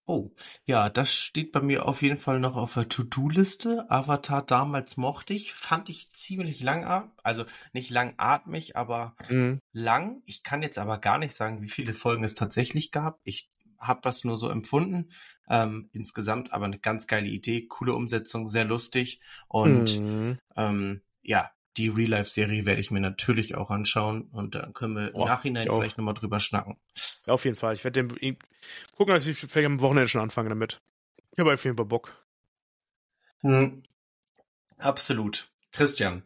Oh, 0.10 0.32
ja, 0.66 0.90
das 0.90 1.14
steht 1.14 1.52
bei 1.52 1.62
mir 1.62 1.86
auf 1.86 2.02
jeden 2.02 2.18
Fall 2.18 2.40
noch 2.40 2.56
auf 2.56 2.76
der 2.76 2.88
To-Do-Liste. 2.88 3.92
Avatar 3.92 4.42
damals 4.42 4.96
mochte 4.96 5.34
ich, 5.34 5.54
fand 5.54 5.90
ich 5.90 6.14
ziemlich 6.14 6.62
langatmig, 6.64 7.12
also 7.24 7.44
nicht 7.74 7.90
langatmig, 7.90 8.78
aber 8.78 9.18
Mhm. 9.30 9.60
lang. 9.74 10.22
Ich 10.26 10.44
kann 10.44 10.64
jetzt 10.64 10.78
aber 10.78 11.00
gar 11.00 11.18
nicht 11.18 11.34
sagen, 11.36 11.62
wie 11.62 11.68
viele 11.68 11.94
Folgen 11.94 12.24
es 12.24 12.36
tatsächlich 12.36 12.92
gab. 12.92 13.20
Ich 13.26 13.50
habe 13.80 14.00
das 14.02 14.24
nur 14.24 14.38
so 14.38 14.50
empfunden. 14.50 15.10
Ähm, 15.50 15.90
insgesamt 15.92 16.54
aber 16.54 16.66
eine 16.66 16.80
ganz 16.80 17.08
geile 17.08 17.28
Idee, 17.28 17.68
coole 17.68 17.94
Umsetzung, 17.94 18.48
sehr 18.48 18.64
lustig. 18.64 19.20
Und 19.50 20.02
Mhm. 20.02 20.38
ähm, 20.56 21.02
ja, 21.22 21.52
die 21.78 21.90
Real-Life-Serie 21.90 22.66
werde 22.66 22.82
ich 22.82 22.92
mir 22.92 23.00
natürlich 23.00 23.56
auch 23.56 23.70
anschauen 23.72 24.24
und 24.32 24.56
dann 24.56 24.74
können 24.74 24.96
wir 24.96 25.08
im 25.10 25.14
Boah, 25.14 25.28
Nachhinein 25.28 25.68
vielleicht 25.68 25.98
nochmal 25.98 26.14
drüber 26.14 26.40
schnacken. 26.40 26.78
Ja, 27.28 27.34
auf 27.34 27.46
jeden 27.46 27.58
Fall. 27.58 27.76
Ich 27.76 27.84
werde 27.84 28.04
den 28.08 28.38
gucken, 28.96 29.14
dass 29.14 29.28
ich 29.28 29.38
vielleicht 29.38 29.66
am 29.66 29.82
Wochenende 29.82 30.08
schon 30.10 30.22
anfange 30.22 30.50
damit. 30.50 30.80
Ich 31.32 31.40
habe 31.40 31.54
auf 31.54 31.64
jeden 31.64 31.78
Fall 31.78 31.86
Bock. 31.86 32.14
Hm, 33.42 33.82
absolut. 34.80 35.48
Christian, 35.72 36.24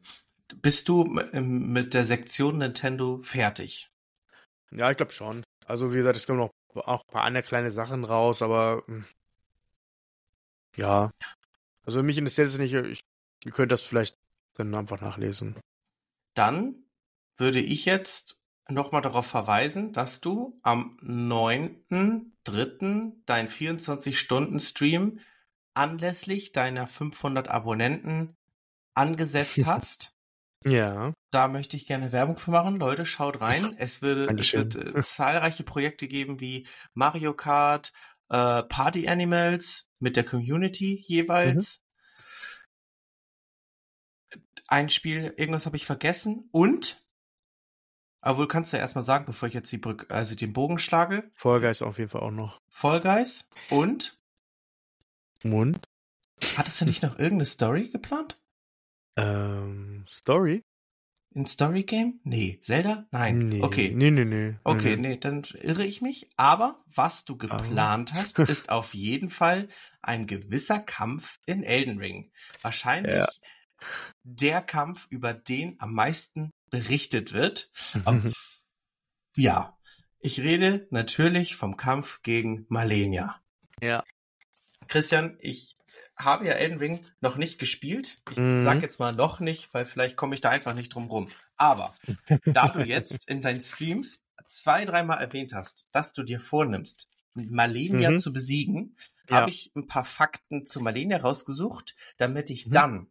bist 0.62 0.90
du 0.90 1.04
m- 1.06 1.74
mit 1.74 1.94
der 1.94 2.06
Sektion 2.06 2.60
Nintendo 2.60 3.20
fertig? 3.24 3.90
Ja, 4.72 4.92
ich 4.92 4.98
glaube 4.98 5.12
schon. 5.12 5.44
Also 5.66 5.92
wie 5.92 5.98
gesagt, 5.98 6.18
es 6.18 6.28
kommen 6.28 6.40
noch 6.40 6.52
auch 6.76 7.02
ein 7.08 7.14
paar 7.14 7.24
andere 7.24 7.44
kleine 7.44 7.72
Sachen 7.72 8.04
raus, 8.04 8.42
aber 8.42 8.84
hm, 8.88 9.06
ja. 10.76 11.12
Also 11.86 12.04
mich 12.04 12.18
interessiert 12.20 12.48
es 12.48 12.60
nicht. 12.60 12.74
Ich, 12.74 13.02
ihr 13.46 13.52
könnt 13.54 13.72
das 13.72 13.84
vielleicht 13.84 14.16
dann 14.56 14.76
einfach 14.76 15.02
nachlesen. 15.02 15.60
Dann 16.36 16.76
würde 17.38 17.60
ich 17.60 17.86
jetzt 17.86 18.40
nochmal 18.70 19.02
darauf 19.02 19.26
verweisen, 19.26 19.94
dass 19.94 20.22
du 20.22 20.60
am 20.62 21.00
9.3. 21.04 23.14
dein 23.26 23.48
24-Stunden-Stream 23.48 25.20
anlässlich 25.74 26.52
deiner 26.52 26.86
500 26.88 27.48
Abonnenten 27.48 28.36
angesetzt 28.94 29.62
hast. 29.66 30.14
Ja. 30.66 31.14
Da 31.32 31.48
möchte 31.48 31.76
ich 31.76 31.88
gerne 31.88 32.12
Werbung 32.12 32.38
für 32.38 32.52
machen. 32.52 32.78
Leute, 32.78 33.06
schaut 33.06 33.42
rein. 33.42 33.74
Es, 33.80 34.02
würde, 34.02 34.34
es 34.38 34.54
wird 34.54 34.76
äh, 34.76 35.02
zahlreiche 35.04 35.64
Projekte 35.64 36.08
geben 36.08 36.40
wie 36.40 36.68
Mario 36.94 37.34
Kart, 37.34 37.92
äh, 38.30 38.64
Party 38.64 39.08
Animals 39.08 39.90
mit 40.00 40.16
der 40.16 40.24
Community 40.24 41.04
jeweils. 41.08 41.81
Ein 44.68 44.90
Spiel, 44.90 45.34
irgendwas 45.38 45.66
habe 45.66 45.76
ich 45.78 45.86
vergessen. 45.86 46.48
Und 46.52 47.04
Aber 48.22 48.40
wohl 48.40 48.48
kannst 48.48 48.72
du 48.72 48.78
ja 48.78 48.84
erstmal 48.84 49.04
sagen, 49.04 49.26
bevor 49.26 49.48
ich 49.48 49.54
jetzt 49.54 49.72
die 49.72 49.78
Brücke, 49.78 50.10
also 50.14 50.36
den 50.36 50.54
Bogen 50.54 50.80
schlage. 50.80 51.32
Guys 51.42 51.82
auf 51.82 51.98
jeden 51.98 52.10
Fall 52.10 52.22
auch 52.22 52.32
noch. 52.32 52.62
Guys 52.82 53.48
und? 53.70 54.18
Und? 55.44 55.88
Hattest 56.58 56.82
du 56.82 56.86
nicht 56.86 57.04
noch 57.04 57.18
irgendeine 57.18 57.46
Story 57.46 57.90
geplant? 57.90 58.40
Ähm, 59.18 60.06
Story? 60.08 60.64
Ein 61.34 61.46
Story 61.46 61.84
Game? 61.84 62.20
Nee. 62.24 62.60
Zelda? 62.62 63.08
Nein. 63.12 63.48
Nee. 63.50 63.62
Okay. 63.62 63.94
Nee, 63.96 64.12
nee, 64.12 64.26
nee. 64.26 64.56
Okay, 64.66 64.98
nee. 64.98 65.10
nee, 65.10 65.18
dann 65.18 65.44
irre 65.62 65.86
ich 65.86 66.02
mich. 66.02 66.30
Aber 66.36 66.84
was 66.94 67.24
du 67.24 67.38
geplant 67.38 68.14
hast, 68.14 68.40
ist 68.40 68.70
auf 68.70 68.94
jeden 68.94 69.30
Fall 69.30 69.70
ein 70.02 70.28
gewisser 70.28 70.80
Kampf 70.80 71.40
in 71.46 71.64
Elden 71.64 72.00
Ring. 72.00 72.32
Wahrscheinlich 72.62 73.16
Ja. 73.16 73.28
Der 74.24 74.62
Kampf, 74.62 75.08
über 75.10 75.34
den 75.34 75.80
am 75.80 75.94
meisten 75.94 76.52
berichtet 76.70 77.34
wird. 77.34 77.70
Auf, 78.06 78.16
ja, 79.36 79.78
ich 80.20 80.40
rede 80.42 80.88
natürlich 80.92 81.56
vom 81.56 81.78
Kampf 81.78 82.22
gegen 82.22 82.66
Malenia. 82.70 83.42
Ja. 83.82 84.04
Christian, 84.88 85.38
ich 85.40 85.78
habe 86.18 86.46
ja 86.48 86.54
Elden 86.54 86.78
Ring 86.78 87.06
noch 87.22 87.38
nicht 87.38 87.60
gespielt. 87.60 88.22
Ich 88.30 88.38
Mhm. 88.38 88.64
sag 88.64 88.82
jetzt 88.82 89.00
mal 89.00 89.14
noch 89.14 89.40
nicht, 89.40 89.74
weil 89.74 89.86
vielleicht 89.86 90.18
komme 90.18 90.36
ich 90.36 90.42
da 90.42 90.50
einfach 90.50 90.74
nicht 90.74 90.94
drum 90.94 91.08
rum. 91.08 91.30
Aber 91.58 91.96
da 92.46 92.68
du 92.68 92.84
jetzt 92.84 93.28
in 93.28 93.42
deinen 93.42 93.60
Streams 93.62 94.24
zwei, 94.48 94.86
dreimal 94.86 95.20
erwähnt 95.20 95.54
hast, 95.54 95.88
dass 95.94 96.14
du 96.14 96.24
dir 96.24 96.40
vornimmst, 96.40 97.10
Malenia 97.34 98.12
Mhm. 98.12 98.18
zu 98.18 98.34
besiegen, 98.34 98.98
Ja. 99.30 99.38
habe 99.38 99.50
ich 99.50 99.72
ein 99.76 99.88
paar 99.88 100.04
Fakten 100.04 100.66
zu 100.66 100.82
Malenia 100.82 101.20
rausgesucht, 101.20 101.96
damit 102.18 102.50
ich 102.50 102.68
Mhm. 102.68 102.72
dann 102.72 103.08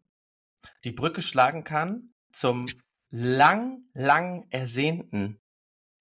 die 0.85 0.93
Brücke 0.93 1.23
schlagen 1.23 1.65
kann 1.65 2.13
zum 2.33 2.67
lang, 3.11 3.85
lang 3.93 4.47
ersehnten 4.51 5.41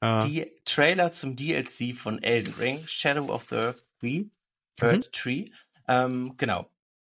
Ah. 0.02 0.22
die 0.22 0.50
Trailer 0.64 1.12
zum 1.12 1.36
DLC 1.36 1.94
von 1.94 2.24
Elden 2.24 2.54
Ring, 2.54 2.88
Shadow 2.88 3.34
of 3.34 3.44
the 3.44 3.56
Earth 3.56 3.92
Tree. 4.00 4.20
Mhm. 4.20 4.32
Earth 4.82 5.12
Tree. 5.12 5.50
Ähm, 5.88 6.36
genau. 6.38 6.72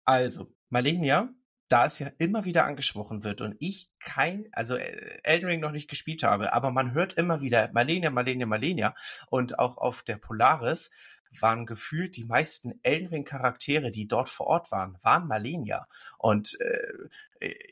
Also, 0.05 0.53
Malenia, 0.69 1.33
da 1.69 1.87
es 1.87 2.01
ja 2.01 2.11
immer 2.19 2.45
wieder 2.45 2.65
angesprochen 2.65 3.23
wird 3.23 3.41
und 3.41 3.55
ich 3.61 3.91
kein, 4.01 4.49
also 4.53 4.75
äh, 4.75 5.21
Elden 5.23 5.47
Ring 5.47 5.61
noch 5.61 5.71
nicht 5.71 5.89
gespielt 5.89 6.25
habe, 6.25 6.53
aber 6.53 6.73
man 6.73 6.93
hört 6.93 7.13
immer 7.13 7.41
wieder 7.41 7.71
Malenia, 7.73 8.11
Malenia, 8.11 8.47
Malenia 8.47 8.95
und 9.29 9.61
auch 9.61 9.77
auf 9.77 10.03
der 10.03 10.17
Polaris 10.17 10.91
waren 11.41 11.67
gefühlt 11.67 12.17
die 12.17 12.25
meisten 12.25 12.79
Elden 12.83 13.09
Ring 13.09 13.25
Charaktere, 13.25 13.91
die 13.91 14.07
dort 14.07 14.29
vor 14.29 14.47
Ort 14.47 14.71
waren, 14.71 14.99
waren 15.03 15.27
Malenia. 15.27 15.87
Und 16.19 16.61
äh, 16.61 17.09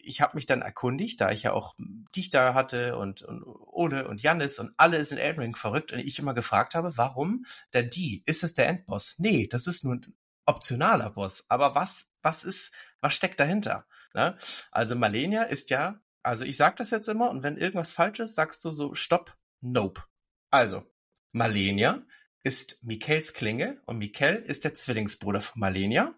ich 0.02 0.20
habe 0.20 0.36
mich 0.36 0.46
dann 0.46 0.62
erkundigt, 0.62 1.20
da 1.20 1.30
ich 1.30 1.42
ja 1.42 1.52
auch 1.52 1.74
dich 2.16 2.30
da 2.30 2.54
hatte 2.54 2.96
und, 2.96 3.22
und 3.22 3.44
Ole 3.44 4.08
und 4.08 4.22
Jannis 4.22 4.58
und 4.58 4.72
alle 4.76 5.04
sind 5.04 5.18
Elden 5.18 5.40
Ring 5.40 5.56
verrückt 5.56 5.92
und 5.92 5.98
ich 5.98 6.18
immer 6.18 6.34
gefragt 6.34 6.74
habe, 6.74 6.96
warum 6.96 7.44
denn 7.74 7.90
die? 7.90 8.22
Ist 8.26 8.44
es 8.44 8.54
der 8.54 8.68
Endboss? 8.68 9.14
Nee, 9.18 9.46
das 9.46 9.66
ist 9.66 9.84
nur 9.84 9.94
ein 9.96 10.14
optionaler 10.46 11.10
Boss. 11.10 11.44
Aber 11.48 11.74
was, 11.74 12.06
was 12.22 12.44
ist, 12.44 12.72
was 13.00 13.14
steckt 13.14 13.40
dahinter? 13.40 13.86
Ne? 14.14 14.36
Also 14.70 14.96
Malenia 14.96 15.44
ist 15.44 15.70
ja, 15.70 16.00
also 16.22 16.44
ich 16.44 16.56
sag 16.56 16.76
das 16.76 16.90
jetzt 16.90 17.08
immer 17.08 17.30
und 17.30 17.42
wenn 17.42 17.56
irgendwas 17.56 17.92
falsch 17.92 18.20
ist, 18.20 18.34
sagst 18.34 18.64
du 18.64 18.70
so, 18.70 18.94
stopp, 18.94 19.36
nope. 19.60 20.02
Also, 20.50 20.84
Malenia 21.32 22.02
ist 22.42 22.82
Mikels 22.82 23.34
Klinge 23.34 23.80
und 23.86 23.98
Mikel 23.98 24.36
ist 24.36 24.64
der 24.64 24.74
Zwillingsbruder 24.74 25.40
von 25.40 25.60
Malenia. 25.60 26.14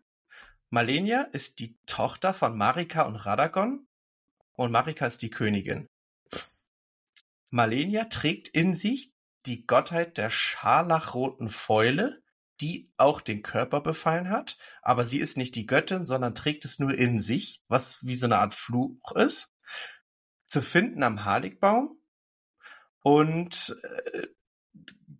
Malenia 0.71 1.23
ist 1.23 1.59
die 1.59 1.79
Tochter 1.87 2.33
von 2.33 2.57
Marika 2.57 3.03
und 3.03 3.17
Radagon 3.17 3.87
und 4.53 4.73
Marika 4.73 5.07
ist 5.07 5.23
die 5.23 5.31
Königin. 5.31 5.89
Malenia 7.51 8.05
trägt 8.05 8.49
in 8.49 8.75
sich 8.75 9.13
die 9.47 9.67
Gottheit 9.67 10.17
der 10.17 10.31
scharlachroten 10.31 11.51
Fäule, 11.51 12.23
die 12.61 12.93
auch 12.97 13.21
den 13.21 13.43
Körper 13.43 13.81
befallen 13.81 14.31
hat, 14.31 14.57
aber 14.83 15.05
sie 15.05 15.19
ist 15.19 15.37
nicht 15.37 15.57
die 15.57 15.67
Göttin, 15.67 16.05
sondern 16.05 16.35
trägt 16.35 16.65
es 16.65 16.79
nur 16.79 16.95
in 16.95 17.21
sich, 17.21 17.63
was 17.67 18.07
wie 18.07 18.15
so 18.15 18.27
eine 18.27 18.39
Art 18.39 18.55
Fluch 18.55 19.13
ist. 19.17 19.53
Zu 20.47 20.63
finden 20.63 21.03
am 21.03 21.25
Haligbaum. 21.25 21.99
Und 23.03 23.77
äh, 23.83 24.29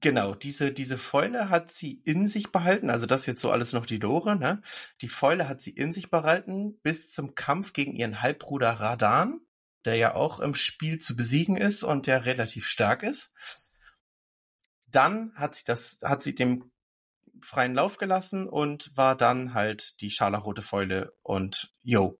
genau, 0.03 0.35
diese, 0.35 0.73
diese 0.73 0.99
Fäule 0.99 1.49
hat 1.49 1.73
sie 1.73 2.03
in 2.05 2.29
sich 2.29 2.53
behalten, 2.53 2.91
also 2.91 3.07
das 3.07 3.27
jetzt 3.27 3.41
so 3.41 3.51
alles 3.51 3.73
noch 3.73 3.87
die 3.87 3.99
Lore, 3.99 4.37
ne? 4.37 4.61
Die 5.01 5.09
Fäule 5.09 5.49
hat 5.49 5.63
sie 5.63 5.71
in 5.71 5.93
sich 5.93 6.11
behalten 6.11 6.79
bis 6.83 7.11
zum 7.11 7.35
Kampf 7.35 7.73
gegen 7.73 7.95
ihren 7.95 8.21
Halbbruder 8.21 8.71
Radan, 8.73 9.41
der 9.85 9.97
ja 9.97 10.15
auch 10.15 10.41
im 10.41 10.55
Spiel 10.55 10.99
zu 10.99 11.17
besiegen 11.17 11.57
ist 11.57 11.83
und 11.83 12.07
der 12.07 12.25
relativ 12.27 12.67
stark 12.67 13.03
ist. 13.03 13.33
Dann 14.87 15.33
hat 15.37 15.55
sie 15.55 15.65
das, 15.65 15.99
hat 16.03 16.23
sie 16.23 16.35
dem 16.35 16.71
freien 17.41 17.75
Lauf 17.75 17.97
gelassen 17.97 18.49
und 18.49 18.91
war 18.95 19.17
dann 19.17 19.55
halt 19.55 20.01
die 20.01 20.11
scharlachrote 20.11 20.63
Fäule 20.63 21.15
und 21.23 21.75
yo. 21.83 22.19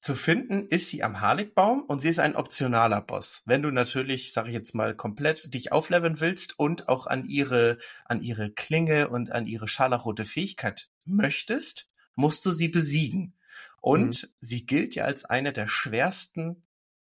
Zu 0.00 0.14
finden 0.14 0.66
ist 0.68 0.88
sie 0.88 1.02
am 1.02 1.20
Harligbaum 1.20 1.82
und 1.82 2.00
sie 2.00 2.08
ist 2.08 2.20
ein 2.20 2.34
optionaler 2.34 3.02
Boss. 3.02 3.42
Wenn 3.44 3.60
du 3.60 3.70
natürlich, 3.70 4.32
sag 4.32 4.46
ich 4.46 4.54
jetzt 4.54 4.74
mal, 4.74 4.94
komplett 4.94 5.52
dich 5.52 5.72
aufleveln 5.72 6.20
willst 6.20 6.58
und 6.58 6.88
auch 6.88 7.06
an 7.06 7.26
ihre, 7.26 7.76
an 8.06 8.22
ihre 8.22 8.50
Klinge 8.50 9.10
und 9.10 9.30
an 9.30 9.46
ihre 9.46 9.68
scharlachrote 9.68 10.24
Fähigkeit 10.24 10.88
möchtest, 11.04 11.90
musst 12.14 12.46
du 12.46 12.52
sie 12.52 12.68
besiegen. 12.68 13.36
Und 13.82 14.30
sie 14.40 14.64
gilt 14.64 14.94
ja 14.94 15.04
als 15.04 15.26
eine 15.26 15.52
der 15.52 15.68
schwersten 15.68 16.64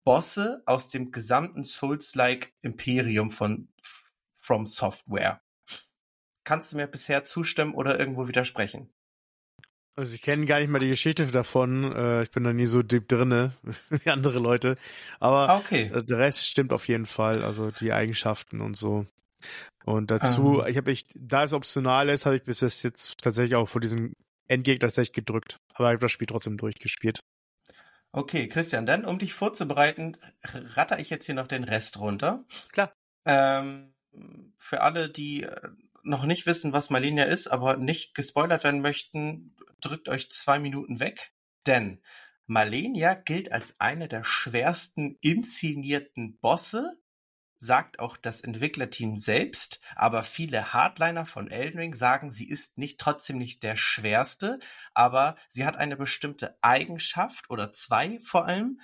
Bosse 0.04 0.62
aus 0.66 0.90
dem 0.90 1.12
gesamten 1.12 1.64
Souls-like 1.64 2.54
Imperium 2.62 3.32
von 3.32 3.70
From 4.34 4.66
Software. 4.66 5.42
Kannst 6.44 6.74
du 6.74 6.76
mir 6.76 6.88
bisher 6.88 7.24
zustimmen 7.24 7.74
oder 7.74 7.98
irgendwo 7.98 8.28
widersprechen? 8.28 8.94
Also 9.96 10.16
ich 10.16 10.22
kenne 10.24 10.46
gar 10.48 10.60
nicht 10.60 10.70
mal 10.70 10.80
die 10.80 10.90
Geschichte 10.90 11.26
davon. 11.28 11.92
Äh, 11.96 12.24
ich 12.24 12.32
bin 12.32 12.44
da 12.44 12.52
nie 12.54 12.66
so 12.66 12.82
deep 12.82 13.08
drinne 13.08 13.54
wie 13.90 14.10
andere 14.10 14.40
Leute. 14.40 14.78
Aber 15.20 15.50
Ah, 15.50 15.58
okay. 15.58 15.92
äh, 15.94 16.04
der 16.04 16.18
Rest 16.18 16.48
stimmt 16.48 16.74
auf 16.74 16.88
jeden 16.88 17.06
Fall. 17.06 17.44
Also 17.44 17.70
die 17.72 17.94
Eigenschaften 17.94 18.62
und 18.62 18.76
so. 18.76 19.06
Und 19.86 20.10
dazu, 20.12 20.62
Ähm. 20.62 20.68
ich 20.70 20.78
habe 20.78 20.92
ich, 20.92 21.06
da 21.16 21.44
es 21.44 21.54
optional 21.54 22.10
ist, 22.10 22.26
habe 22.26 22.38
ich 22.38 22.44
bis 22.44 22.62
jetzt 22.62 23.18
tatsächlich 23.22 23.56
auch 23.56 23.68
vor 23.70 23.82
diesem 23.82 24.14
Endgegner 24.48 24.88
tatsächlich 24.88 25.14
gedrückt. 25.14 25.58
Aber 25.76 25.90
ich 25.90 25.94
habe 25.94 26.00
das 26.06 26.12
Spiel 26.12 26.28
trotzdem 26.28 26.58
durchgespielt. 26.58 27.20
Okay, 28.12 28.48
Christian, 28.48 28.86
dann, 28.86 29.06
um 29.06 29.20
dich 29.20 29.34
vorzubereiten, 29.34 30.18
ratter 30.76 31.00
ich 31.00 31.10
jetzt 31.10 31.26
hier 31.26 31.36
noch 31.36 31.48
den 31.48 31.64
Rest 31.64 32.00
runter. 32.00 32.44
Klar. 32.72 32.94
Ähm, 33.26 33.94
für 34.56 34.82
alle, 34.82 35.10
die 35.10 35.44
äh, 35.44 35.56
noch 36.04 36.26
nicht 36.26 36.46
wissen, 36.46 36.74
was 36.74 36.90
Malenia 36.90 37.24
ist, 37.26 37.48
aber 37.48 37.78
nicht 37.78 38.14
gespoilert 38.14 38.64
werden 38.64 38.82
möchten, 38.82 39.56
drückt 39.84 40.10
euch 40.10 40.32
zwei 40.32 40.60
Minuten 40.60 41.00
weg. 41.00 41.34
Denn 41.66 42.02
Malenia 42.46 43.14
gilt 43.14 43.52
als 43.52 43.80
eine 43.80 44.08
der 44.08 44.24
schwersten 44.24 45.18
inszenierten 45.22 46.38
Bosse, 46.40 47.00
sagt 47.58 48.00
auch 48.00 48.18
das 48.18 48.42
Entwicklerteam 48.42 49.18
selbst, 49.18 49.80
aber 49.96 50.24
viele 50.24 50.74
Hardliner 50.74 51.26
von 51.26 51.50
Elden 51.50 51.80
Ring 51.80 51.96
sagen, 51.96 52.30
sie 52.30 52.48
ist 52.50 52.78
nicht 52.78 53.00
trotzdem 53.00 53.38
nicht 53.38 53.64
der 53.64 53.78
schwerste, 53.78 54.60
aber 54.94 55.38
sie 55.48 55.66
hat 55.66 55.78
eine 55.78 55.96
bestimmte 55.96 56.58
Eigenschaft 56.62 57.50
oder 57.50 57.72
zwei 57.72 58.20
vor 58.20 58.46
allem, 58.46 58.82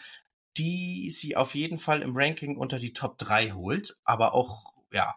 die 0.57 1.09
sie 1.09 1.35
auf 1.35 1.55
jeden 1.55 1.77
Fall 1.77 2.01
im 2.01 2.15
Ranking 2.15 2.55
unter 2.55 2.79
die 2.79 2.93
Top 2.93 3.17
3 3.17 3.51
holt, 3.51 3.97
aber 4.05 4.33
auch, 4.33 4.73
ja, 4.91 5.15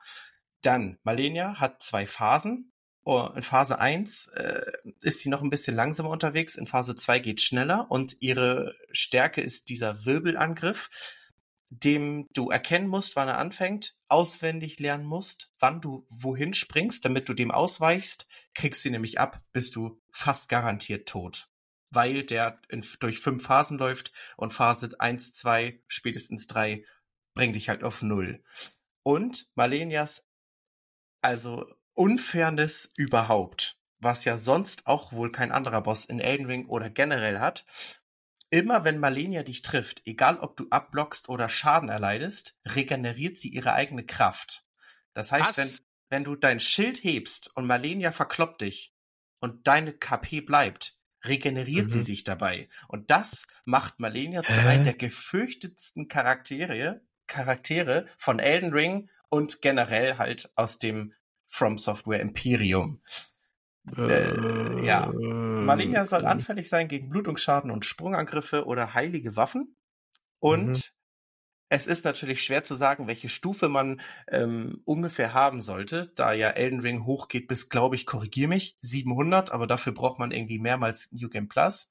dann, 0.62 0.98
Malenia 1.02 1.58
hat 1.58 1.82
zwei 1.82 2.06
Phasen. 2.06 2.71
Oh, 3.04 3.28
in 3.34 3.42
Phase 3.42 3.80
1 3.80 4.28
äh, 4.28 4.62
ist 5.00 5.20
sie 5.20 5.28
noch 5.28 5.42
ein 5.42 5.50
bisschen 5.50 5.74
langsamer 5.74 6.10
unterwegs, 6.10 6.54
in 6.54 6.66
Phase 6.66 6.94
2 6.94 7.18
geht 7.18 7.40
schneller 7.40 7.90
und 7.90 8.16
ihre 8.20 8.76
Stärke 8.92 9.40
ist 9.40 9.68
dieser 9.68 10.04
Wirbelangriff, 10.04 10.88
dem 11.68 12.28
du 12.32 12.50
erkennen 12.50 12.86
musst, 12.86 13.16
wann 13.16 13.28
er 13.28 13.38
anfängt, 13.38 13.96
auswendig 14.08 14.78
lernen 14.78 15.04
musst, 15.04 15.52
wann 15.58 15.80
du 15.80 16.06
wohin 16.10 16.54
springst, 16.54 17.04
damit 17.04 17.28
du 17.28 17.34
dem 17.34 17.50
ausweichst, 17.50 18.28
kriegst 18.54 18.82
sie 18.82 18.90
nämlich 18.90 19.18
ab, 19.18 19.42
bist 19.52 19.74
du 19.74 20.00
fast 20.12 20.48
garantiert 20.48 21.08
tot. 21.08 21.48
Weil 21.90 22.24
der 22.24 22.60
in, 22.68 22.86
durch 23.00 23.18
fünf 23.18 23.44
Phasen 23.44 23.78
läuft 23.78 24.12
und 24.36 24.52
Phase 24.52 24.90
1, 24.96 25.32
2, 25.32 25.82
spätestens 25.88 26.46
3 26.46 26.84
bringt 27.34 27.56
dich 27.56 27.68
halt 27.68 27.82
auf 27.82 28.00
Null. 28.02 28.44
Und 29.02 29.48
Malenias, 29.54 30.24
also 31.20 31.66
Unfairness 31.94 32.90
überhaupt, 32.96 33.78
was 33.98 34.24
ja 34.24 34.38
sonst 34.38 34.86
auch 34.86 35.12
wohl 35.12 35.30
kein 35.32 35.52
anderer 35.52 35.82
Boss 35.82 36.04
in 36.04 36.20
Elden 36.20 36.46
Ring 36.46 36.66
oder 36.66 36.90
generell 36.90 37.38
hat, 37.40 37.64
Immer 38.50 38.84
wenn 38.84 38.98
Malenia 38.98 39.42
dich 39.44 39.62
trifft, 39.62 40.02
egal 40.04 40.38
ob 40.38 40.58
du 40.58 40.66
abblockst 40.68 41.30
oder 41.30 41.48
Schaden 41.48 41.88
erleidest, 41.88 42.54
regeneriert 42.66 43.38
sie 43.38 43.48
ihre 43.48 43.72
eigene 43.72 44.04
Kraft. 44.04 44.66
Das 45.14 45.32
heißt, 45.32 45.56
Was? 45.56 45.82
wenn, 46.10 46.18
wenn 46.18 46.24
du 46.24 46.36
dein 46.36 46.60
Schild 46.60 47.02
hebst 47.02 47.50
und 47.56 47.66
Malenia 47.66 48.12
verkloppt 48.12 48.60
dich 48.60 48.94
und 49.40 49.66
deine 49.66 49.94
KP 49.94 50.42
bleibt, 50.42 50.98
regeneriert 51.24 51.86
Mhm. 51.86 51.90
sie 51.90 52.02
sich 52.02 52.24
dabei. 52.24 52.68
Und 52.88 53.10
das 53.10 53.46
macht 53.64 54.00
Malenia 54.00 54.42
zu 54.42 54.60
Hä? 54.60 54.68
einem 54.68 54.84
der 54.84 54.94
gefürchtetsten 54.94 56.08
Charaktere, 56.08 57.00
Charaktere 57.26 58.04
von 58.18 58.38
Elden 58.38 58.74
Ring 58.74 59.08
und 59.30 59.62
generell 59.62 60.18
halt 60.18 60.52
aus 60.56 60.78
dem 60.78 61.14
From 61.52 61.76
Software 61.76 62.20
Imperium. 62.20 63.02
Äh, 63.94 64.86
ja. 64.86 65.12
Malenia 65.12 66.06
soll 66.06 66.24
anfällig 66.24 66.70
sein 66.70 66.88
gegen 66.88 67.10
Blutungsschaden 67.10 67.70
und 67.70 67.84
Sprungangriffe 67.84 68.64
oder 68.64 68.94
heilige 68.94 69.36
Waffen. 69.36 69.76
Und 70.38 70.68
mhm. 70.68 70.82
es 71.68 71.86
ist 71.86 72.06
natürlich 72.06 72.42
schwer 72.42 72.64
zu 72.64 72.74
sagen, 72.74 73.06
welche 73.06 73.28
Stufe 73.28 73.68
man 73.68 74.00
ähm, 74.28 74.80
ungefähr 74.86 75.34
haben 75.34 75.60
sollte, 75.60 76.10
da 76.14 76.32
ja 76.32 76.48
Elden 76.48 76.80
Ring 76.80 77.04
hochgeht 77.04 77.48
bis, 77.48 77.68
glaube 77.68 77.96
ich, 77.96 78.06
korrigier 78.06 78.48
mich, 78.48 78.78
700, 78.80 79.52
aber 79.52 79.66
dafür 79.66 79.92
braucht 79.92 80.18
man 80.18 80.30
irgendwie 80.30 80.58
mehrmals 80.58 81.12
New 81.12 81.28
Game 81.28 81.48
Plus. 81.48 81.90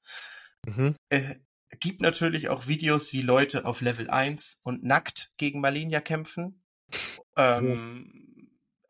Mhm. 0.66 0.96
Äh, 1.08 1.36
gibt 1.78 2.00
natürlich 2.00 2.48
auch 2.48 2.66
Videos, 2.66 3.12
wie 3.12 3.22
Leute 3.22 3.64
auf 3.64 3.80
Level 3.80 4.10
1 4.10 4.58
und 4.64 4.82
nackt 4.82 5.32
gegen 5.36 5.60
Malenia 5.60 6.00
kämpfen. 6.00 6.64
Ähm, 7.36 8.21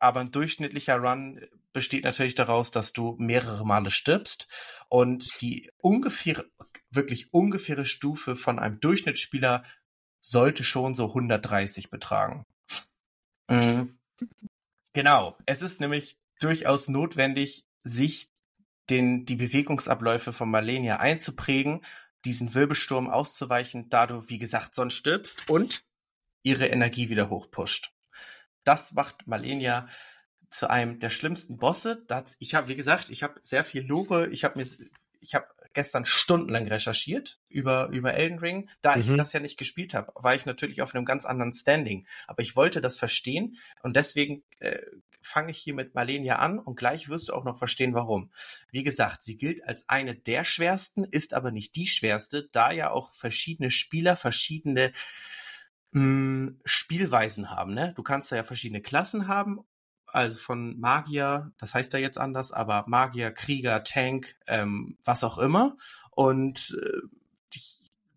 aber 0.03 0.21
ein 0.21 0.33
durchschnittlicher 0.33 0.97
Run 0.97 1.41
besteht 1.73 2.05
natürlich 2.05 2.35
daraus, 2.35 2.71
dass 2.71 2.93
du 2.93 3.17
mehrere 3.19 3.65
Male 3.65 3.91
stirbst 3.91 4.49
und 4.89 5.41
die 5.41 5.71
ungefähr, 5.79 6.45
wirklich 6.91 7.33
ungefähre 7.33 7.87
Stufe 7.87 8.37
von 8.37 8.59
einem 8.59 8.81
Durchschnittsspieler 8.81 9.65
sollte 10.21 10.65
schon 10.65 10.95
so 10.95 11.09
130 11.09 11.91
betragen. 11.91 12.47
Mhm. 13.49 13.91
Genau. 14.93 15.37
Es 15.47 15.63
ist 15.63 15.81
nämlich 15.81 16.19
durchaus 16.41 16.89
notwendig, 16.89 17.65
sich 17.85 18.31
den, 18.91 19.25
die 19.25 19.37
Bewegungsabläufe 19.37 20.33
von 20.33 20.51
Malenia 20.51 20.99
einzuprägen, 20.99 21.81
diesen 22.25 22.55
Wirbelsturm 22.55 23.09
auszuweichen, 23.09 23.89
da 23.89 24.07
du, 24.07 24.29
wie 24.29 24.39
gesagt, 24.39 24.75
sonst 24.75 24.95
stirbst 24.95 25.49
und 25.49 25.85
ihre 26.43 26.67
Energie 26.67 27.09
wieder 27.09 27.31
hochpusht. 27.31 27.93
Das 28.65 28.93
macht 28.93 29.27
Malenia 29.27 29.89
zu 30.51 30.69
einem 30.69 31.01
der 31.01 31.11
schlimmsten 31.11 31.57
Bosse. 31.57 32.05
Das, 32.09 32.37
ich 32.39 32.55
habe, 32.55 32.69
wie 32.69 32.77
gesagt, 32.77 33.11
ich 33.11 33.23
habe 33.23 33.41
sehr 33.43 33.65
viel 33.65 33.83
Lore, 33.83 34.29
ich 34.29 34.45
habe 34.45 34.59
mir, 34.59 34.67
ich 35.21 35.35
habe 35.35 35.47
gestern 35.73 36.05
stundenlang 36.05 36.69
recherchiert 36.69 37.41
über, 37.49 37.89
über 37.89 38.15
Elden 38.15 38.39
Ring. 38.39 38.69
Da 38.83 38.97
mhm. 38.97 39.03
ich 39.03 39.17
das 39.17 39.33
ja 39.33 39.41
nicht 39.41 39.59
gespielt 39.59 39.95
habe, 39.95 40.13
war 40.15 40.35
ich 40.35 40.47
natürlich 40.47 40.83
auf 40.83 40.95
einem 40.95 41.05
ganz 41.05 41.25
anderen 41.25 41.53
Standing. 41.53 42.07
Aber 42.27 42.43
ich 42.43 42.57
wollte 42.57 42.81
das 42.81 42.99
verstehen 42.99 43.57
und 43.83 43.97
deswegen 43.97 44.43
äh, 44.59 44.79
fange 45.23 45.53
ich 45.53 45.59
hier 45.59 45.75
mit 45.75 45.95
Malenia 45.95 46.37
an 46.37 46.59
und 46.59 46.77
gleich 46.77 47.09
wirst 47.09 47.29
du 47.29 47.33
auch 47.33 47.45
noch 47.45 47.57
verstehen, 47.57 47.95
warum. 47.95 48.31
Wie 48.71 48.83
gesagt, 48.83 49.23
sie 49.23 49.37
gilt 49.37 49.67
als 49.67 49.89
eine 49.89 50.15
der 50.15 50.45
schwersten, 50.45 51.05
ist 51.05 51.33
aber 51.33 51.53
nicht 51.53 51.77
die 51.77 51.87
schwerste, 51.87 52.49
da 52.53 52.73
ja 52.73 52.91
auch 52.91 53.13
verschiedene 53.13 53.71
Spieler 53.71 54.17
verschiedene 54.17 54.93
mh, 55.93 56.03
hm, 56.03 56.61
Spielweisen 56.65 57.51
haben. 57.51 57.75
Ne? 57.75 57.93
Du 57.97 58.03
kannst 58.03 58.33
da 58.33 58.37
ja 58.37 58.45
verschiedene 58.45 58.83
Klassen 58.83 59.29
haben 59.29 59.61
also 60.13 60.37
von 60.37 60.79
Magier, 60.79 61.53
das 61.59 61.75
heißt 61.75 61.93
ja 61.95 61.99
jetzt 61.99 62.19
anders, 62.19 62.53
aber 62.53 62.85
Magier, 62.87 63.31
Krieger, 63.31 63.83
Tank, 63.83 64.37
ähm, 64.47 64.99
was 65.05 65.25
auch 65.25 65.39
immer. 65.39 65.77
Und 66.11 66.77
äh, 66.81 67.09
die, 67.55 67.61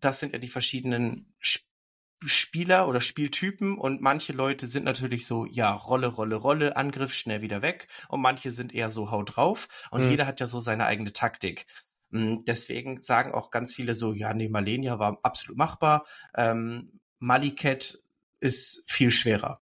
das 0.00 0.20
sind 0.20 0.32
ja 0.32 0.38
die 0.38 0.48
verschiedenen 0.48 1.34
Sp 1.40 1.64
Spieler 2.24 2.88
oder 2.88 3.02
Spieltypen 3.02 3.76
und 3.76 4.00
manche 4.00 4.32
Leute 4.32 4.66
sind 4.66 4.84
natürlich 4.84 5.26
so, 5.26 5.44
ja, 5.44 5.70
Rolle, 5.70 6.06
Rolle, 6.06 6.36
Rolle, 6.36 6.74
Angriff, 6.74 7.12
schnell 7.12 7.42
wieder 7.42 7.60
weg 7.60 7.88
und 8.08 8.22
manche 8.22 8.52
sind 8.52 8.74
eher 8.74 8.88
so, 8.88 9.10
hau 9.10 9.22
drauf 9.22 9.68
und 9.90 10.02
mhm. 10.02 10.10
jeder 10.10 10.26
hat 10.26 10.40
ja 10.40 10.46
so 10.46 10.58
seine 10.58 10.86
eigene 10.86 11.12
Taktik. 11.12 11.66
Hm, 12.12 12.42
deswegen 12.46 12.98
sagen 12.98 13.34
auch 13.34 13.50
ganz 13.50 13.74
viele 13.74 13.94
so, 13.94 14.14
ja, 14.14 14.32
nee, 14.32 14.48
Malenia 14.48 14.98
war 14.98 15.18
absolut 15.24 15.58
machbar, 15.58 16.06
ähm, 16.34 17.00
Maliket 17.18 18.02
ist 18.40 18.82
viel 18.86 19.10
schwerer. 19.10 19.60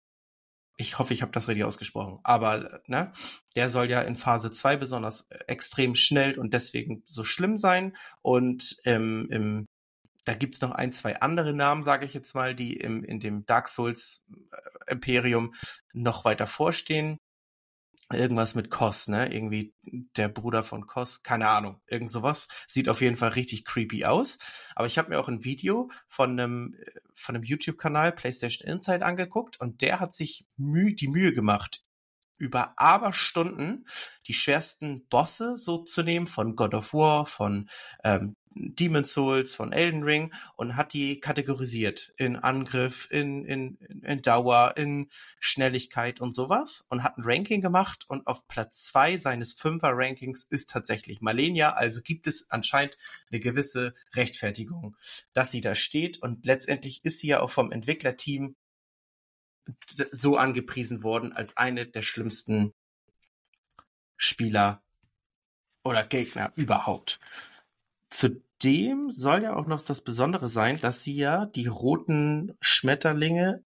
Ich 0.78 0.98
hoffe, 0.98 1.14
ich 1.14 1.22
habe 1.22 1.32
das 1.32 1.48
richtig 1.48 1.64
ausgesprochen, 1.64 2.18
aber 2.24 2.82
ne, 2.86 3.12
der 3.54 3.68
soll 3.68 3.90
ja 3.90 4.00
in 4.02 4.16
Phase 4.16 4.50
2 4.50 4.76
besonders 4.76 5.28
extrem 5.46 5.94
schnell 5.94 6.38
und 6.38 6.54
deswegen 6.54 7.02
so 7.06 7.24
schlimm 7.24 7.56
sein. 7.56 7.96
Und 8.22 8.76
ähm, 8.84 9.28
im, 9.30 9.68
da 10.24 10.34
gibt's 10.34 10.60
noch 10.60 10.72
ein, 10.72 10.90
zwei 10.92 11.20
andere 11.20 11.52
Namen, 11.52 11.82
sage 11.82 12.06
ich 12.06 12.14
jetzt 12.14 12.34
mal, 12.34 12.54
die 12.54 12.74
im, 12.74 13.04
in 13.04 13.20
dem 13.20 13.44
Dark 13.46 13.68
Souls 13.68 14.24
äh, 14.30 14.92
Imperium 14.92 15.54
noch 15.92 16.24
weiter 16.24 16.46
vorstehen 16.46 17.18
irgendwas 18.12 18.54
mit 18.54 18.70
Kos, 18.70 19.08
ne? 19.08 19.32
Irgendwie 19.32 19.74
der 19.82 20.28
Bruder 20.28 20.62
von 20.62 20.86
Kos, 20.86 21.22
keine 21.22 21.48
Ahnung, 21.48 21.80
irgend 21.86 22.10
sowas. 22.10 22.48
Sieht 22.66 22.88
auf 22.88 23.00
jeden 23.00 23.16
Fall 23.16 23.30
richtig 23.30 23.64
creepy 23.64 24.04
aus. 24.04 24.38
Aber 24.74 24.86
ich 24.86 24.98
habe 24.98 25.10
mir 25.10 25.20
auch 25.20 25.28
ein 25.28 25.44
Video 25.44 25.90
von 26.08 26.38
einem 26.38 26.76
von 27.14 27.34
einem 27.34 27.44
YouTube-Kanal 27.44 28.12
PlayStation 28.12 28.68
Insight 28.68 29.02
angeguckt 29.02 29.60
und 29.60 29.82
der 29.82 30.00
hat 30.00 30.12
sich 30.12 30.46
Mühe, 30.56 30.94
die 30.94 31.08
Mühe 31.08 31.32
gemacht, 31.32 31.84
über 32.38 32.72
Aberstunden 32.76 33.86
die 34.26 34.34
schwersten 34.34 35.06
Bosse 35.08 35.56
so 35.56 35.78
zu 35.78 36.02
nehmen 36.02 36.26
von 36.26 36.56
God 36.56 36.74
of 36.74 36.92
War, 36.92 37.24
von 37.26 37.68
ähm, 38.02 38.34
Demon 38.54 39.04
Souls, 39.04 39.54
von 39.54 39.72
Elden 39.72 40.02
Ring 40.02 40.32
und 40.56 40.76
hat 40.76 40.92
die 40.92 41.20
kategorisiert 41.20 42.12
in 42.16 42.36
Angriff, 42.36 43.08
in, 43.10 43.44
in, 43.44 43.76
in 44.02 44.22
Dauer, 44.22 44.74
in 44.76 45.08
Schnelligkeit 45.40 46.20
und 46.20 46.32
sowas 46.32 46.84
und 46.88 47.02
hat 47.02 47.16
ein 47.16 47.24
Ranking 47.24 47.60
gemacht 47.60 48.04
und 48.08 48.26
auf 48.26 48.46
Platz 48.48 48.84
zwei 48.84 49.16
seines 49.16 49.52
Fünfer-Rankings 49.54 50.44
ist 50.44 50.70
tatsächlich 50.70 51.20
Malenia, 51.20 51.72
also 51.72 52.02
gibt 52.02 52.26
es 52.26 52.50
anscheinend 52.50 52.96
eine 53.30 53.40
gewisse 53.40 53.94
Rechtfertigung, 54.14 54.96
dass 55.32 55.50
sie 55.50 55.60
da 55.60 55.74
steht 55.74 56.22
und 56.22 56.44
letztendlich 56.44 57.04
ist 57.04 57.20
sie 57.20 57.28
ja 57.28 57.40
auch 57.40 57.50
vom 57.50 57.72
Entwicklerteam 57.72 58.56
so 60.10 60.36
angepriesen 60.36 61.02
worden 61.02 61.32
als 61.32 61.56
eine 61.56 61.86
der 61.86 62.02
schlimmsten 62.02 62.72
Spieler 64.16 64.82
oder 65.84 66.04
Gegner 66.04 66.52
überhaupt. 66.54 67.18
Zudem 68.12 69.10
soll 69.10 69.42
ja 69.42 69.56
auch 69.56 69.66
noch 69.66 69.82
das 69.82 70.04
Besondere 70.04 70.48
sein, 70.48 70.78
dass 70.80 71.02
sie 71.02 71.14
ja 71.14 71.46
die 71.46 71.66
roten 71.66 72.54
Schmetterlinge 72.60 73.64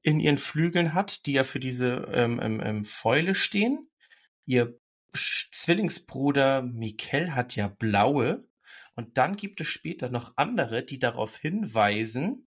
in 0.00 0.20
ihren 0.20 0.38
Flügeln 0.38 0.94
hat, 0.94 1.26
die 1.26 1.34
ja 1.34 1.44
für 1.44 1.60
diese 1.60 2.08
ähm, 2.12 2.40
ähm, 2.42 2.60
ähm 2.64 2.84
Fäule 2.84 3.34
stehen. 3.34 3.90
Ihr 4.46 4.78
Zwillingsbruder 5.12 6.62
Mikel 6.62 7.34
hat 7.34 7.54
ja 7.54 7.68
blaue. 7.68 8.48
Und 8.94 9.18
dann 9.18 9.36
gibt 9.36 9.60
es 9.60 9.68
später 9.68 10.08
noch 10.08 10.32
andere, 10.36 10.82
die 10.82 10.98
darauf 10.98 11.36
hinweisen, 11.36 12.48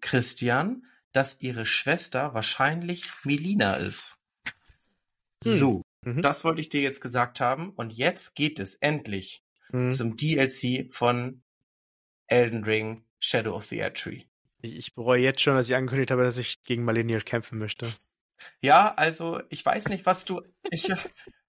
Christian, 0.00 0.84
dass 1.12 1.40
ihre 1.40 1.64
Schwester 1.64 2.34
wahrscheinlich 2.34 3.04
Melina 3.24 3.74
ist. 3.74 4.18
Hm. 5.44 5.58
So, 5.58 5.82
mhm. 6.04 6.22
das 6.22 6.42
wollte 6.42 6.60
ich 6.60 6.68
dir 6.68 6.82
jetzt 6.82 7.00
gesagt 7.00 7.40
haben. 7.40 7.70
Und 7.70 7.92
jetzt 7.92 8.34
geht 8.34 8.58
es 8.58 8.74
endlich 8.74 9.43
mhm. 9.74 9.90
zum 9.90 10.16
DLC 10.16 10.92
von 10.92 11.42
Elden 12.26 12.64
Ring 12.64 13.04
Shadow 13.18 13.54
of 13.54 13.66
the 13.66 13.78
Erdtree. 13.78 14.22
Ich, 14.62 14.76
ich 14.76 14.94
bereue 14.94 15.20
jetzt 15.20 15.40
schon, 15.40 15.56
dass 15.56 15.68
ich 15.68 15.74
angekündigt 15.74 16.10
habe, 16.10 16.22
dass 16.22 16.38
ich 16.38 16.62
gegen 16.62 16.84
Malenia 16.84 17.18
kämpfen 17.20 17.58
möchte. 17.58 17.86
Ja, 18.60 18.92
also 18.92 19.40
ich 19.50 19.64
weiß 19.64 19.88
nicht, 19.88 20.06
was 20.06 20.24
du. 20.24 20.42
Ich, 20.70 20.90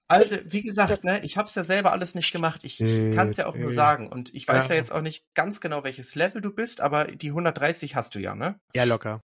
also, 0.07 0.37
wie 0.45 0.61
gesagt, 0.61 1.03
ne, 1.03 1.23
ich 1.23 1.37
habe 1.37 1.47
es 1.47 1.55
ja 1.55 1.63
selber 1.63 1.91
alles 1.91 2.15
nicht 2.15 2.31
gemacht. 2.31 2.63
Ich 2.63 2.77
kann 2.77 3.29
es 3.29 3.37
ja 3.37 3.47
auch 3.47 3.55
nur 3.55 3.71
sagen. 3.71 4.07
Und 4.07 4.33
ich 4.33 4.47
weiß 4.47 4.69
ja. 4.69 4.75
ja. 4.75 4.79
jetzt 4.79 4.91
auch 4.91 5.01
nicht 5.01 5.25
ganz 5.33 5.61
genau, 5.61 5.83
welches 5.83 6.15
Level 6.15 6.41
du 6.41 6.51
bist, 6.51 6.81
aber 6.81 7.05
die 7.05 7.29
130 7.29 7.95
hast 7.95 8.15
du 8.15 8.19
ja, 8.19 8.35
ne? 8.35 8.59
Ja, 8.73 8.83
locker. 8.83 9.21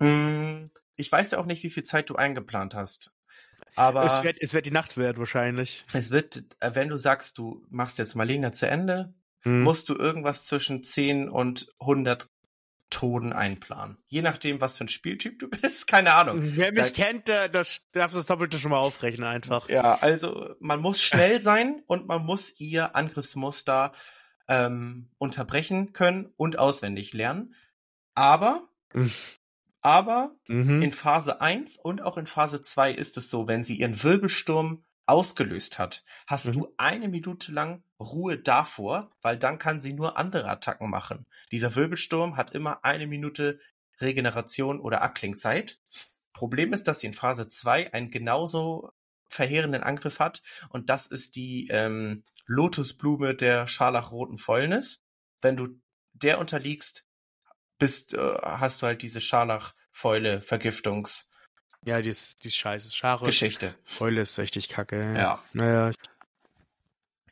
Hm, 0.00 0.64
ich 0.96 1.10
weiß 1.10 1.32
ja 1.32 1.38
auch 1.38 1.46
nicht, 1.46 1.62
wie 1.62 1.70
viel 1.70 1.84
Zeit 1.84 2.10
du 2.10 2.16
eingeplant 2.16 2.74
hast. 2.74 3.12
Aber 3.74 4.04
es 4.04 4.22
wird, 4.22 4.36
es 4.40 4.54
wird 4.54 4.66
die 4.66 4.70
Nacht 4.70 4.96
wert 4.96 5.18
wahrscheinlich. 5.18 5.82
Es 5.92 6.10
wird, 6.10 6.44
äh, 6.60 6.74
wenn 6.74 6.88
du 6.88 6.96
sagst, 6.96 7.38
du 7.38 7.64
machst 7.70 7.98
jetzt 7.98 8.14
Marlene 8.14 8.52
zu 8.52 8.68
Ende, 8.68 9.14
hm. 9.40 9.62
musst 9.62 9.88
du 9.88 9.96
irgendwas 9.96 10.44
zwischen 10.44 10.82
10 10.82 11.28
und 11.28 11.68
100 11.80 12.28
Toten 12.92 13.32
einplanen. 13.32 13.96
Je 14.06 14.22
nachdem, 14.22 14.60
was 14.60 14.76
für 14.76 14.84
ein 14.84 14.88
Spieltyp 14.88 15.38
du 15.38 15.48
bist, 15.62 15.86
keine 15.86 16.12
Ahnung. 16.12 16.38
Wer 16.42 16.72
mich 16.72 16.92
da, 16.92 17.04
kennt, 17.04 17.26
der, 17.26 17.48
das 17.48 17.88
darf 17.92 18.12
das 18.12 18.26
Doppelte 18.26 18.58
schon 18.58 18.70
mal 18.70 18.78
aufrechnen 18.78 19.26
einfach. 19.26 19.68
Ja, 19.68 19.98
also 20.00 20.54
man 20.60 20.80
muss 20.80 21.00
schnell 21.00 21.40
sein 21.42 21.82
und 21.86 22.06
man 22.06 22.24
muss 22.24 22.52
ihr 22.60 22.94
Angriffsmuster 22.94 23.92
ähm, 24.46 25.10
unterbrechen 25.18 25.92
können 25.92 26.32
und 26.36 26.58
auswendig 26.58 27.12
lernen. 27.14 27.54
Aber 28.14 28.68
Aber 29.82 30.36
mhm. 30.46 30.80
in 30.80 30.92
Phase 30.92 31.40
1 31.40 31.76
und 31.76 32.02
auch 32.02 32.16
in 32.16 32.26
Phase 32.26 32.62
2 32.62 32.92
ist 32.92 33.16
es 33.16 33.28
so, 33.28 33.48
wenn 33.48 33.64
sie 33.64 33.76
ihren 33.76 34.02
Wirbelsturm 34.02 34.84
ausgelöst 35.06 35.78
hat, 35.78 36.04
hast 36.28 36.46
mhm. 36.46 36.52
du 36.52 36.74
eine 36.76 37.08
Minute 37.08 37.52
lang 37.52 37.82
Ruhe 37.98 38.38
davor, 38.38 39.10
weil 39.20 39.36
dann 39.36 39.58
kann 39.58 39.80
sie 39.80 39.92
nur 39.92 40.16
andere 40.16 40.48
Attacken 40.48 40.88
machen. 40.88 41.26
Dieser 41.50 41.74
Wirbelsturm 41.74 42.36
hat 42.36 42.54
immer 42.54 42.84
eine 42.84 43.08
Minute 43.08 43.58
Regeneration 44.00 44.80
oder 44.80 45.02
Abklingzeit. 45.02 45.78
Problem 46.32 46.72
ist, 46.72 46.84
dass 46.88 47.00
sie 47.00 47.08
in 47.08 47.14
Phase 47.14 47.48
2 47.48 47.92
einen 47.92 48.10
genauso 48.10 48.90
verheerenden 49.28 49.82
Angriff 49.82 50.20
hat 50.20 50.42
und 50.68 50.90
das 50.90 51.06
ist 51.06 51.34
die 51.36 51.68
ähm, 51.70 52.24
Lotusblume 52.46 53.34
der 53.34 53.66
scharlachroten 53.66 54.38
Fäulnis. 54.38 55.02
Wenn 55.40 55.56
du 55.56 55.68
der 56.12 56.38
unterliegst, 56.38 57.04
bist, 57.82 58.14
äh, 58.14 58.34
hast 58.42 58.82
du 58.82 58.86
halt 58.86 59.02
diese 59.02 59.20
Scharlach-Fäule-Vergiftungs- 59.20 61.26
Ja, 61.84 62.00
die 62.00 62.10
ist, 62.10 62.42
die 62.44 62.48
ist 62.48 62.56
scheiße. 62.56 62.94
Schare. 62.94 63.26
Geschichte. 63.26 63.74
Fäule 63.84 64.20
ist 64.22 64.38
richtig 64.38 64.68
kacke. 64.68 64.96
Ja. 64.96 65.14
Ja. 65.14 65.42
Naja, 65.52 65.92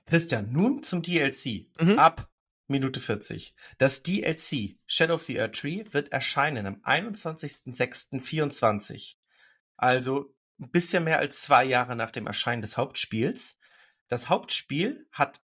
Christian, 0.06 0.50
nun 0.52 0.82
zum 0.82 1.02
DLC. 1.02 1.66
Mhm. 1.80 1.98
Ab 1.98 2.28
Minute 2.66 3.00
40. 3.00 3.54
Das 3.78 4.02
DLC 4.02 4.76
Shadow 4.86 5.14
of 5.14 5.22
the 5.22 5.40
Earth 5.40 5.58
Tree 5.60 5.84
wird 5.92 6.10
erscheinen 6.12 6.66
am 6.66 6.80
21.06.24. 6.82 9.16
Also 9.76 10.34
ein 10.60 10.70
bisschen 10.70 11.04
mehr 11.04 11.18
als 11.20 11.40
zwei 11.42 11.64
Jahre 11.64 11.94
nach 11.96 12.10
dem 12.10 12.26
Erscheinen 12.26 12.60
des 12.62 12.76
Hauptspiels. 12.76 13.56
Das 14.08 14.28
Hauptspiel 14.28 15.06
hat 15.12 15.40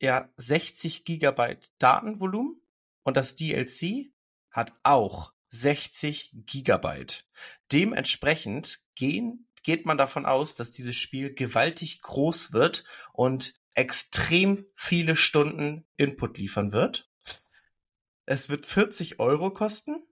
ja 0.00 0.28
60 0.36 1.04
Gigabyte 1.04 1.70
Datenvolumen 1.78 2.60
und 3.02 3.16
das 3.16 3.34
DLC 3.36 4.10
hat 4.56 4.72
auch 4.82 5.32
60 5.48 6.32
Gigabyte. 6.46 7.24
Dementsprechend 7.70 8.80
gehen, 8.94 9.46
geht 9.62 9.86
man 9.86 9.98
davon 9.98 10.26
aus, 10.26 10.54
dass 10.54 10.70
dieses 10.70 10.96
Spiel 10.96 11.34
gewaltig 11.34 12.00
groß 12.02 12.52
wird 12.52 12.84
und 13.12 13.54
extrem 13.74 14.66
viele 14.74 15.16
Stunden 15.16 15.86
Input 15.96 16.38
liefern 16.38 16.72
wird. 16.72 17.10
Es 18.24 18.48
wird 18.48 18.66
40 18.66 19.20
Euro 19.20 19.50
kosten. 19.50 20.02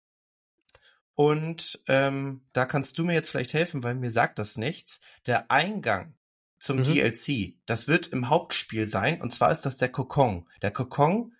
Und 1.14 1.80
ähm, 1.86 2.44
da 2.52 2.66
kannst 2.66 2.98
du 2.98 3.04
mir 3.04 3.14
jetzt 3.14 3.30
vielleicht 3.30 3.54
helfen, 3.54 3.82
weil 3.84 3.94
mir 3.94 4.10
sagt 4.10 4.38
das 4.38 4.56
nichts. 4.56 5.00
Der 5.26 5.50
Eingang 5.50 6.16
zum 6.58 6.78
Mhm. 6.78 6.84
DLC, 6.84 7.56
das 7.66 7.86
wird 7.88 8.08
im 8.08 8.28
Hauptspiel 8.28 8.88
sein. 8.88 9.20
Und 9.22 9.32
zwar 9.32 9.52
ist 9.52 9.62
das 9.62 9.76
der 9.76 9.90
Kokon. 9.90 10.48
Der 10.62 10.72
Kokon 10.72 11.34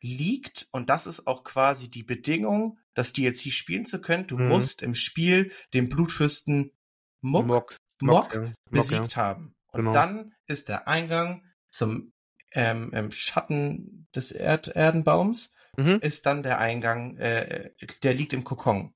liegt, 0.00 0.68
und 0.70 0.90
das 0.90 1.06
ist 1.06 1.26
auch 1.26 1.44
quasi 1.44 1.88
die 1.88 2.02
Bedingung, 2.02 2.78
das 2.94 3.12
DLC 3.12 3.52
spielen 3.52 3.84
zu 3.86 4.00
können. 4.00 4.26
Du 4.26 4.36
Mhm. 4.38 4.48
musst 4.48 4.82
im 4.82 4.94
Spiel 4.94 5.52
den 5.74 5.88
Blutfürsten 5.88 6.72
Mock. 7.20 7.46
Mock 7.46 7.72
ja. 7.72 8.06
Mock, 8.06 8.34
ja. 8.34 8.52
besiegt 8.70 9.16
haben. 9.16 9.54
Und 9.72 9.80
Genau. 9.80 9.92
dann 9.92 10.34
ist 10.46 10.68
der 10.68 10.86
Eingang 10.88 11.44
zum 11.70 12.12
ähm, 12.52 12.90
im 12.94 13.12
Schatten 13.12 14.06
des 14.14 14.32
Erd 14.32 14.68
Erdenbaums 14.68 15.50
Mhm. 15.76 15.98
ist 16.00 16.24
dann 16.24 16.42
der 16.42 16.58
Eingang, 16.58 17.18
äh, 17.18 17.72
der 18.02 18.14
liegt 18.14 18.32
im 18.32 18.42
Kokon. 18.42 18.94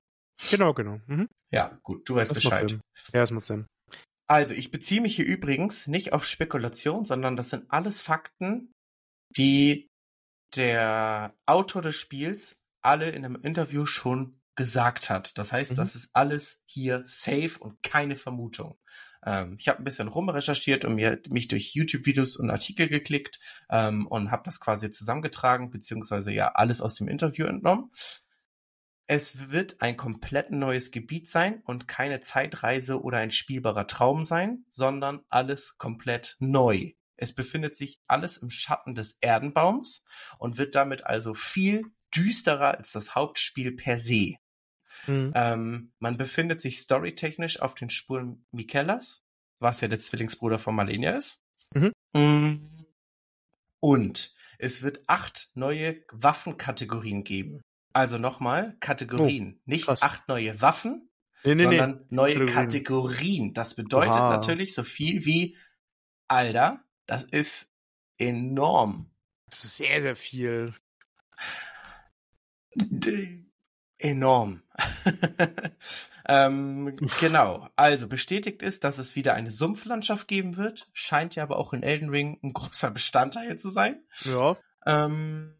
Genau, 0.49 0.73
genau. 0.73 0.99
Mhm. 1.05 1.29
Ja, 1.51 1.77
gut, 1.83 2.09
du 2.09 2.15
weißt 2.15 2.31
Das 2.31 2.37
Bescheid. 2.43 2.71
Ja, 3.13 3.19
das 3.21 3.29
macht 3.29 3.45
Sinn. 3.45 3.67
Also, 4.27 4.55
ich 4.55 4.71
beziehe 4.71 5.01
mich 5.01 5.15
hier 5.15 5.25
übrigens 5.27 5.85
nicht 5.85 6.13
auf 6.13 6.25
Spekulation, 6.25 7.05
sondern 7.05 7.37
das 7.37 7.51
sind 7.51 7.69
alles 7.69 8.01
Fakten, 8.01 8.71
die 9.37 9.87
der 10.55 11.35
Autor 11.45 11.81
des 11.81 11.95
Spiels 11.95 12.57
alle 12.81 13.09
in 13.09 13.25
einem 13.25 13.35
Interview 13.41 13.85
schon 13.85 14.39
gesagt 14.55 15.09
hat. 15.09 15.37
Das 15.37 15.51
heißt, 15.51 15.71
Mhm. 15.71 15.75
das 15.77 15.95
ist 15.95 16.09
alles 16.13 16.61
hier 16.65 17.01
safe 17.05 17.57
und 17.59 17.81
keine 17.81 18.15
Vermutung. 18.17 18.77
Ähm, 19.25 19.55
ich 19.59 19.67
habe 19.67 19.79
ein 19.79 19.83
bisschen 19.83 20.07
rumrecherchiert 20.09 20.85
und 20.85 20.95
mir 20.95 21.19
mich 21.29 21.47
durch 21.47 21.73
YouTube-Videos 21.73 22.35
und 22.37 22.51
Artikel 22.51 22.87
geklickt 22.87 23.39
ähm, 23.69 24.05
und 24.05 24.31
habe 24.31 24.43
das 24.45 24.59
quasi 24.59 24.91
zusammengetragen, 24.91 25.71
beziehungsweise 25.71 26.31
ja 26.33 26.49
alles 26.49 26.81
aus 26.81 26.95
dem 26.95 27.07
Interview 27.07 27.45
entnommen. 27.47 27.89
Es 29.07 29.51
wird 29.51 29.81
ein 29.81 29.97
komplett 29.97 30.51
neues 30.51 30.91
Gebiet 30.91 31.29
sein 31.29 31.61
und 31.65 31.87
keine 31.87 32.21
Zeitreise 32.21 33.01
oder 33.01 33.17
ein 33.17 33.31
spielbarer 33.31 33.87
Traum 33.87 34.23
sein, 34.23 34.65
sondern 34.69 35.21
alles 35.29 35.77
komplett 35.77 36.35
neu. 36.39 36.91
Es 37.15 37.33
befindet 37.33 37.77
sich 37.77 37.99
alles 38.07 38.37
im 38.37 38.49
Schatten 38.49 38.95
des 38.95 39.17
Erdenbaums 39.21 40.03
und 40.39 40.57
wird 40.57 40.75
damit 40.75 41.05
also 41.05 41.33
viel 41.33 41.85
düsterer 42.15 42.77
als 42.77 42.91
das 42.91 43.15
Hauptspiel 43.15 43.71
per 43.75 43.99
se. 43.99 44.35
Mhm. 45.07 45.31
Ähm, 45.35 45.93
man 45.99 46.17
befindet 46.17 46.61
sich 46.61 46.79
storytechnisch 46.79 47.61
auf 47.61 47.75
den 47.75 47.89
Spuren 47.89 48.45
Mikellas, 48.51 49.23
was 49.59 49.81
ja 49.81 49.87
der 49.87 49.99
Zwillingsbruder 49.99 50.59
von 50.59 50.75
Malenia 50.75 51.11
ist. 51.17 51.39
Mhm. 51.73 51.91
Mm. 52.13 52.59
Und 53.79 54.33
es 54.59 54.81
wird 54.81 55.01
acht 55.07 55.49
neue 55.55 56.03
Waffenkategorien 56.11 57.23
geben. 57.23 57.61
Also 57.91 58.17
nochmal, 58.17 58.77
Kategorien. 58.79 59.59
Nicht 59.65 59.83
Oh, 59.83 59.87
krass. 59.87 60.03
acht 60.03 60.27
neue 60.27 60.61
Waffen, 60.61 61.09
Nee, 61.43 61.55
nee, 61.55 61.65
nee. 61.65 61.77
sondern 61.77 62.05
neue 62.09 62.33
Kategorien. 62.45 62.53
Kategorien. 62.55 63.53
Das 63.53 63.75
bedeutet 63.75 64.13
Oha. 64.13 64.35
natürlich 64.37 64.73
so 64.73 64.83
viel 64.83 65.25
wie, 65.25 65.57
Alter, 66.27 66.83
das 67.05 67.23
ist 67.23 67.67
enorm. 68.17 69.09
Das 69.49 69.65
ist 69.65 69.77
sehr, 69.77 70.01
sehr 70.01 70.15
viel. 70.15 70.73
D 72.75 73.45
enorm. 74.03 74.61
ähm, 76.27 76.97
genau. 77.19 77.69
Also 77.75 78.07
bestätigt 78.07 78.61
ist, 78.61 78.83
dass 78.83 78.97
es 78.97 79.15
wieder 79.15 79.33
eine 79.33 79.51
Sumpflandschaft 79.51 80.27
geben 80.27 80.57
wird. 80.57 80.89
Scheint 80.93 81.35
ja 81.35 81.43
aber 81.43 81.57
auch 81.57 81.73
in 81.73 81.83
Elden 81.83 82.09
Ring 82.09 82.39
ein 82.43 82.53
großer 82.53 82.91
Bestandteil 82.91 83.57
zu 83.57 83.69
sein. 83.69 84.03
Ja. 84.25 84.57
Ähm, 84.85 85.55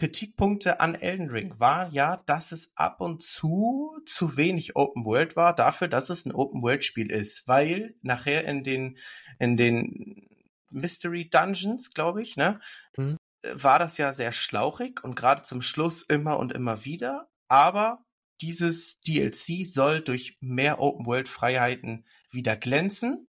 Kritikpunkte 0.00 0.80
an 0.80 0.94
Elden 0.94 1.28
Ring 1.28 1.54
war 1.58 1.90
ja, 1.92 2.22
dass 2.24 2.52
es 2.52 2.72
ab 2.74 3.02
und 3.02 3.22
zu 3.22 3.98
zu 4.06 4.38
wenig 4.38 4.74
Open 4.74 5.04
World 5.04 5.36
war, 5.36 5.54
dafür, 5.54 5.88
dass 5.88 6.08
es 6.08 6.24
ein 6.24 6.32
Open 6.32 6.62
World 6.62 6.84
Spiel 6.84 7.10
ist, 7.10 7.46
weil 7.46 7.94
nachher 8.00 8.44
in 8.44 8.62
den 8.64 8.96
in 9.38 9.58
den 9.58 10.26
Mystery 10.70 11.28
Dungeons, 11.28 11.90
glaube 11.92 12.22
ich, 12.22 12.38
ne, 12.38 12.60
Mhm. 12.96 13.18
war 13.52 13.78
das 13.78 13.98
ja 13.98 14.14
sehr 14.14 14.32
schlauchig 14.32 15.04
und 15.04 15.16
gerade 15.16 15.42
zum 15.42 15.60
Schluss 15.60 16.02
immer 16.02 16.38
und 16.38 16.52
immer 16.52 16.86
wieder, 16.86 17.28
aber 17.48 18.02
dieses 18.40 19.00
DLC 19.00 19.66
soll 19.66 20.00
durch 20.00 20.38
mehr 20.40 20.80
Open 20.80 21.04
World 21.04 21.28
Freiheiten 21.28 22.06
wieder 22.30 22.56
glänzen 22.56 23.28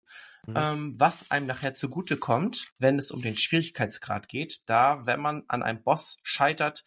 Mhm. 0.47 0.55
ähm, 0.55 0.99
was 0.99 1.29
einem 1.29 1.45
nachher 1.45 1.73
zugute 1.73 2.17
kommt, 2.17 2.71
wenn 2.79 2.97
es 2.97 3.11
um 3.11 3.21
den 3.21 3.35
Schwierigkeitsgrad 3.35 4.29
geht, 4.29 4.61
da, 4.65 5.05
wenn 5.05 5.19
man 5.19 5.43
an 5.49 5.61
einem 5.61 5.83
Boss 5.83 6.17
scheitert, 6.23 6.85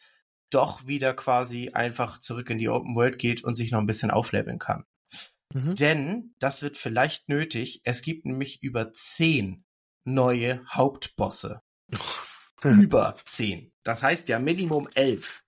doch 0.49 0.87
wieder 0.87 1.15
quasi 1.15 1.71
einfach 1.71 2.19
zurück 2.19 2.51
in 2.51 2.59
die 2.59 2.71
Open 2.71 2.97
World 2.97 3.19
geht 3.19 3.45
und 3.45 3.55
sich 3.55 3.71
noch 3.71 3.79
ein 3.79 3.87
bisschen 3.87 4.11
aufleveln 4.11 4.59
kann. 4.59 4.85
Mhm. 5.53 5.75
Denn 5.75 6.35
das 6.39 6.63
wird 6.63 6.77
vielleicht 6.77 7.29
nötig. 7.29 7.83
Es 7.85 8.03
gibt 8.03 8.25
nämlich 8.25 8.63
über 8.63 8.93
zehn 8.93 9.65
neue 10.05 10.65
Hauptbosse. 10.69 11.61
über 12.63 13.17
zehn. 13.27 13.73
Das 13.83 14.03
heißt 14.03 14.29
ja 14.29 14.39
Minimum 14.39 14.89
elf. 14.95 15.45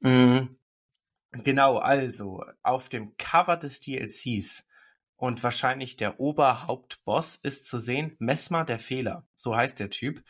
Mhm. 0.00 0.56
Genau, 1.32 1.78
also 1.78 2.44
auf 2.62 2.88
dem 2.88 3.16
Cover 3.16 3.56
des 3.56 3.80
DLCs 3.80 4.68
und 5.16 5.42
wahrscheinlich 5.42 5.96
der 5.96 6.20
Oberhauptboss 6.20 7.36
ist 7.36 7.66
zu 7.66 7.78
sehen 7.78 8.16
Mesmer 8.18 8.64
der 8.64 8.78
Fehler. 8.78 9.26
So 9.36 9.56
heißt 9.56 9.78
der 9.80 9.90
Typ. 9.90 10.22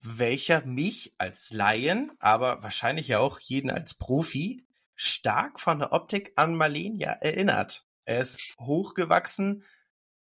Welcher 0.00 0.64
mich 0.66 1.14
als 1.18 1.50
Laien, 1.50 2.10
aber 2.18 2.62
wahrscheinlich 2.62 3.08
ja 3.08 3.20
auch 3.20 3.38
jeden 3.38 3.70
als 3.70 3.94
Profi, 3.94 4.66
stark 4.94 5.60
von 5.60 5.78
der 5.78 5.92
Optik 5.92 6.32
an 6.36 6.56
Malenia 6.56 7.12
erinnert. 7.12 7.86
Er 8.04 8.20
ist 8.20 8.56
hochgewachsen, 8.58 9.64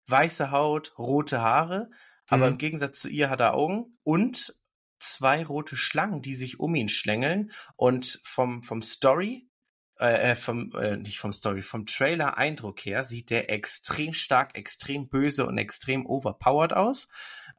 weiße 0.08 0.52
Haut, 0.52 0.98
rote 0.98 1.42
Haare, 1.42 1.90
aber 2.28 2.46
Mhm. 2.46 2.54
im 2.54 2.58
Gegensatz 2.58 3.00
zu 3.00 3.10
ihr 3.10 3.30
hat 3.30 3.42
er 3.42 3.54
Augen 3.56 3.98
und 4.04 4.56
zwei 5.00 5.44
rote 5.44 5.76
Schlangen, 5.76 6.22
die 6.22 6.34
sich 6.34 6.60
um 6.60 6.74
ihn 6.76 6.90
schlängeln 6.90 7.52
und 7.76 8.20
vom, 8.24 8.64
vom 8.64 8.82
Story, 8.82 9.47
äh, 10.00 10.32
äh, 10.32 10.36
vom, 10.36 10.72
äh, 10.76 10.98
nicht 10.98 11.20
vom 11.20 11.32
Story, 11.32 11.62
vom 11.64 11.86
Trailer-Eindruck 11.86 12.86
her 12.86 13.04
sieht 13.04 13.30
der 13.30 13.50
extrem 13.50 14.14
stark, 14.14 14.56
extrem 14.56 15.10
böse 15.10 15.46
und 15.46 15.58
extrem 15.58 16.06
overpowered 16.06 16.74
aus. 16.74 17.08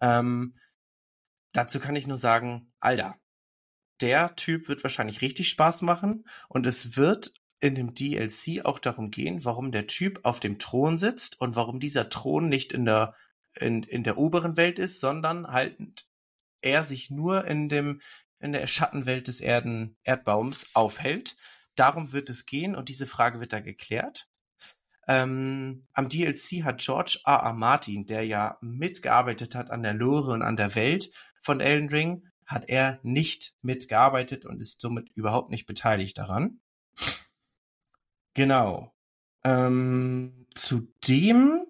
Ähm, 0.01 0.55
dazu 1.53 1.81
kann 1.81 1.97
ich 1.97 2.07
nur 2.07 2.19
sagen, 2.19 2.73
Alter, 2.81 3.17
der 4.01 4.37
Typ 4.37 4.69
wird 4.69 4.85
wahrscheinlich 4.85 5.21
richtig 5.21 5.49
Spaß 5.49 5.83
machen 5.83 6.25
und 6.49 6.67
es 6.67 6.97
wird 6.97 7.33
in 7.61 7.75
dem 7.75 7.95
DLC 7.95 8.65
auch 8.65 8.79
darum 8.79 9.11
gehen, 9.11 9.45
warum 9.45 9.73
der 9.73 9.89
Typ 9.89 10.21
auf 10.23 10.39
dem 10.39 10.59
Thron 10.59 10.97
sitzt 10.97 11.41
und 11.41 11.57
warum 11.57 11.81
dieser 11.81 12.09
Thron 12.09 12.49
nicht 12.49 12.73
in 12.73 12.85
der 12.85 13.15
in, 13.55 13.83
in 13.83 14.05
der 14.05 14.19
oberen 14.19 14.57
Welt 14.57 14.79
ist, 14.79 15.01
sondern 15.01 15.49
halt 15.49 16.07
er 16.61 16.85
sich 16.85 17.11
nur 17.11 17.47
in 17.47 17.69
dem 17.69 18.01
in 18.39 18.53
der 18.53 18.67
Schattenwelt 18.69 19.27
des 19.27 19.41
Erden 19.41 19.97
Erdbaums 20.05 20.67
aufhält. 20.75 21.37
Darum 21.79 22.13
wird 22.13 22.31
es 22.31 22.47
gehen 22.47 22.75
und 22.75 22.89
diese 22.89 23.07
Frage 23.07 23.41
wird 23.41 23.53
da 23.53 23.61
geklärt. 23.61 24.29
Ähm, 25.07 25.87
am 25.93 26.09
DLC 26.09 26.65
hat 26.65 26.81
George 26.81 27.21
R. 27.25 27.37
R. 27.37 27.53
Martin, 27.55 28.07
der 28.07 28.27
ja 28.27 28.59
mitgearbeitet 28.61 29.55
hat 29.55 29.71
an 29.71 29.83
der 29.83 29.95
Lore 29.95 30.33
und 30.33 30.43
an 30.43 30.57
der 30.57 30.75
Welt 30.75 31.11
von 31.41 31.61
Elden 31.61 31.89
Ring, 31.89 32.29
hat 32.45 32.69
er 32.69 32.99
nicht 33.03 33.55
mitgearbeitet 33.63 34.45
und 34.45 34.61
ist 34.61 34.81
somit 34.81 35.09
überhaupt 35.15 35.51
nicht 35.51 35.67
beteiligt 35.67 36.19
daran. 36.19 36.61
Genau. 38.35 38.95
Ähm, 39.45 40.47
zudem 40.55 41.65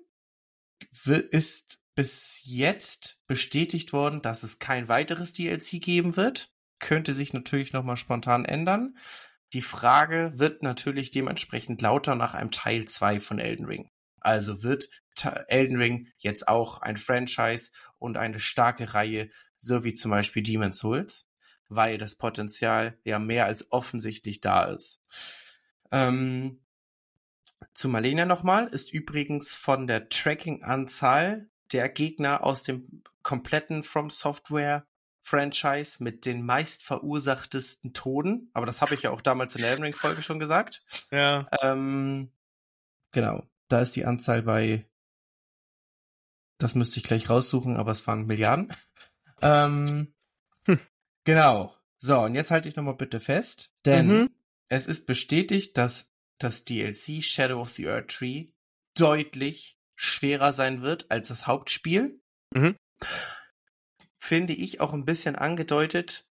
ist 1.30 1.80
bis 1.94 2.40
jetzt 2.44 3.20
bestätigt 3.26 3.92
worden, 3.92 4.22
dass 4.22 4.42
es 4.42 4.58
kein 4.58 4.88
weiteres 4.88 5.32
DLC 5.32 5.80
geben 5.80 6.16
wird. 6.16 6.52
könnte 6.80 7.12
sich 7.12 7.32
natürlich 7.32 7.72
nochmal 7.72 7.96
spontan 7.96 8.44
ändern. 8.44 8.96
Die 9.52 9.62
Frage 9.62 10.32
wird 10.36 10.62
natürlich 10.62 11.10
dementsprechend 11.10 11.80
lauter 11.80 12.14
nach 12.14 12.34
einem 12.34 12.50
Teil 12.50 12.86
2 12.86 13.20
von 13.20 13.38
Elden 13.38 13.64
Ring. 13.64 13.90
Also 14.20 14.62
wird 14.62 14.88
Elden 15.48 15.76
Ring 15.76 16.08
jetzt 16.18 16.48
auch 16.48 16.82
ein 16.82 16.96
Franchise 16.96 17.70
und 17.98 18.16
eine 18.16 18.40
starke 18.40 18.94
Reihe, 18.94 19.30
so 19.56 19.84
wie 19.84 19.94
zum 19.94 20.10
Beispiel 20.10 20.42
Demon's 20.42 20.78
Souls, 20.78 21.28
weil 21.68 21.98
das 21.98 22.16
Potenzial 22.16 22.98
ja 23.04 23.18
mehr 23.18 23.46
als 23.46 23.70
offensichtlich 23.72 24.40
da 24.40 24.64
ist. 24.64 25.00
Ähm, 25.90 26.60
zu 27.72 27.88
Malenia 27.88 28.26
nochmal, 28.26 28.68
ist 28.68 28.92
übrigens 28.92 29.54
von 29.54 29.86
der 29.86 30.08
Tracking-Anzahl 30.08 31.48
der 31.72 31.88
Gegner 31.88 32.44
aus 32.44 32.62
dem 32.62 33.02
kompletten 33.22 33.82
From 33.82 34.10
Software 34.10 34.86
Franchise 35.28 36.02
mit 36.02 36.24
den 36.24 36.44
meist 36.44 36.82
verursachtesten 36.82 37.92
Toden. 37.92 38.50
Aber 38.54 38.66
das 38.66 38.80
habe 38.80 38.94
ich 38.94 39.02
ja 39.02 39.10
auch 39.10 39.20
damals 39.20 39.54
in 39.54 39.62
der 39.62 39.70
Elden 39.70 39.84
Ring 39.84 39.94
Folge 39.94 40.22
schon 40.22 40.38
gesagt. 40.38 40.82
Ja. 41.10 41.48
Ähm, 41.62 42.32
genau. 43.12 43.46
Da 43.68 43.80
ist 43.82 43.96
die 43.96 44.06
Anzahl 44.06 44.42
bei, 44.42 44.88
das 46.58 46.74
müsste 46.74 46.98
ich 46.98 47.04
gleich 47.04 47.28
raussuchen, 47.28 47.76
aber 47.76 47.92
es 47.92 48.06
waren 48.06 48.26
Milliarden. 48.26 48.74
ähm, 49.42 50.14
hm. 50.64 50.80
Genau. 51.24 51.74
So, 51.98 52.20
und 52.20 52.34
jetzt 52.34 52.50
halte 52.50 52.68
ich 52.68 52.76
nochmal 52.76 52.96
bitte 52.96 53.20
fest, 53.20 53.72
denn 53.84 54.06
mhm. 54.06 54.30
es 54.68 54.86
ist 54.86 55.06
bestätigt, 55.06 55.76
dass 55.76 56.08
das 56.38 56.64
DLC 56.64 57.22
Shadow 57.22 57.60
of 57.60 57.72
the 57.72 57.88
Earth 57.88 58.08
Tree 58.08 58.52
deutlich 58.94 59.78
schwerer 59.96 60.52
sein 60.52 60.80
wird 60.80 61.10
als 61.10 61.28
das 61.28 61.46
Hauptspiel. 61.46 62.20
Mhm. 62.54 62.76
Finde 64.28 64.52
ich 64.52 64.82
auch 64.82 64.92
ein 64.92 65.06
bisschen 65.06 65.36
angedeutet. 65.36 66.26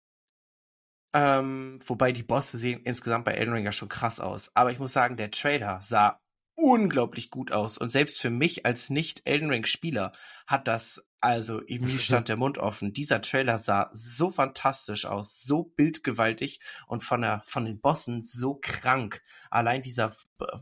Ähm, 1.15 1.79
wobei 1.83 2.11
die 2.11 2.21
Bosse 2.21 2.55
sehen 2.55 2.83
insgesamt 2.83 3.25
bei 3.25 3.31
Elden 3.31 3.55
Ring 3.55 3.65
ja 3.65 3.71
schon 3.71 3.89
krass 3.89 4.19
aus. 4.19 4.51
Aber 4.53 4.71
ich 4.71 4.77
muss 4.77 4.93
sagen, 4.93 5.17
der 5.17 5.31
Trailer 5.31 5.81
sah 5.81 6.21
unglaublich 6.53 7.31
gut 7.31 7.51
aus. 7.51 7.79
Und 7.79 7.91
selbst 7.91 8.21
für 8.21 8.29
mich 8.29 8.67
als 8.67 8.91
nicht-Elden 8.91 9.49
Ring-Spieler 9.49 10.13
hat 10.45 10.67
das, 10.67 11.07
also 11.21 11.63
mir 11.67 11.97
stand 11.97 12.29
der 12.29 12.37
Mund 12.37 12.59
offen. 12.59 12.93
Dieser 12.93 13.19
Trailer 13.19 13.57
sah 13.57 13.89
so 13.93 14.29
fantastisch 14.29 15.07
aus, 15.07 15.41
so 15.41 15.63
bildgewaltig 15.63 16.59
und 16.85 17.03
von 17.03 17.21
der, 17.21 17.41
von 17.45 17.65
den 17.65 17.81
Bossen 17.81 18.21
so 18.21 18.59
krank. 18.61 19.23
Allein 19.49 19.81
dieser 19.81 20.15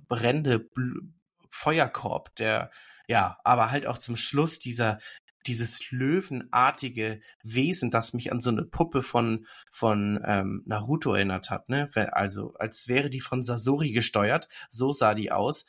brennende 0.07 0.59
Bl 0.59 1.01
Feuerkorb, 1.49 2.33
der, 2.37 2.71
ja, 3.09 3.39
aber 3.43 3.71
halt 3.71 3.87
auch 3.87 3.97
zum 3.97 4.15
Schluss 4.15 4.57
dieser, 4.57 4.99
dieses 5.47 5.91
löwenartige 5.91 7.21
Wesen, 7.43 7.91
das 7.91 8.13
mich 8.13 8.31
an 8.31 8.41
so 8.41 8.49
eine 8.49 8.63
Puppe 8.63 9.03
von 9.03 9.45
von 9.71 10.19
ähm, 10.25 10.63
Naruto 10.65 11.13
erinnert 11.13 11.49
hat, 11.49 11.69
ne? 11.69 11.89
Also 12.11 12.53
als 12.55 12.87
wäre 12.87 13.09
die 13.09 13.21
von 13.21 13.43
Sasori 13.43 13.91
gesteuert, 13.91 14.49
so 14.69 14.91
sah 14.91 15.13
die 15.13 15.31
aus 15.31 15.65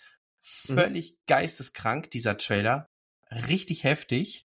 Mhm. 0.69 0.75
Völlig 0.75 1.13
mhm. 1.13 1.17
geisteskrank, 1.27 2.11
dieser 2.11 2.37
Trailer. 2.37 2.91
Richtig 3.31 3.85
heftig. 3.85 4.47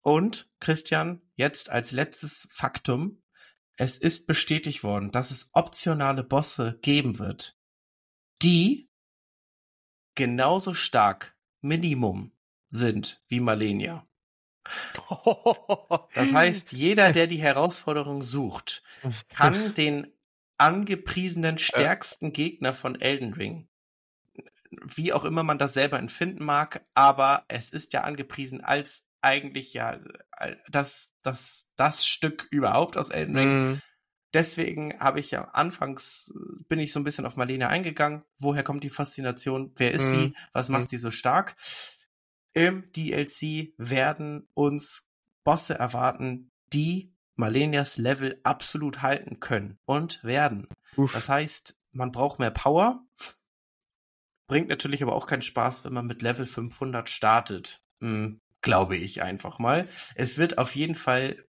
Und, 0.00 0.48
Christian, 0.60 1.22
jetzt 1.34 1.68
als 1.68 1.90
letztes 1.90 2.46
Faktum. 2.50 3.22
Es 3.78 3.98
ist 3.98 4.26
bestätigt 4.26 4.84
worden, 4.84 5.10
dass 5.10 5.30
es 5.30 5.50
optionale 5.52 6.24
Bosse 6.24 6.78
geben 6.80 7.18
wird, 7.18 7.58
die 8.40 8.88
genauso 10.14 10.72
stark 10.72 11.36
Minimum 11.60 12.32
sind 12.76 13.20
wie 13.28 13.40
Malenia. 13.40 14.06
Das 16.14 16.32
heißt, 16.32 16.72
jeder, 16.72 17.12
der 17.12 17.26
die 17.26 17.38
Herausforderung 17.38 18.22
sucht, 18.22 18.82
kann 19.28 19.74
den 19.76 20.08
angepriesenen 20.58 21.58
stärksten 21.58 22.32
Gegner 22.32 22.72
von 22.72 23.00
Elden 23.00 23.34
Ring 23.34 23.68
wie 24.70 25.12
auch 25.12 25.24
immer 25.24 25.42
man 25.42 25.58
das 25.58 25.74
selber 25.74 25.98
empfinden 25.98 26.44
mag, 26.44 26.84
aber 26.94 27.44
es 27.48 27.70
ist 27.70 27.92
ja 27.92 28.02
angepriesen 28.02 28.62
als 28.62 29.04
eigentlich 29.20 29.74
ja 29.74 29.98
das, 30.68 31.12
das, 31.22 31.66
das 31.76 32.06
Stück 32.06 32.46
überhaupt 32.50 32.96
aus 32.96 33.10
Elden 33.10 33.36
Ring. 33.36 33.72
Mm. 33.72 33.80
Deswegen 34.34 34.98
habe 35.00 35.18
ich 35.18 35.30
ja 35.30 35.48
anfangs, 35.52 36.32
bin 36.68 36.78
ich 36.78 36.92
so 36.92 37.00
ein 37.00 37.04
bisschen 37.04 37.26
auf 37.26 37.36
Marlene 37.36 37.68
eingegangen. 37.68 38.22
Woher 38.38 38.62
kommt 38.62 38.84
die 38.84 38.90
Faszination? 38.90 39.72
Wer 39.76 39.92
ist 39.92 40.04
mm. 40.04 40.14
sie? 40.14 40.34
Was 40.52 40.68
macht 40.68 40.84
mm. 40.84 40.88
sie 40.88 40.98
so 40.98 41.10
stark? 41.10 41.56
Im 42.56 42.90
DLC 42.92 43.74
werden 43.76 44.48
uns 44.54 45.06
Bosse 45.44 45.74
erwarten, 45.74 46.50
die 46.72 47.12
Malenias 47.34 47.98
Level 47.98 48.40
absolut 48.44 49.02
halten 49.02 49.40
können 49.40 49.78
und 49.84 50.24
werden. 50.24 50.66
Uff. 50.96 51.12
Das 51.12 51.28
heißt, 51.28 51.78
man 51.92 52.12
braucht 52.12 52.38
mehr 52.38 52.50
Power, 52.50 53.06
Bringt 54.46 54.68
natürlich 54.68 55.02
aber 55.02 55.14
auch 55.14 55.26
keinen 55.26 55.42
Spaß, 55.42 55.84
wenn 55.84 55.92
man 55.92 56.06
mit 56.06 56.22
Level 56.22 56.46
500 56.46 57.10
startet. 57.10 57.82
Hm, 58.00 58.40
glaube 58.60 58.96
ich 58.96 59.22
einfach 59.22 59.58
mal. 59.58 59.88
Es 60.14 60.38
wird 60.38 60.58
auf 60.58 60.76
jeden 60.76 60.94
Fall 60.94 61.44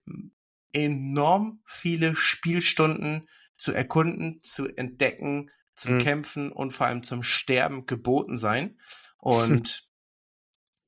enorm 0.74 1.62
viele 1.66 2.16
Spielstunden 2.16 3.28
zu 3.56 3.72
erkunden, 3.72 4.42
zu 4.44 4.68
entdecken, 4.68 5.52
zum 5.76 5.96
mhm. 5.96 6.00
Kämpfen 6.00 6.52
und 6.52 6.72
vor 6.72 6.88
allem 6.88 7.04
zum 7.04 7.22
Sterben 7.22 7.86
geboten 7.86 8.38
sein. 8.38 8.80
Und 9.20 9.87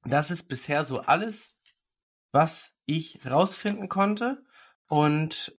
das 0.03 0.31
ist 0.31 0.43
bisher 0.43 0.85
so 0.85 0.99
alles, 1.01 1.55
was 2.31 2.73
ich 2.85 3.25
rausfinden 3.25 3.89
konnte. 3.89 4.43
Und 4.87 5.57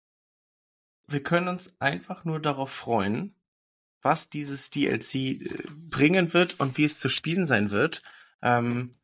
wir 1.06 1.22
können 1.22 1.48
uns 1.48 1.74
einfach 1.80 2.24
nur 2.24 2.40
darauf 2.40 2.70
freuen, 2.70 3.34
was 4.02 4.30
dieses 4.30 4.70
DLC 4.70 5.14
äh, 5.14 5.64
bringen 5.70 6.32
wird 6.32 6.58
und 6.60 6.78
wie 6.78 6.84
es 6.84 6.98
zu 6.98 7.08
spielen 7.08 7.46
sein 7.46 7.70
wird. 7.70 8.02
Ähm, 8.42 8.98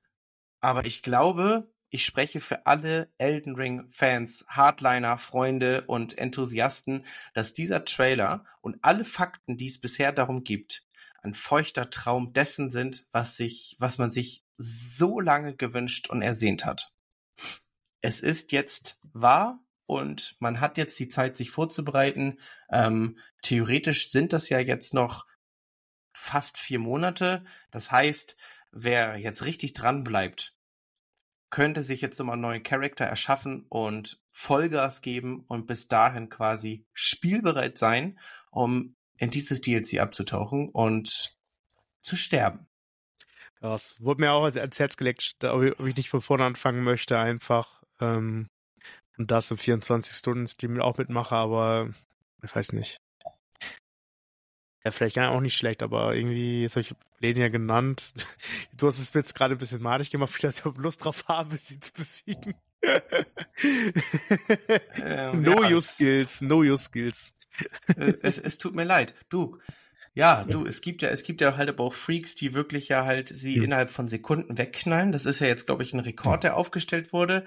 aber 0.61 0.87
ich 0.87 1.03
glaube, 1.03 1.70
ich 1.91 2.05
spreche 2.05 2.41
für 2.41 2.66
alle 2.66 3.12
Elden 3.18 3.55
Ring 3.55 3.89
Fans, 3.91 4.45
Hardliner, 4.49 5.18
Freunde 5.18 5.82
und 5.87 6.18
Enthusiasten, 6.18 7.05
dass 7.34 7.53
dieser 7.53 7.84
Trailer 7.84 8.45
und 8.61 8.78
alle 8.82 9.05
Fakten, 9.05 9.57
die 9.57 9.68
es 9.68 9.80
bisher 9.80 10.12
darum 10.12 10.45
gibt, 10.45 10.84
ein 11.22 11.34
feuchter 11.34 11.91
Traum 11.91 12.32
dessen 12.32 12.70
sind, 12.70 13.07
was 13.12 13.37
sich, 13.37 13.76
was 13.78 13.99
man 13.99 14.11
sich 14.11 14.45
so 14.59 15.20
lange 15.20 15.54
gewünscht 15.54 16.09
und 16.09 16.22
ersehnt 16.22 16.64
hat. 16.64 16.92
Es 18.00 18.20
ist 18.20 18.52
jetzt 18.52 18.98
wahr 19.02 19.61
und 19.86 20.36
man 20.40 20.61
hat 20.61 20.78
jetzt 20.78 20.98
die 20.98 21.09
Zeit, 21.09 21.36
sich 21.36 21.50
vorzubereiten. 21.50 22.38
Ähm, 22.70 23.18
theoretisch 23.42 24.11
sind 24.11 24.32
das 24.32 24.48
ja 24.48 24.59
jetzt 24.59 24.94
noch 24.94 25.26
fast 26.12 26.59
vier 26.59 26.78
Monate. 26.78 27.44
Das 27.70 27.90
heißt, 27.90 28.36
wer 28.72 29.16
jetzt 29.16 29.44
richtig 29.44 29.74
dran 29.74 30.04
bleibt, 30.04 30.54
könnte 31.50 31.82
sich 31.82 32.00
jetzt 32.00 32.18
nochmal 32.18 32.34
einen 32.34 32.42
neuen 32.42 32.62
Charakter 32.62 33.04
erschaffen 33.04 33.66
und 33.68 34.20
Vollgas 34.32 35.00
geben 35.00 35.44
und 35.46 35.66
bis 35.66 35.88
dahin 35.88 36.28
quasi 36.28 36.84
spielbereit 36.92 37.78
sein, 37.78 38.18
um 38.50 38.96
in 39.18 39.30
dieses 39.30 39.61
DLC 39.61 40.00
abzutauchen 40.00 40.68
und 40.68 41.38
zu 42.02 42.16
sterben. 42.16 42.66
Das 43.61 44.00
wurde 44.00 44.20
mir 44.20 44.32
auch 44.32 44.44
als 44.44 44.78
Herz 44.78 44.96
gelegt, 44.96 45.36
ob 45.42 45.86
ich 45.86 45.96
nicht 45.96 46.11
von 46.11 46.20
vorne 46.20 46.44
anfangen 46.44 46.84
möchte, 46.84 47.18
einfach. 47.18 47.82
Ähm, 48.00 48.48
und 49.18 49.30
das 49.30 49.50
im 49.50 49.57
24-Stunden-Stream 49.57 50.80
auch 50.80 50.98
mitmache, 50.98 51.34
aber 51.34 51.90
ich 52.42 52.54
weiß 52.54 52.72
nicht. 52.72 53.00
Ja, 54.84 54.92
vielleicht 54.92 55.16
ja 55.16 55.30
auch 55.30 55.40
nicht 55.40 55.57
schlecht, 55.57 55.82
aber 55.82 56.14
irgendwie, 56.14 56.62
jetzt 56.62 56.76
habe 56.76 56.82
ich 56.82 56.94
Lenia 57.18 57.48
genannt. 57.48 58.12
Du 58.76 58.86
hast 58.86 58.98
es 58.98 59.14
mir 59.14 59.20
jetzt 59.20 59.34
gerade 59.34 59.54
ein 59.54 59.59
bisschen 59.59 59.80
madig 59.80 60.11
gemacht, 60.11 60.32
weil 60.42 60.50
ich 60.50 60.62
Lust 60.76 61.02
drauf 61.02 61.24
habe, 61.28 61.57
sie 61.57 61.80
zu 61.80 61.92
besiegen. 61.92 62.54
Ähm, 65.02 65.42
know 65.42 65.62
ja, 65.62 65.70
your 65.70 65.82
skills, 65.82 66.38
know 66.40 66.62
your 66.62 66.76
skills. 66.76 67.32
es, 68.22 68.38
es 68.38 68.59
tut 68.59 68.74
mir 68.74 68.84
leid. 68.84 69.14
Du, 69.28 69.59
ja, 70.16 70.44
du, 70.44 70.66
es 70.66 70.80
gibt 70.80 71.02
ja, 71.02 71.10
es 71.10 71.22
gibt 71.22 71.40
ja 71.40 71.56
halt 71.56 71.68
aber 71.68 71.84
auch 71.84 71.94
Freaks, 71.94 72.34
die 72.34 72.54
wirklich 72.54 72.88
ja 72.88 73.04
halt 73.04 73.28
sie 73.28 73.54
hm. 73.56 73.64
innerhalb 73.64 73.90
von 73.90 74.08
Sekunden 74.08 74.58
wegknallen. 74.58 75.12
Das 75.12 75.26
ist 75.26 75.38
ja 75.38 75.46
jetzt, 75.46 75.66
glaube 75.66 75.84
ich, 75.84 75.92
ein 75.94 76.00
Rekord, 76.00 76.42
der 76.42 76.56
aufgestellt 76.56 77.12
wurde 77.12 77.44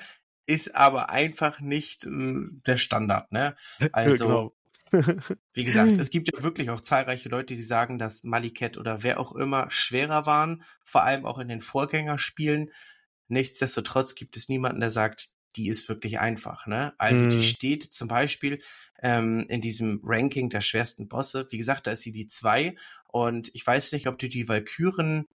ist 0.49 0.76
aber 0.76 1.11
einfach 1.11 1.59
nicht 1.59 2.05
äh, 2.05 2.41
der 2.65 2.78
Standard, 2.78 3.32
ne? 3.32 3.55
Also, 3.91 4.26
genau. 4.26 4.55
wie 5.53 5.63
gesagt, 5.63 5.91
es 5.99 6.09
gibt 6.09 6.34
ja 6.34 6.41
wirklich 6.41 6.72
auch 6.72 6.82
zahlreiche 6.82 7.30
Leute, 7.30 7.53
die 7.53 7.61
sagen, 7.61 7.99
dass 7.99 8.24
Maliket 8.24 8.76
oder 8.76 9.03
wer 9.03 9.20
auch 9.20 9.36
immer 9.36 9.70
schwerer 9.70 10.26
waren, 10.26 10.63
vor 10.84 11.03
allem 11.03 11.28
auch 11.28 11.38
in 11.38 11.47
den 11.47 11.61
Vorgängerspielen. 11.61 12.72
Nichtsdestotrotz 13.28 14.15
gibt 14.15 14.36
es 14.36 14.49
niemanden, 14.49 14.80
der 14.80 14.89
sagt, 14.89 15.30
die 15.60 15.68
ist 15.68 15.89
wirklich 15.89 16.20
einfach, 16.20 16.68
ne? 16.68 16.93
Also 16.97 17.26
mm. 17.26 17.30
die 17.32 17.36
mhm. 17.38 17.41
steht 17.41 17.84
zum 17.84 18.07
Beispiel 18.07 18.62
ähm, 19.01 19.45
in 19.49 19.60
diesem 19.60 19.99
Ranking 20.03 20.49
der 20.49 20.62
schwersten 20.62 21.10
Bosse. 21.10 21.47
Wie 21.49 21.57
gesagt, 21.57 21.86
da 21.86 21.91
ist 21.91 22.01
sie 22.01 22.14
die 22.14 22.28
zwei 22.28 22.78
und 23.07 23.51
ich 23.53 23.68
weiß 23.68 23.91
nicht, 23.91 24.07
ob 24.07 24.18
du 24.18 24.30
die 24.30 24.47
Valkyren 24.47 25.26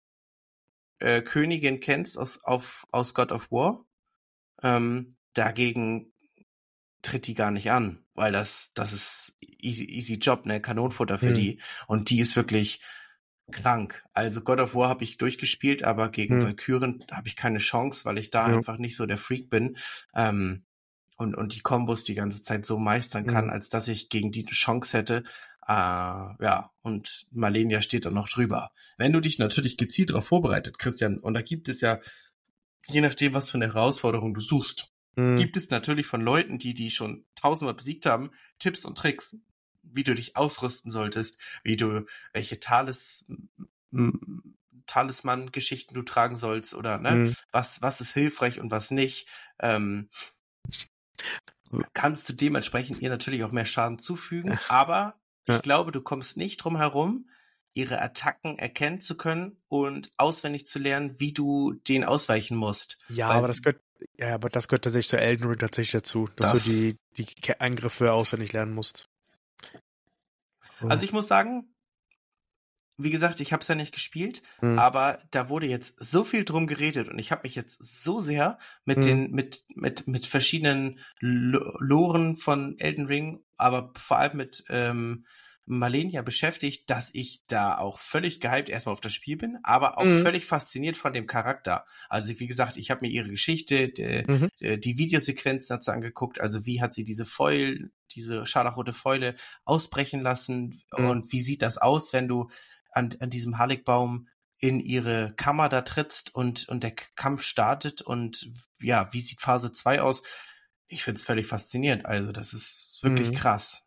äh, 0.97 1.21
Königin 1.21 1.79
kennst 1.79 2.17
aus, 2.17 2.43
auf, 2.43 2.87
aus 2.91 3.13
God 3.13 3.31
of 3.31 3.51
War. 3.51 3.85
Ähm, 4.63 5.15
dagegen, 5.33 6.11
tritt 7.03 7.27
die 7.27 7.35
gar 7.35 7.51
nicht 7.51 7.69
an, 7.69 8.03
weil 8.15 8.31
das, 8.31 8.71
das 8.73 8.91
ist 8.93 9.37
easy, 9.39 9.85
easy 9.85 10.15
Job, 10.15 10.47
ne, 10.47 10.59
Kanonenfutter 10.59 11.19
für 11.19 11.29
mhm. 11.29 11.35
die. 11.35 11.61
Und 11.85 12.09
die 12.09 12.19
ist 12.19 12.35
wirklich 12.35 12.81
krank. 13.51 14.03
Also 14.13 14.41
God 14.41 14.59
of 14.59 14.75
War 14.75 14.89
habe 14.89 15.03
ich 15.03 15.17
durchgespielt, 15.17 15.83
aber 15.83 16.09
gegen 16.09 16.37
mhm. 16.37 16.43
Valkyren 16.43 17.05
habe 17.11 17.27
ich 17.27 17.35
keine 17.35 17.59
Chance, 17.59 18.05
weil 18.05 18.17
ich 18.17 18.31
da 18.31 18.49
ja. 18.49 18.57
einfach 18.57 18.77
nicht 18.77 18.95
so 18.95 19.05
der 19.05 19.17
Freak 19.17 19.49
bin. 19.49 19.77
Ähm, 20.15 20.63
und, 21.17 21.35
und 21.35 21.55
die 21.55 21.61
Kombos 21.61 22.03
die 22.03 22.15
ganze 22.15 22.41
Zeit 22.41 22.65
so 22.65 22.77
meistern 22.77 23.25
kann, 23.25 23.45
mhm. 23.45 23.51
als 23.51 23.69
dass 23.69 23.87
ich 23.87 24.09
gegen 24.09 24.31
die 24.31 24.45
eine 24.45 24.51
Chance 24.51 24.97
hätte. 24.97 25.23
Äh, 25.67 25.71
ja, 25.71 26.71
und 26.81 27.25
Marlenia 27.31 27.81
steht 27.81 28.05
da 28.05 28.11
noch 28.11 28.29
drüber. 28.29 28.71
Wenn 28.97 29.13
du 29.13 29.21
dich 29.21 29.39
natürlich 29.39 29.77
gezielt 29.77 30.09
darauf 30.09 30.27
vorbereitet, 30.27 30.77
Christian, 30.77 31.17
und 31.19 31.33
da 31.33 31.41
gibt 31.41 31.69
es 31.69 31.81
ja, 31.81 31.99
je 32.87 33.01
nachdem, 33.01 33.33
was 33.33 33.49
für 33.49 33.57
eine 33.57 33.67
Herausforderung 33.67 34.33
du 34.33 34.41
suchst, 34.41 34.91
mhm. 35.15 35.37
gibt 35.37 35.57
es 35.57 35.69
natürlich 35.69 36.05
von 36.05 36.21
Leuten, 36.21 36.59
die 36.59 36.73
die 36.73 36.91
schon 36.91 37.25
tausendmal 37.35 37.75
besiegt 37.75 38.05
haben, 38.05 38.31
Tipps 38.59 38.85
und 38.85 38.97
Tricks, 38.97 39.37
wie 39.91 40.03
du 40.03 40.13
dich 40.13 40.35
ausrüsten 40.35 40.91
solltest, 40.91 41.39
wie 41.63 41.77
du, 41.77 42.05
welche 42.33 42.59
Talis, 42.59 43.25
Talisman-Geschichten 44.87 45.93
du 45.93 46.01
tragen 46.01 46.37
sollst 46.37 46.73
oder 46.73 46.97
ne, 46.97 47.11
mhm. 47.11 47.35
was, 47.51 47.81
was 47.81 48.01
ist 48.01 48.13
hilfreich 48.13 48.59
und 48.59 48.71
was 48.71 48.91
nicht. 48.91 49.27
Ähm, 49.59 50.09
kannst 51.93 52.29
du 52.29 52.33
dementsprechend 52.33 53.01
ihr 53.01 53.09
natürlich 53.09 53.43
auch 53.43 53.51
mehr 53.51 53.65
Schaden 53.65 53.99
zufügen, 53.99 54.59
aber 54.67 55.15
ja. 55.47 55.57
ich 55.57 55.61
glaube, 55.61 55.91
du 55.91 56.01
kommst 56.01 56.37
nicht 56.37 56.57
drum 56.57 56.77
herum, 56.77 57.29
ihre 57.73 58.01
Attacken 58.01 58.57
erkennen 58.57 59.01
zu 59.01 59.15
können 59.15 59.57
und 59.67 60.11
auswendig 60.17 60.65
zu 60.65 60.79
lernen, 60.79 61.19
wie 61.19 61.33
du 61.33 61.73
denen 61.73 62.05
ausweichen 62.05 62.55
musst. 62.55 62.97
Ja, 63.09 63.29
aber 63.29 63.47
das 63.47 63.61
gehört, 63.61 63.81
ja, 64.17 64.33
aber 64.33 64.49
das 64.49 64.67
gehört 64.67 64.85
tatsächlich 64.85 65.09
zu 65.09 65.19
Elden 65.19 65.45
Ring 65.45 65.57
tatsächlich 65.57 65.91
dazu, 65.91 66.29
dass 66.37 66.53
das, 66.53 66.63
du 66.63 66.69
die, 66.69 66.97
die 67.17 67.59
Angriffe 67.59 68.13
auswendig 68.13 68.53
lernen 68.53 68.73
musst. 68.73 69.09
Also 70.89 71.03
ich 71.03 71.13
muss 71.13 71.27
sagen, 71.27 71.75
wie 72.97 73.11
gesagt, 73.11 73.41
ich 73.41 73.51
habe 73.51 73.61
es 73.61 73.67
ja 73.67 73.75
nicht 73.75 73.93
gespielt, 73.93 74.41
hm. 74.59 74.79
aber 74.79 75.19
da 75.31 75.49
wurde 75.49 75.67
jetzt 75.67 75.93
so 75.97 76.23
viel 76.23 76.45
drum 76.45 76.65
geredet 76.67 77.09
und 77.09 77.19
ich 77.19 77.31
habe 77.31 77.41
mich 77.43 77.55
jetzt 77.55 77.77
so 77.83 78.21
sehr 78.21 78.57
mit 78.85 78.97
hm. 78.97 79.03
den 79.03 79.31
mit 79.31 79.63
mit 79.75 80.07
mit 80.07 80.25
verschiedenen 80.25 80.99
Loren 81.19 82.37
von 82.37 82.79
Elden 82.79 83.05
Ring, 83.05 83.43
aber 83.57 83.91
vor 83.97 84.17
allem 84.17 84.37
mit 84.37 84.63
ähm, 84.69 85.25
Malenia 85.65 86.21
beschäftigt, 86.21 86.89
dass 86.89 87.09
ich 87.13 87.43
da 87.47 87.77
auch 87.77 87.99
völlig 87.99 88.39
gehypt 88.39 88.69
erstmal 88.69 88.93
auf 88.93 89.01
das 89.01 89.13
Spiel 89.13 89.35
bin, 89.35 89.57
aber 89.63 89.97
auch 89.97 90.05
mhm. 90.05 90.21
völlig 90.21 90.45
fasziniert 90.45 90.95
von 90.95 91.11
dem 91.11 91.25
Charakter. 91.25 91.85
Also 92.07 92.39
wie 92.39 92.45
gesagt, 92.45 92.77
ich 92.77 92.91
habe 92.91 93.01
mir 93.01 93.11
ihre 93.11 93.29
Geschichte, 93.29 93.89
die, 93.89 94.23
mhm. 94.27 94.49
die 94.79 94.97
Videosequenzen 94.97 95.75
dazu 95.75 95.91
angeguckt, 95.91 96.39
also 96.39 96.67
wie 96.67 96.81
hat 96.81 96.93
sie 96.93 97.03
diese 97.03 97.25
Foil, 97.25 97.89
diese 98.15 98.45
scharlachrote 98.45 98.93
Fäule 98.93 99.35
ausbrechen 99.65 100.21
lassen 100.21 100.81
mhm. 100.97 101.09
und 101.09 101.31
wie 101.31 101.41
sieht 101.41 101.61
das 101.61 101.77
aus, 101.77 102.13
wenn 102.13 102.27
du 102.27 102.49
an, 102.91 103.15
an 103.19 103.29
diesem 103.29 103.57
Haligbaum 103.57 104.27
in 104.59 104.79
ihre 104.79 105.33
Kammer 105.35 105.69
da 105.69 105.81
trittst 105.81 106.33
und, 106.33 106.67
und 106.69 106.83
der 106.83 106.91
Kampf 106.91 107.41
startet 107.41 108.01
und 108.01 108.49
ja, 108.79 109.11
wie 109.11 109.19
sieht 109.19 109.41
Phase 109.41 109.71
2 109.71 110.01
aus? 110.01 110.23
Ich 110.87 111.03
find's 111.03 111.23
völlig 111.23 111.47
faszinierend. 111.47 112.05
Also, 112.05 112.31
das 112.31 112.53
ist 112.53 112.99
wirklich 113.03 113.31
mhm. 113.31 113.35
krass. 113.35 113.83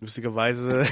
Lustigerweise, 0.00 0.86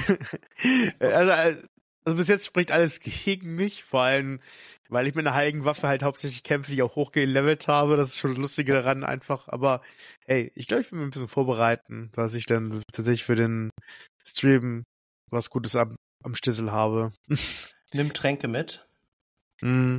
also, 0.99 1.67
also 2.07 2.15
bis 2.15 2.29
jetzt 2.29 2.45
spricht 2.45 2.71
alles 2.71 2.99
gegen 3.01 3.55
mich, 3.55 3.83
vor 3.83 4.01
allem, 4.01 4.39
weil 4.87 5.07
ich 5.07 5.15
mit 5.15 5.27
einer 5.27 5.35
heiligen 5.35 5.65
Waffe 5.65 5.89
halt 5.89 6.03
hauptsächlich 6.03 6.43
kämpfe, 6.43 6.71
die 6.71 6.77
ich 6.77 6.81
auch 6.81 6.95
hochgelevelt 6.95 7.67
habe. 7.67 7.97
Das 7.97 8.07
ist 8.07 8.19
schon 8.19 8.31
das 8.31 8.39
Lustige 8.39 8.71
daran 8.71 9.03
einfach. 9.03 9.49
Aber 9.49 9.81
hey, 10.25 10.49
ich 10.55 10.67
glaube, 10.67 10.83
ich 10.83 10.89
bin 10.89 10.99
mir 10.99 11.05
ein 11.05 11.09
bisschen 11.09 11.27
vorbereiten, 11.27 12.09
dass 12.13 12.33
ich 12.33 12.45
dann 12.45 12.81
tatsächlich 12.93 13.25
für 13.25 13.35
den 13.35 13.71
Stream 14.25 14.83
was 15.29 15.49
Gutes 15.49 15.75
am 15.75 15.97
am 16.23 16.33
Stissel 16.33 16.71
habe. 16.71 17.11
Nimm 17.93 18.13
Tränke 18.13 18.47
mit. 18.47 18.87
Mm. 19.61 19.97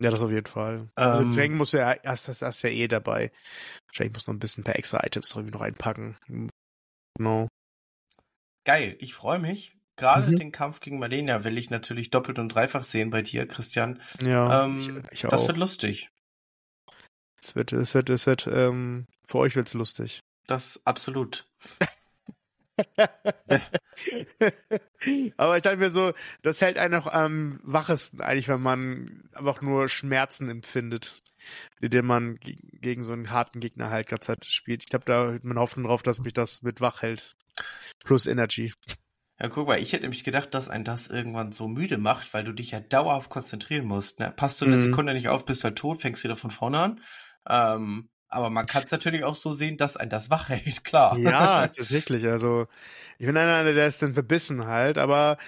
Ja, 0.00 0.10
das 0.10 0.20
auf 0.20 0.30
jeden 0.30 0.46
Fall. 0.46 0.90
Also 0.94 1.20
ähm, 1.20 1.28
also 1.28 1.32
Tränke 1.32 1.56
muss 1.56 1.72
ja 1.72 1.92
erst 1.92 2.28
das 2.28 2.42
erst 2.42 2.62
ja 2.62 2.68
eh 2.68 2.88
dabei. 2.88 3.32
Wahrscheinlich 3.86 4.12
muss 4.12 4.26
man 4.26 4.36
ein 4.36 4.40
bisschen 4.40 4.64
paar 4.64 4.76
extra 4.76 5.02
Items 5.02 5.34
irgendwie 5.34 5.52
noch 5.52 5.62
einpacken. 5.62 6.18
Genau. 7.16 7.48
Geil, 8.64 8.96
ich 9.00 9.14
freue 9.14 9.38
mich. 9.38 9.74
Gerade 10.02 10.32
mhm. 10.32 10.36
den 10.36 10.50
Kampf 10.50 10.80
gegen 10.80 10.98
Malenia 10.98 11.44
will 11.44 11.56
ich 11.56 11.70
natürlich 11.70 12.10
doppelt 12.10 12.40
und 12.40 12.48
dreifach 12.48 12.82
sehen 12.82 13.10
bei 13.10 13.22
dir, 13.22 13.46
Christian. 13.46 14.00
Ja, 14.20 14.64
ähm, 14.64 15.04
ich, 15.12 15.22
ich 15.22 15.30
das 15.30 15.46
wird 15.46 15.56
lustig. 15.56 16.10
Es 17.40 17.54
wird, 17.54 17.72
es 17.72 17.94
wird, 17.94 18.10
es 18.10 18.26
wird, 18.26 18.48
ähm, 18.48 19.06
für 19.28 19.38
euch 19.38 19.54
wird's 19.54 19.74
lustig. 19.74 20.18
Das 20.48 20.80
absolut. 20.84 21.46
Aber 25.36 25.56
ich 25.56 25.62
dachte 25.62 25.76
mir 25.76 25.90
so, 25.90 26.14
das 26.42 26.60
hält 26.60 26.78
einen 26.78 26.96
auch 26.96 27.06
am 27.06 27.60
wachesten 27.62 28.20
eigentlich, 28.20 28.48
wenn 28.48 28.60
man 28.60 29.30
einfach 29.34 29.62
nur 29.62 29.88
Schmerzen 29.88 30.48
empfindet, 30.48 31.22
die 31.80 32.02
man 32.02 32.40
gegen 32.40 33.04
so 33.04 33.12
einen 33.12 33.30
harten 33.30 33.60
Gegner 33.60 33.90
halt 33.90 34.08
ganz 34.08 34.24
Zeit 34.24 34.46
spielt. 34.46 34.82
Ich 34.88 34.94
habe 34.94 35.04
da 35.04 35.38
man 35.42 35.60
Hoffnung 35.60 35.86
drauf, 35.86 36.02
dass 36.02 36.18
mich 36.18 36.32
das 36.32 36.62
mit 36.62 36.80
wach 36.80 37.02
hält. 37.02 37.36
Plus 38.02 38.26
Energy. 38.26 38.72
Ja, 39.42 39.48
guck 39.48 39.66
mal, 39.66 39.80
ich 39.80 39.92
hätte 39.92 40.04
nämlich 40.04 40.22
gedacht, 40.22 40.54
dass 40.54 40.70
ein 40.70 40.84
das 40.84 41.08
irgendwann 41.08 41.50
so 41.50 41.66
müde 41.66 41.98
macht, 41.98 42.32
weil 42.32 42.44
du 42.44 42.52
dich 42.52 42.70
ja 42.70 42.78
dauerhaft 42.78 43.28
konzentrieren 43.28 43.86
musst. 43.86 44.20
Ne? 44.20 44.32
Passt 44.36 44.60
du 44.60 44.66
eine 44.66 44.76
mhm. 44.76 44.82
Sekunde 44.84 45.14
nicht 45.14 45.28
auf, 45.28 45.44
bist 45.44 45.64
halt 45.64 45.76
tot, 45.76 46.00
fängst 46.00 46.22
wieder 46.22 46.36
von 46.36 46.52
vorne 46.52 46.78
an. 46.78 47.00
Ähm, 47.48 48.08
aber 48.28 48.50
man 48.50 48.66
kann 48.66 48.84
es 48.84 48.92
natürlich 48.92 49.24
auch 49.24 49.34
so 49.34 49.50
sehen, 49.50 49.76
dass 49.76 49.96
ein 49.96 50.08
das 50.08 50.30
wach 50.30 50.48
hält, 50.48 50.84
klar. 50.84 51.18
Ja, 51.18 51.66
tatsächlich. 51.66 52.24
Also 52.28 52.68
ich 53.18 53.26
bin 53.26 53.36
einer, 53.36 53.64
der 53.64 53.86
ist 53.88 54.00
dann 54.00 54.14
verbissen 54.14 54.66
halt, 54.66 54.96
aber 54.96 55.38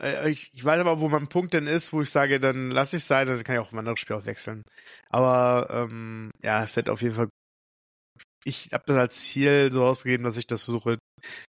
äh, 0.00 0.30
ich, 0.30 0.50
ich 0.52 0.64
weiß 0.64 0.80
aber, 0.80 1.00
wo 1.00 1.08
mein 1.08 1.28
Punkt 1.28 1.54
denn 1.54 1.68
ist, 1.68 1.92
wo 1.92 2.02
ich 2.02 2.10
sage, 2.10 2.40
dann 2.40 2.72
lass 2.72 2.92
ich 2.92 3.04
sein, 3.04 3.28
dann 3.28 3.44
kann 3.44 3.54
ich 3.54 3.60
auch 3.60 3.70
ein 3.70 3.78
anderes 3.78 4.00
Spiel 4.00 4.16
auch 4.16 4.26
wechseln. 4.26 4.64
Aber 5.10 5.68
ähm, 5.70 6.32
ja, 6.42 6.64
es 6.64 6.74
wird 6.74 6.90
auf 6.90 7.02
jeden 7.02 7.14
Fall. 7.14 7.28
Ich 8.44 8.72
habe 8.72 8.84
das 8.86 8.96
als 8.96 9.16
Ziel 9.16 9.72
so 9.72 9.84
ausgegeben, 9.84 10.24
dass 10.24 10.36
ich 10.36 10.46
das 10.46 10.64
versuche, 10.64 10.98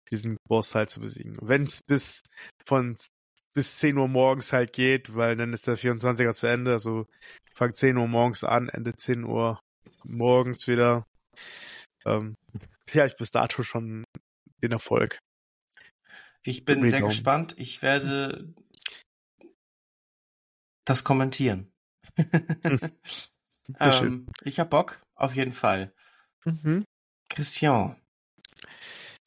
diesen 0.09 0.37
Boss 0.47 0.75
halt 0.75 0.89
zu 0.89 0.99
besiegen. 0.99 1.37
Wenn 1.41 1.63
es 1.63 1.81
bis 1.81 2.21
von 2.65 2.97
bis 3.53 3.77
10 3.77 3.97
Uhr 3.97 4.07
morgens 4.07 4.53
halt 4.53 4.73
geht, 4.73 5.15
weil 5.15 5.35
dann 5.35 5.53
ist 5.53 5.67
der 5.67 5.77
24er 5.77 6.33
zu 6.33 6.47
Ende, 6.47 6.71
also 6.71 7.05
fang 7.53 7.73
10 7.73 7.97
Uhr 7.97 8.07
morgens 8.07 8.43
an, 8.43 8.69
Ende 8.69 8.95
10 8.95 9.23
Uhr 9.23 9.59
morgens 10.03 10.67
wieder. 10.67 11.05
Ähm, 12.05 12.35
ja, 12.91 13.05
ich 13.05 13.15
bis 13.15 13.31
dato 13.31 13.63
schon 13.63 14.03
den 14.63 14.71
Erfolg. 14.71 15.19
Ich 16.43 16.65
bin 16.65 16.87
sehr 16.89 17.01
gespannt. 17.01 17.55
Ich 17.57 17.81
werde 17.81 18.53
das 20.85 21.03
kommentieren. 21.03 21.71
ähm, 23.79 24.27
ich 24.43 24.59
hab 24.59 24.69
Bock, 24.71 25.01
auf 25.15 25.35
jeden 25.35 25.53
Fall. 25.53 25.93
Mhm. 26.45 26.85
Christian. 27.29 27.95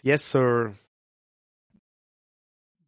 Yes, 0.03 0.31
sir. 0.31 0.75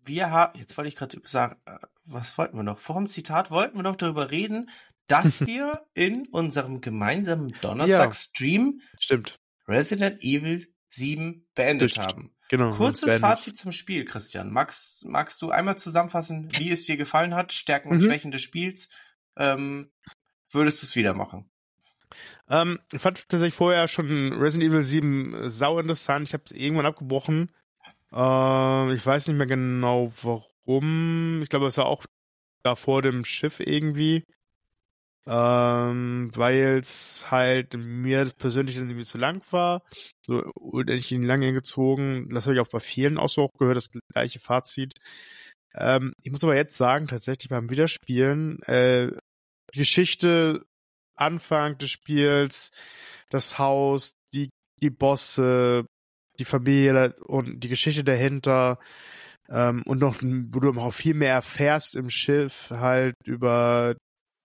Wir 0.05 0.31
haben, 0.31 0.59
jetzt 0.59 0.77
wollte 0.77 0.89
ich 0.89 0.97
gerade 0.97 1.20
sagen, 1.24 1.57
äh, 1.64 1.79
was 2.05 2.37
wollten 2.39 2.57
wir 2.57 2.62
noch? 2.62 2.79
Vor 2.79 2.97
dem 2.97 3.09
Zitat 3.09 3.51
wollten 3.51 3.77
wir 3.77 3.83
noch 3.83 3.97
darüber 3.97 4.31
reden, 4.31 4.70
dass 5.07 5.41
wir 5.47 5.87
in 5.95 6.27
unserem 6.29 6.81
gemeinsamen 6.81 7.53
Donnerstag-Stream 7.61 8.81
ja, 9.01 9.18
Resident 9.66 10.22
Evil 10.22 10.66
7 10.91 11.47
beendet 11.55 11.93
Stimmt. 11.93 12.07
haben. 12.07 12.37
Genau. 12.49 12.72
Kurzes 12.72 13.18
Fazit 13.18 13.57
zum 13.57 13.72
Spiel, 13.72 14.05
Christian. 14.05 14.53
Magst, 14.53 15.05
magst 15.05 15.43
du 15.43 15.51
einmal 15.51 15.79
zusammenfassen, 15.79 16.49
wie 16.59 16.70
es 16.70 16.85
dir 16.85 16.97
gefallen 16.97 17.35
hat, 17.35 17.53
Stärken 17.53 17.91
und 17.91 17.99
mhm. 17.99 18.03
Schwächen 18.03 18.31
des 18.31 18.43
Spiels? 18.43 18.89
Ähm, 19.37 19.91
würdest 20.51 20.81
du 20.81 20.87
es 20.87 20.95
wieder 20.95 21.12
machen? 21.12 21.51
Ähm, 22.48 22.78
ich 22.92 23.00
fand 23.00 23.28
tatsächlich 23.28 23.54
vorher 23.54 23.88
schon 23.88 24.32
Resident 24.34 24.70
Evil 24.70 24.82
7 24.82 25.50
sau 25.50 25.78
interessant. 25.78 26.28
Ich 26.28 26.34
habe 26.34 26.44
es 26.46 26.52
irgendwann 26.52 26.86
abgebrochen. 26.86 27.50
Äh, 28.12 28.94
ich 28.94 29.04
weiß 29.04 29.28
nicht 29.28 29.36
mehr 29.36 29.46
genau 29.46 30.12
warum. 30.22 31.42
Ich 31.42 31.48
glaube, 31.48 31.66
es 31.66 31.78
war 31.78 31.86
auch 31.86 32.04
da 32.62 32.76
vor 32.76 33.02
dem 33.02 33.24
Schiff 33.24 33.61
irgendwie 33.61 34.24
ähm, 35.26 36.30
weil 36.34 36.78
es 36.78 37.30
halt 37.30 37.76
mir 37.76 38.30
persönlich 38.38 38.76
irgendwie 38.76 39.04
zu 39.04 39.18
lang 39.18 39.42
war. 39.50 39.82
So, 40.24 40.44
und 40.54 40.88
ich 40.90 41.11
ihn 41.12 41.24
lange 41.24 41.52
gezogen. 41.52 42.28
Das 42.30 42.46
habe 42.46 42.54
ich 42.54 42.61
auch 42.61 42.68
bei 42.68 42.80
vielen 42.80 43.18
auch 43.18 43.28
so 43.28 43.48
gehört, 43.59 43.76
das 43.76 43.90
gleiche 44.12 44.38
Fazit. 44.38 44.94
Ähm, 45.74 46.12
ich 46.22 46.30
muss 46.30 46.44
aber 46.44 46.57
jetzt 46.57 46.76
sagen, 46.76 47.09
tatsächlich 47.09 47.48
beim 47.48 47.70
Wiederspielen, 47.70 48.62
äh, 48.62 49.11
Geschichte, 49.72 50.64
Anfang 51.17 51.79
des 51.79 51.91
Spiels, 51.91 52.71
das 53.31 53.59
Haus, 53.59 54.12
die, 54.33 54.51
die 54.83 54.91
Bosse, 54.91 55.87
die 56.39 56.45
Familie 56.45 57.14
und 57.27 57.61
die 57.61 57.69
Geschichte 57.69 58.05
dahinter, 58.05 58.79
ähm, 59.49 59.83
und 59.87 60.01
noch, 60.01 60.17
wo 60.23 60.61
du 60.61 60.73
auch 60.81 60.93
viel 60.93 61.14
mehr 61.14 61.33
erfährst 61.33 61.95
im 61.95 62.11
Schiff, 62.11 62.71
halt 62.71 63.14
über 63.25 63.97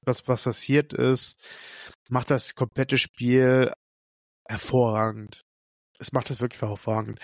was, 0.06 0.28
was 0.28 0.44
passiert 0.44 0.94
ist, 0.94 1.94
macht 2.10 2.30
das 2.30 2.56
komplette 2.56 2.98
Spiel 2.98 3.72
hervorragend. 4.48 5.42
es 6.00 6.12
macht 6.12 6.30
das 6.30 6.40
wirklich 6.40 6.62
hervorragend. 6.62 7.20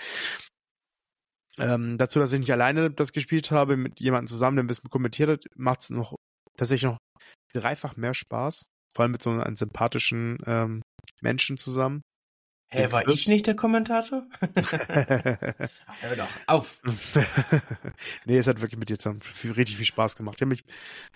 Ähm, 1.58 1.98
dazu, 1.98 2.20
dass 2.20 2.32
ich 2.32 2.38
nicht 2.38 2.52
alleine 2.52 2.90
das 2.90 3.12
gespielt 3.12 3.50
habe, 3.50 3.76
mit 3.76 4.00
jemandem 4.00 4.28
zusammen, 4.28 4.56
der 4.56 4.64
ein 4.64 4.68
bisschen 4.68 4.90
kommentiert 4.90 5.30
hat, 5.30 5.44
macht 5.56 5.80
es 5.80 5.90
noch 5.90 6.14
tatsächlich 6.56 6.90
noch 6.90 6.98
dreifach 7.52 7.96
mehr 7.96 8.14
Spaß. 8.14 8.68
Vor 8.94 9.02
allem 9.04 9.12
mit 9.12 9.22
so 9.22 9.30
einem 9.30 9.56
sympathischen 9.56 10.38
ähm, 10.46 10.82
Menschen 11.20 11.56
zusammen. 11.56 12.02
Hä, 12.70 12.80
hey, 12.80 12.92
war 12.92 13.08
ich 13.08 13.26
nicht 13.28 13.46
der 13.46 13.56
Kommentator? 13.56 14.26
Hör 14.54 16.16
doch 16.16 16.28
auf. 16.46 16.82
nee, 18.26 18.36
es 18.36 18.46
hat 18.46 18.60
wirklich 18.60 18.78
mit 18.78 18.90
dir 18.90 18.98
zusammen 18.98 19.22
richtig 19.42 19.78
viel 19.78 19.86
Spaß 19.86 20.16
gemacht. 20.16 20.36
Ich 20.36 20.42
habe 20.42 20.50
mich 20.50 20.64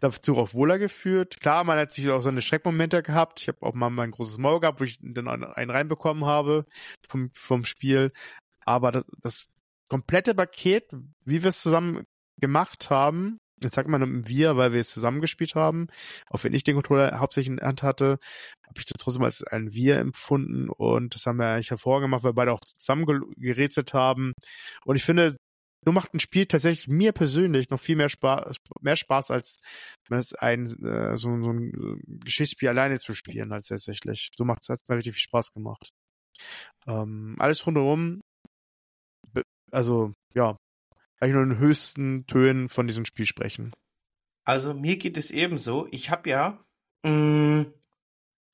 dazu 0.01 0.39
auch 0.39 0.55
wohler 0.55 0.79
gefühlt. 0.79 1.41
Klar, 1.41 1.65
man 1.65 1.79
hat 1.79 1.93
sich 1.93 2.09
auch 2.09 2.23
so 2.23 2.31
eine 2.31 2.41
Schreckmomente 2.41 3.03
gehabt. 3.03 3.43
Ich 3.43 3.49
habe 3.49 3.61
auch 3.61 3.75
mal 3.75 3.91
mein 3.91 4.13
großes 4.13 4.39
Maul 4.39 4.61
gehabt, 4.61 4.81
wo 4.81 4.85
ich 4.85 4.99
dann 5.03 5.29
einen 5.29 5.71
reinbekommen 5.71 6.25
habe 6.25 6.65
vom, 7.07 7.31
vom 7.35 7.67
Spiel. 7.67 8.13
Aber 8.65 8.91
das, 8.91 9.05
das 9.21 9.49
komplette 9.91 10.35
Paket, 10.35 10.91
wie 11.27 11.43
wir 11.43 11.51
es 11.51 11.61
zusammen 11.61 12.05
gemacht 12.41 12.89
haben, 12.89 13.37
jetzt 13.65 13.75
sagt 13.75 13.89
man 13.89 14.27
wir, 14.27 14.57
weil 14.57 14.73
wir 14.73 14.81
es 14.81 14.91
zusammengespielt 14.91 15.55
haben, 15.55 15.87
auch 16.31 16.45
wenn 16.45 16.55
ich 16.55 16.65
den 16.65 16.75
Controller 16.75 17.19
hauptsächlich 17.19 17.51
in 17.51 17.57
der 17.57 17.69
Hand 17.69 17.83
hatte, 17.83 18.19
habe 18.67 18.79
ich 18.79 18.87
das 18.87 18.97
trotzdem 18.99 19.25
als 19.25 19.43
ein 19.43 19.73
Wir 19.73 19.99
empfunden 19.99 20.69
und 20.69 21.15
das 21.15 21.27
haben 21.27 21.39
wir 21.39 21.47
eigentlich 21.47 21.71
hervorgemacht, 21.71 22.23
weil 22.25 22.31
wir 22.31 22.35
beide 22.35 22.53
auch 22.53 22.61
zusammen 22.61 23.07
gerätselt 23.37 23.95
haben. 23.95 24.33
Und 24.85 24.97
ich 24.97 25.05
finde, 25.05 25.37
so 25.85 25.93
macht 25.93 26.15
ein 26.15 26.21
Spiel 26.21 26.47
tatsächlich 26.47 26.89
mir 26.89 27.13
persönlich 27.13 27.71
noch 27.71 27.81
viel 27.81 27.97
mehr 27.97 28.09
Spaß, 28.09 28.57
mehr 28.81 28.97
Spaß 28.97 29.31
als 29.31 29.61
ein 30.39 30.67
äh, 30.85 31.17
so, 31.17 31.43
so 31.43 31.53
ein 31.53 32.01
Geschichtsspiel 32.25 32.69
alleine 32.69 32.99
zu 32.99 33.15
spielen 33.15 33.53
als 33.53 33.69
tatsächlich. 33.69 34.31
So 34.37 34.45
macht 34.45 34.63
es 34.63 34.89
mir 34.89 34.97
richtig 34.97 35.15
viel 35.15 35.23
Spaß 35.23 35.53
gemacht. 35.53 35.91
Ähm, 36.87 37.37
alles 37.39 37.67
rundherum, 37.67 38.21
also 39.71 40.13
ja, 40.35 40.57
eigentlich 41.23 41.35
nur 41.35 41.45
in 41.45 41.59
höchsten 41.59 42.27
Tönen 42.27 42.69
von 42.69 42.87
diesem 42.87 43.05
Spiel 43.05 43.27
sprechen. 43.27 43.73
Also 44.45 44.75
mir 44.75 44.97
geht 44.97 45.17
es 45.17 45.31
ebenso. 45.31 45.87
Ich 45.93 46.11
habe 46.11 46.29
ja 46.29 46.65
mh, 47.05 47.11
mm, 47.11 47.75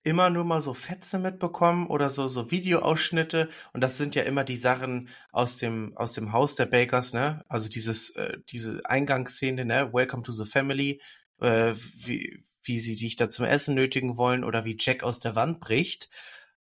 immer 0.04 0.30
nur 0.30 0.44
mal 0.44 0.60
so 0.60 0.74
Fetze 0.74 1.18
mitbekommen 1.18 1.86
oder 1.86 2.10
so 2.10 2.28
so 2.28 2.50
Videoausschnitte 2.50 3.48
und 3.72 3.80
das 3.80 3.96
sind 3.96 4.14
ja 4.14 4.22
immer 4.22 4.44
die 4.44 4.56
Sachen 4.56 5.08
aus 5.32 5.56
dem 5.56 5.96
aus 5.96 6.12
dem 6.12 6.32
Haus 6.32 6.54
der 6.54 6.66
Bakers, 6.66 7.12
ne? 7.12 7.44
Also 7.48 7.68
dieses 7.68 8.10
äh, 8.10 8.38
diese 8.50 8.80
Eingangsszene, 8.84 9.64
ne? 9.64 9.92
Welcome 9.92 10.22
to 10.22 10.32
the 10.32 10.44
Family, 10.44 11.00
äh, 11.40 11.74
wie 11.74 12.44
wie 12.62 12.78
sie 12.78 12.96
dich 12.96 13.16
da 13.16 13.30
zum 13.30 13.46
Essen 13.46 13.74
nötigen 13.74 14.18
wollen 14.18 14.44
oder 14.44 14.64
wie 14.66 14.76
Jack 14.78 15.02
aus 15.02 15.20
der 15.20 15.34
Wand 15.34 15.60
bricht 15.60 16.10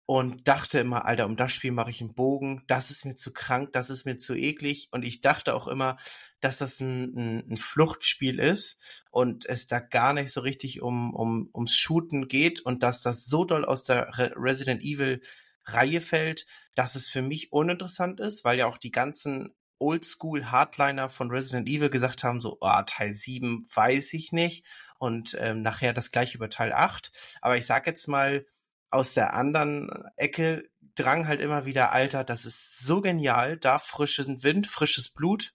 und 0.05 0.49
dachte 0.49 0.81
immer, 0.81 1.05
Alter, 1.05 1.27
um 1.27 1.37
das 1.37 1.53
Spiel 1.53 1.71
mache 1.71 1.91
ich 1.91 2.01
einen 2.01 2.15
Bogen, 2.15 2.65
das 2.67 2.91
ist 2.91 3.05
mir 3.05 3.17
zu 3.17 3.33
krank, 3.33 3.73
das 3.73 3.89
ist 3.89 4.05
mir 4.05 4.17
zu 4.17 4.35
eklig. 4.35 4.89
Und 4.91 5.05
ich 5.05 5.21
dachte 5.21 5.55
auch 5.55 5.69
immer, 5.69 5.97
dass 6.41 6.59
das 6.59 6.81
ein, 6.81 7.15
ein, 7.15 7.53
ein 7.53 7.57
Fluchtspiel 7.57 8.39
ist 8.39 8.79
und 9.11 9.47
es 9.47 9.69
da 9.69 9.79
gar 9.79 10.13
nicht 10.13 10.33
so 10.33 10.41
richtig 10.41 10.83
um, 10.83 11.15
um, 11.15 11.49
ums 11.55 11.77
Shooten 11.77 12.29
geht 12.29 12.61
und 12.61 12.83
dass 12.83 13.03
das 13.03 13.27
so 13.27 13.45
doll 13.45 13.65
aus 13.65 13.85
der 13.85 14.19
Re 14.19 14.33
Resident 14.37 14.83
Evil 14.83 15.23
Reihe 15.65 16.01
fällt, 16.01 16.47
dass 16.75 16.97
es 16.97 17.09
für 17.09 17.23
mich 17.23 17.53
uninteressant 17.53 18.19
ist, 18.19 18.45
weil 18.45 18.59
ja 18.59 18.67
auch 18.67 18.79
die 18.79 18.91
ganzen 18.91 19.55
Oldschool 19.79 20.47
Hardliner 20.47 21.09
von 21.11 21.31
Resident 21.31 21.69
Evil 21.69 21.91
gesagt 21.91 22.25
haben, 22.25 22.41
so, 22.41 22.59
oh, 22.61 22.83
Teil 22.87 23.15
7 23.15 23.67
weiß 23.75 24.13
ich 24.15 24.33
nicht 24.33 24.65
und 24.99 25.37
ähm, 25.41 25.63
nachher 25.63 25.93
das 25.93 26.11
gleiche 26.11 26.37
über 26.37 26.49
Teil 26.49 26.73
8. 26.73 27.13
Aber 27.41 27.57
ich 27.57 27.67
sag 27.67 27.87
jetzt 27.87 28.07
mal, 28.09 28.47
aus 28.93 29.15
der 29.15 29.35
anderen 29.35 29.91
Ecke 30.17 30.69
drang 30.95 31.27
halt 31.27 31.41
immer 31.41 31.65
wieder, 31.65 31.93
Alter, 31.93 32.25
das 32.25 32.45
ist 32.45 32.79
so 32.79 33.01
genial, 33.01 33.57
da 33.57 33.79
frischen 33.79 34.43
Wind, 34.43 34.67
frisches 34.67 35.09
Blut 35.09 35.55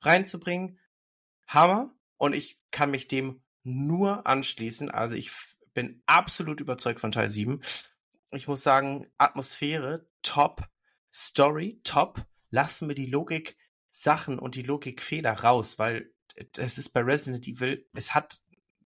reinzubringen. 0.00 0.78
Hammer. 1.46 1.92
Und 2.16 2.34
ich 2.34 2.58
kann 2.70 2.90
mich 2.90 3.08
dem 3.08 3.42
nur 3.62 4.26
anschließen. 4.26 4.90
Also 4.90 5.16
ich 5.16 5.30
bin 5.74 6.02
absolut 6.06 6.60
überzeugt 6.60 7.00
von 7.00 7.12
Teil 7.12 7.28
7. 7.28 7.60
Ich 8.30 8.48
muss 8.48 8.62
sagen, 8.62 9.06
Atmosphäre, 9.18 10.08
top. 10.22 10.62
Story, 11.12 11.80
top. 11.84 12.24
Lassen 12.50 12.88
wir 12.88 12.94
die 12.94 13.06
Logik 13.06 13.56
Sachen 13.90 14.38
und 14.38 14.54
die 14.54 14.62
Logikfehler 14.62 15.32
raus, 15.32 15.78
weil 15.78 16.12
es 16.56 16.78
ist 16.78 16.90
bei 16.90 17.00
Resident 17.00 17.48
Evil, 17.48 17.88
es 17.94 18.14
hat, 18.14 18.42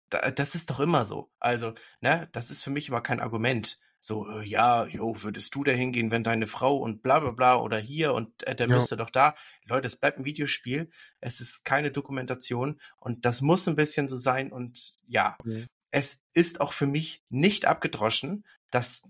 das 0.09 0.55
ist 0.55 0.71
doch 0.71 0.81
immer 0.81 1.05
so. 1.05 1.33
Also, 1.41 1.75
ne, 2.01 2.29
das 2.33 2.51
ist 2.51 2.63
für 2.63 2.71
mich 2.71 2.89
immer 2.89 3.01
kein 3.01 3.21
Argument 3.21 3.79
so, 4.01 4.27
äh, 4.29 4.45
ja, 4.45 4.87
jo, 4.87 5.23
würdest 5.23 5.55
du 5.55 5.63
da 5.63 5.73
hingehen, 5.73 6.11
wenn 6.11 6.25
deine 6.25 6.47
Frau 6.47 6.77
und 6.79 7.03
bla 7.03 7.21
bla 7.21 7.31
bla 7.31 7.57
oder 7.57 7.79
hier 7.79 8.15
und 8.15 8.47
äh, 8.47 8.57
der 8.57 8.69
ja. 8.69 8.77
müsste 8.77 8.97
doch 8.97 9.11
da. 9.11 9.35
Leute, 9.67 9.87
es 9.87 9.97
bleibt 9.97 10.19
ein 10.19 10.25
Videospiel, 10.25 10.91
es 11.21 11.41
ist 11.41 11.65
keine 11.65 11.91
Dokumentation 11.91 12.81
und 12.97 13.25
das 13.25 13.43
muss 13.43 13.69
ein 13.69 13.77
bisschen 13.77 14.09
so 14.09 14.17
sein 14.17 14.51
und 14.53 14.95
ja, 15.07 15.37
okay. 15.41 15.67
es 15.91 16.19
ist 16.33 16.61
auch 16.61 16.73
für 16.73 16.87
mich 16.87 17.23
nicht 17.29 17.67
abgedroschen, 17.67 18.45
dass 18.71 19.03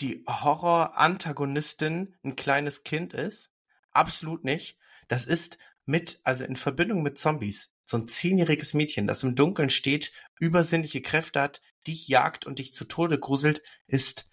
die 0.00 0.22
Horror-Antagonistin 0.26 2.14
ein 2.22 2.36
kleines 2.36 2.84
Kind 2.84 3.14
ist. 3.14 3.50
Absolut 3.90 4.44
nicht. 4.44 4.78
Das 5.08 5.24
ist 5.24 5.58
mit, 5.84 6.20
also 6.22 6.44
in 6.44 6.56
Verbindung 6.56 7.02
mit 7.02 7.18
Zombies, 7.18 7.72
so 7.84 7.98
ein 7.98 8.08
zehnjähriges 8.08 8.72
Mädchen, 8.74 9.06
das 9.06 9.22
im 9.22 9.34
Dunkeln 9.34 9.70
steht, 9.70 10.12
übersinnliche 10.38 11.02
Kräfte 11.02 11.40
hat, 11.40 11.60
dich 11.86 12.08
jagt 12.08 12.46
und 12.46 12.58
dich 12.58 12.72
zu 12.74 12.84
Tode 12.84 13.18
gruselt, 13.18 13.62
ist 13.86 14.28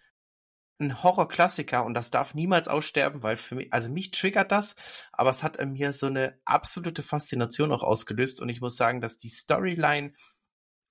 ein 0.79 1.03
Horrorklassiker 1.03 1.83
und 1.83 1.93
das 1.93 2.09
darf 2.09 2.33
niemals 2.33 2.67
aussterben, 2.67 3.21
weil 3.21 3.35
für 3.35 3.55
mich, 3.55 3.73
also 3.73 3.89
mich 3.89 4.11
triggert 4.11 4.51
das, 4.51 4.75
aber 5.11 5.29
es 5.29 5.43
hat 5.43 5.57
in 5.57 5.73
mir 5.73 5.91
so 5.93 6.07
eine 6.07 6.39
absolute 6.45 7.03
Faszination 7.03 7.71
auch 7.71 7.83
ausgelöst 7.83 8.41
und 8.41 8.49
ich 8.49 8.61
muss 8.61 8.77
sagen, 8.77 9.01
dass 9.01 9.17
die 9.17 9.29
Storyline, 9.29 10.13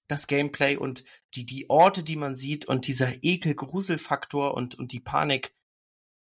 das 0.06 0.26
Gameplay 0.26 0.76
und 0.76 1.04
die, 1.34 1.46
die 1.46 1.68
Orte, 1.70 2.02
die 2.02 2.16
man 2.16 2.34
sieht 2.34 2.66
und 2.66 2.86
dieser 2.86 3.22
Ekel-Gruselfaktor 3.22 4.54
und, 4.54 4.74
und 4.74 4.92
die 4.92 5.00
Panik 5.00 5.54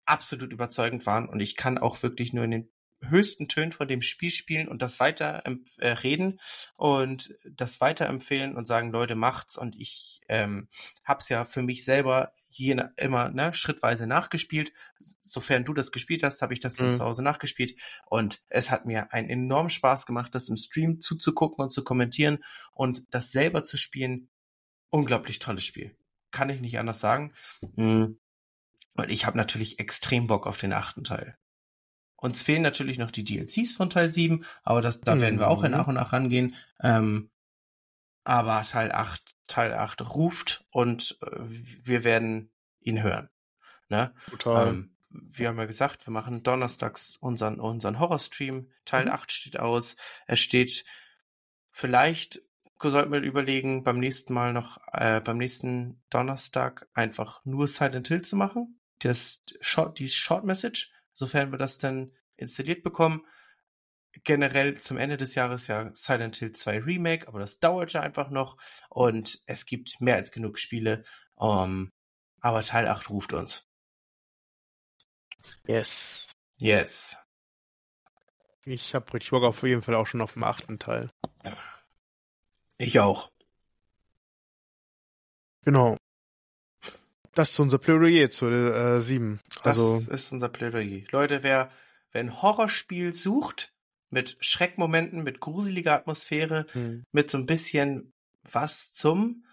absolut 0.04 0.52
überzeugend 0.52 1.06
waren 1.06 1.28
und 1.28 1.40
ich 1.40 1.56
kann 1.56 1.78
auch 1.78 2.02
wirklich 2.02 2.32
nur 2.32 2.44
in 2.44 2.50
den 2.50 2.73
höchsten 3.08 3.48
Tönen 3.48 3.72
von 3.72 3.88
dem 3.88 4.02
Spiel 4.02 4.30
spielen 4.30 4.68
und 4.68 4.82
das 4.82 5.00
weiter 5.00 5.42
äh, 5.78 5.88
reden 5.88 6.40
und 6.76 7.34
das 7.44 7.80
weiterempfehlen 7.80 8.56
und 8.56 8.66
sagen, 8.66 8.90
Leute, 8.90 9.14
macht's. 9.14 9.56
Und 9.56 9.76
ich 9.78 10.20
ähm, 10.28 10.68
hab's 11.04 11.28
ja 11.28 11.44
für 11.44 11.62
mich 11.62 11.84
selber 11.84 12.32
je 12.48 12.80
immer 12.96 13.30
ne, 13.30 13.52
schrittweise 13.52 14.06
nachgespielt. 14.06 14.72
Sofern 15.22 15.64
du 15.64 15.74
das 15.74 15.90
gespielt 15.90 16.22
hast, 16.22 16.40
habe 16.40 16.54
ich 16.54 16.60
das 16.60 16.78
mhm. 16.78 16.92
zu 16.92 17.00
Hause 17.00 17.22
nachgespielt. 17.22 17.78
Und 18.06 18.42
es 18.48 18.70
hat 18.70 18.86
mir 18.86 19.12
einen 19.12 19.28
enormen 19.28 19.70
Spaß 19.70 20.06
gemacht, 20.06 20.34
das 20.34 20.48
im 20.48 20.56
Stream 20.56 21.00
zuzugucken 21.00 21.62
und 21.62 21.70
zu 21.70 21.82
kommentieren 21.82 22.44
und 22.72 23.02
das 23.10 23.32
selber 23.32 23.64
zu 23.64 23.76
spielen. 23.76 24.28
Unglaublich 24.90 25.40
tolles 25.40 25.64
Spiel. 25.64 25.96
Kann 26.30 26.50
ich 26.50 26.60
nicht 26.60 26.78
anders 26.78 27.00
sagen. 27.00 27.34
Mhm. 27.74 28.18
Und 28.96 29.10
ich 29.10 29.26
habe 29.26 29.36
natürlich 29.36 29.80
extrem 29.80 30.28
Bock 30.28 30.46
auf 30.46 30.58
den 30.58 30.72
achten 30.72 31.02
Teil. 31.02 31.36
Uns 32.24 32.42
fehlen 32.42 32.62
natürlich 32.62 32.96
noch 32.96 33.10
die 33.10 33.22
DLCs 33.22 33.72
von 33.72 33.90
Teil 33.90 34.10
7, 34.10 34.46
aber 34.62 34.80
das, 34.80 34.98
da 34.98 35.14
mhm. 35.14 35.20
werden 35.20 35.38
wir 35.38 35.48
auch 35.48 35.62
in 35.62 35.72
mhm. 35.72 35.76
nach 35.76 35.86
und 35.88 35.96
nach 35.96 36.14
rangehen. 36.14 36.56
Ähm, 36.80 37.28
aber 38.24 38.62
Teil 38.62 38.92
8, 38.92 39.36
Teil 39.46 39.74
8 39.74 40.14
ruft 40.14 40.64
und 40.70 41.18
äh, 41.20 41.30
wir 41.84 42.02
werden 42.02 42.50
ihn 42.80 43.02
hören. 43.02 43.28
Ne? 43.90 44.14
Total. 44.30 44.68
Ähm, 44.68 44.96
wir 45.10 45.48
haben 45.48 45.58
ja 45.58 45.66
gesagt, 45.66 46.06
wir 46.06 46.12
machen 46.12 46.42
donnerstags 46.42 47.18
unseren, 47.18 47.60
unseren 47.60 47.98
Horror-Stream. 47.98 48.70
Teil 48.86 49.04
mhm. 49.04 49.12
8 49.12 49.30
steht 49.30 49.60
aus. 49.60 49.94
Es 50.26 50.40
steht 50.40 50.86
vielleicht 51.72 52.40
sollten 52.80 53.12
wir 53.12 53.20
überlegen, 53.20 53.84
beim 53.84 53.98
nächsten 53.98 54.32
Mal 54.32 54.54
noch, 54.54 54.78
äh, 54.92 55.20
beim 55.20 55.36
nächsten 55.36 56.02
Donnerstag 56.08 56.88
einfach 56.94 57.44
nur 57.44 57.68
Silent 57.68 58.08
Hill 58.08 58.22
zu 58.22 58.36
machen. 58.36 58.80
Das 59.00 59.42
Short, 59.60 59.98
die 59.98 60.08
Short 60.08 60.44
Message 60.44 60.90
sofern 61.14 61.50
wir 61.52 61.58
das 61.58 61.78
dann 61.78 62.12
installiert 62.36 62.82
bekommen. 62.82 63.26
Generell 64.22 64.80
zum 64.80 64.96
Ende 64.96 65.16
des 65.16 65.34
Jahres 65.34 65.66
ja 65.66 65.90
Silent 65.94 66.36
Hill 66.36 66.52
2 66.52 66.80
Remake, 66.80 67.26
aber 67.26 67.40
das 67.40 67.58
dauert 67.58 67.92
ja 67.92 68.00
einfach 68.00 68.30
noch 68.30 68.56
und 68.88 69.42
es 69.46 69.66
gibt 69.66 70.00
mehr 70.00 70.16
als 70.16 70.30
genug 70.30 70.58
Spiele. 70.58 71.04
Um, 71.34 71.90
aber 72.40 72.62
Teil 72.62 72.86
8 72.86 73.10
ruft 73.10 73.32
uns. 73.32 73.68
Yes. 75.66 76.30
Yes. 76.56 77.16
Ich 78.64 78.94
habe 78.94 79.12
richtig 79.12 79.30
Bock 79.30 79.42
auf 79.42 79.62
jeden 79.62 79.82
Fall 79.82 79.94
auch 79.94 80.06
schon 80.06 80.20
auf 80.20 80.34
dem 80.34 80.44
achten 80.44 80.78
Teil. 80.78 81.10
Ich 82.78 82.98
auch. 83.00 83.30
Genau. 85.62 85.96
Das 87.34 87.50
ist 87.50 87.58
unser 87.58 87.78
Plädoyer 87.78 88.30
zu 88.30 88.46
äh, 88.46 89.00
7. 89.00 89.40
Also, 89.62 90.00
das 90.08 90.24
ist 90.24 90.32
unser 90.32 90.48
Plädoyer. 90.48 91.02
Leute, 91.10 91.42
wer, 91.42 91.70
wer 92.12 92.20
ein 92.20 92.42
Horrorspiel 92.42 93.12
sucht, 93.12 93.72
mit 94.10 94.36
Schreckmomenten, 94.40 95.22
mit 95.22 95.40
gruseliger 95.40 95.92
Atmosphäre, 95.92 96.66
hm. 96.72 97.04
mit 97.10 97.30
so 97.30 97.38
ein 97.38 97.46
bisschen 97.46 98.12
was 98.42 98.92
zum, 98.92 99.44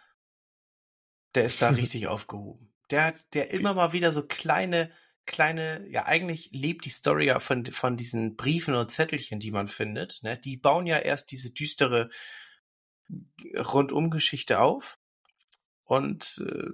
der 1.35 1.45
ist 1.45 1.61
da 1.61 1.69
richtig 1.69 2.07
aufgehoben. 2.07 2.71
Der 2.91 3.05
hat, 3.05 3.33
der 3.33 3.51
immer 3.51 3.73
mal 3.73 3.93
wieder 3.93 4.11
so 4.11 4.23
kleine 4.23 4.91
kleine, 5.25 5.87
ja 5.87 6.05
eigentlich 6.05 6.49
lebt 6.51 6.85
die 6.85 6.89
Story 6.89 7.27
ja 7.27 7.39
von, 7.39 7.65
von 7.65 7.97
diesen 7.97 8.35
Briefen 8.35 8.75
und 8.75 8.91
Zettelchen, 8.91 9.39
die 9.39 9.51
man 9.51 9.67
findet. 9.67 10.21
Ne? 10.23 10.37
Die 10.37 10.57
bauen 10.57 10.85
ja 10.85 10.97
erst 10.97 11.31
diese 11.31 11.51
düstere 11.51 12.09
Rundumgeschichte 13.55 14.59
auf. 14.59 14.97
Und 15.83 16.41
äh, 16.45 16.69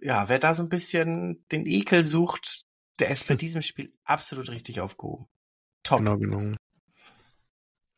ja, 0.00 0.28
wer 0.28 0.38
da 0.38 0.54
so 0.54 0.62
ein 0.62 0.68
bisschen 0.68 1.46
den 1.50 1.66
Ekel 1.66 2.04
sucht, 2.04 2.64
der 2.98 3.10
ist 3.10 3.26
bei 3.26 3.34
diesem 3.34 3.62
Spiel 3.62 3.92
absolut 4.04 4.50
richtig 4.50 4.80
aufgehoben. 4.80 5.26
Top. 5.82 5.98
Genau, 5.98 6.18
genau. 6.18 6.56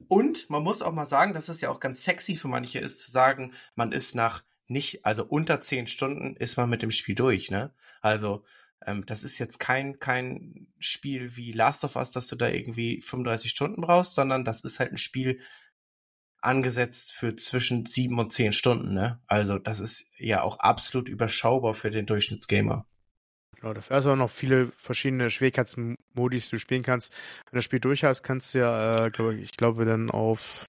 Und 0.09 0.51
man 0.51 0.63
muss 0.63 0.83
auch 0.83 0.93
mal 0.93 1.07
sagen, 1.07 1.35
dass 1.35 1.49
es 1.49 1.61
ja 1.61 1.71
auch 1.71 1.81
ganz 1.81 2.05
sexy 2.05 2.37
für 2.37 2.49
manche 2.49 2.79
ist, 2.79 3.01
zu 3.01 3.11
sagen, 3.11 3.55
man 3.75 3.93
ist 3.93 4.15
nach 4.15 4.45
nicht, 4.67 5.05
also 5.05 5.25
unter 5.25 5.61
zehn 5.61 5.87
Stunden 5.87 6.37
ist 6.37 6.57
man 6.57 6.71
mit 6.71 6.83
dem 6.83 6.91
Spiel 6.91 7.15
durch, 7.15 7.51
ne? 7.51 7.75
Also, 8.01 8.45
ähm, 8.87 9.05
das 9.07 9.25
ist 9.25 9.39
jetzt 9.39 9.59
kein, 9.59 9.99
kein 9.99 10.69
Spiel 10.79 11.37
wie 11.37 11.53
Last 11.53 11.85
of 11.85 11.97
Us, 11.97 12.11
dass 12.11 12.27
du 12.27 12.37
da 12.37 12.49
irgendwie 12.49 13.01
35 13.01 13.51
Stunden 13.51 13.81
brauchst, 13.83 14.15
sondern 14.15 14.45
das 14.45 14.63
ist 14.63 14.81
halt 14.81 14.93
ein 14.93 14.99
Spiel 14.99 15.41
angesetzt 16.45 17.13
für 17.13 17.37
zwischen 17.37 17.87
sieben 17.87 18.19
und 18.19 18.33
zehn 18.33 18.53
Stunden, 18.53 18.95
ne? 18.95 19.21
Also, 19.27 19.59
das 19.59 19.81
ist 19.81 20.07
ja 20.19 20.43
auch 20.43 20.59
absolut 20.59 21.09
überschaubar 21.09 21.75
für 21.75 21.91
den 21.91 22.07
Durchschnittsgamer. 22.07 22.87
Genau, 23.57 23.73
dafür 23.73 23.97
hast 23.97 24.05
du 24.05 24.11
auch 24.11 24.17
noch 24.17 24.31
viele 24.31 24.73
verschiedene 24.77 25.31
Schwierigkeitsmodis, 25.31 26.51
die 26.51 26.57
du 26.57 26.61
spielen 26.61 26.83
kannst. 26.83 27.13
Wenn 27.13 27.53
du 27.53 27.59
das 27.59 27.65
Spiel 27.65 27.81
durch 27.81 28.05
hast, 28.05 28.23
kannst 28.23 28.55
du 28.55 28.59
ja, 28.59 29.07
äh, 29.07 29.11
glaube 29.11 29.37
ich, 29.37 29.53
glaube 29.53 29.85
dann 29.85 30.11
auf 30.11 30.67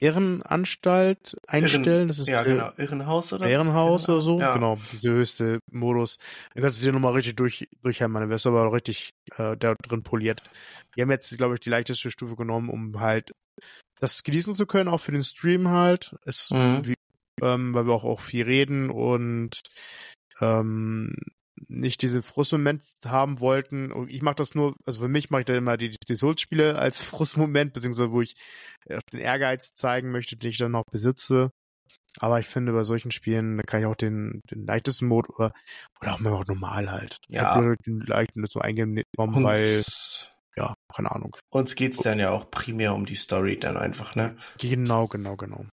Irrenanstalt 0.00 1.36
einstellen. 1.46 1.84
Irren, 1.84 2.08
das 2.08 2.18
ist 2.18 2.28
ja, 2.28 2.42
genau. 2.42 2.72
Irrenhaus 2.76 3.32
oder? 3.32 3.48
Irrenhaus 3.48 4.08
oder 4.08 4.20
so. 4.20 4.40
Ja. 4.40 4.52
Genau, 4.54 4.78
diese 4.92 5.10
höchste 5.10 5.60
Modus. 5.70 6.18
Dann 6.54 6.62
kannst 6.62 6.80
du 6.80 6.86
dir 6.86 6.92
nochmal 6.92 7.12
richtig 7.12 7.36
durch, 7.36 7.68
durchhämmern. 7.82 8.22
Dann 8.22 8.30
wirst 8.30 8.44
du 8.44 8.50
aber 8.50 8.72
richtig 8.72 9.10
äh, 9.36 9.56
da 9.56 9.74
drin 9.74 10.02
poliert. 10.02 10.42
Die 10.96 11.02
haben 11.02 11.10
jetzt, 11.10 11.36
glaube 11.36 11.54
ich, 11.54 11.60
die 11.60 11.70
leichteste 11.70 12.10
Stufe 12.10 12.36
genommen, 12.36 12.68
um 12.68 13.00
halt 13.00 13.32
das 14.04 14.22
genießen 14.22 14.54
zu 14.54 14.66
können, 14.66 14.88
auch 14.88 15.00
für 15.00 15.12
den 15.12 15.24
Stream 15.24 15.68
halt. 15.70 16.14
Es, 16.24 16.50
Mhm. 16.50 16.86
wie, 16.86 16.94
ähm, 17.42 17.74
weil 17.74 17.86
wir 17.86 17.94
auch, 17.94 18.04
auch 18.04 18.20
viel 18.20 18.44
reden 18.44 18.90
und 18.90 19.60
ähm, 20.40 21.14
nicht 21.68 22.02
diesen 22.02 22.22
Frustmoment 22.22 22.82
haben 23.04 23.40
wollten. 23.40 23.92
Und 23.92 24.10
ich 24.10 24.20
mache 24.22 24.34
das 24.36 24.54
nur, 24.54 24.74
also 24.84 25.00
für 25.00 25.08
mich 25.08 25.30
mache 25.30 25.42
ich 25.42 25.46
dann 25.46 25.56
immer 25.56 25.76
die, 25.76 25.90
die 25.90 26.16
Souls-Spiele 26.16 26.78
als 26.78 27.00
Frustmoment, 27.00 27.72
beziehungsweise 27.72 28.10
wo 28.10 28.20
ich 28.20 28.34
äh, 28.86 29.00
den 29.12 29.20
Ehrgeiz 29.20 29.72
zeigen 29.74 30.10
möchte, 30.10 30.36
den 30.36 30.50
ich 30.50 30.58
dann 30.58 30.72
noch 30.72 30.84
besitze. 30.90 31.50
Aber 32.20 32.38
ich 32.38 32.46
finde, 32.46 32.72
bei 32.72 32.84
solchen 32.84 33.10
Spielen, 33.10 33.56
da 33.56 33.62
kann 33.64 33.80
ich 33.80 33.86
auch 33.86 33.96
den, 33.96 34.40
den 34.50 34.66
leichtesten 34.66 35.08
Mode 35.08 35.30
oder, 35.32 35.52
oder 36.00 36.14
auch 36.14 36.20
mal 36.20 36.44
normal 36.46 36.92
halt. 36.92 37.16
Ich 37.28 37.34
Ja. 37.34 37.60
nur 37.60 37.76
den 37.86 38.00
leichten 38.00 38.44
so 38.48 38.60
eingenommen, 38.60 39.04
weil, 39.42 39.82
keine 40.94 41.10
Ahnung. 41.10 41.36
uns 41.50 41.74
geht's 41.74 41.98
dann 41.98 42.18
ja 42.18 42.30
auch 42.30 42.50
primär 42.50 42.94
um 42.94 43.06
die 43.06 43.14
Story 43.14 43.58
dann 43.58 43.76
einfach, 43.76 44.14
ne? 44.14 44.36
Genau, 44.60 45.08
genau, 45.08 45.36
genau. 45.36 45.66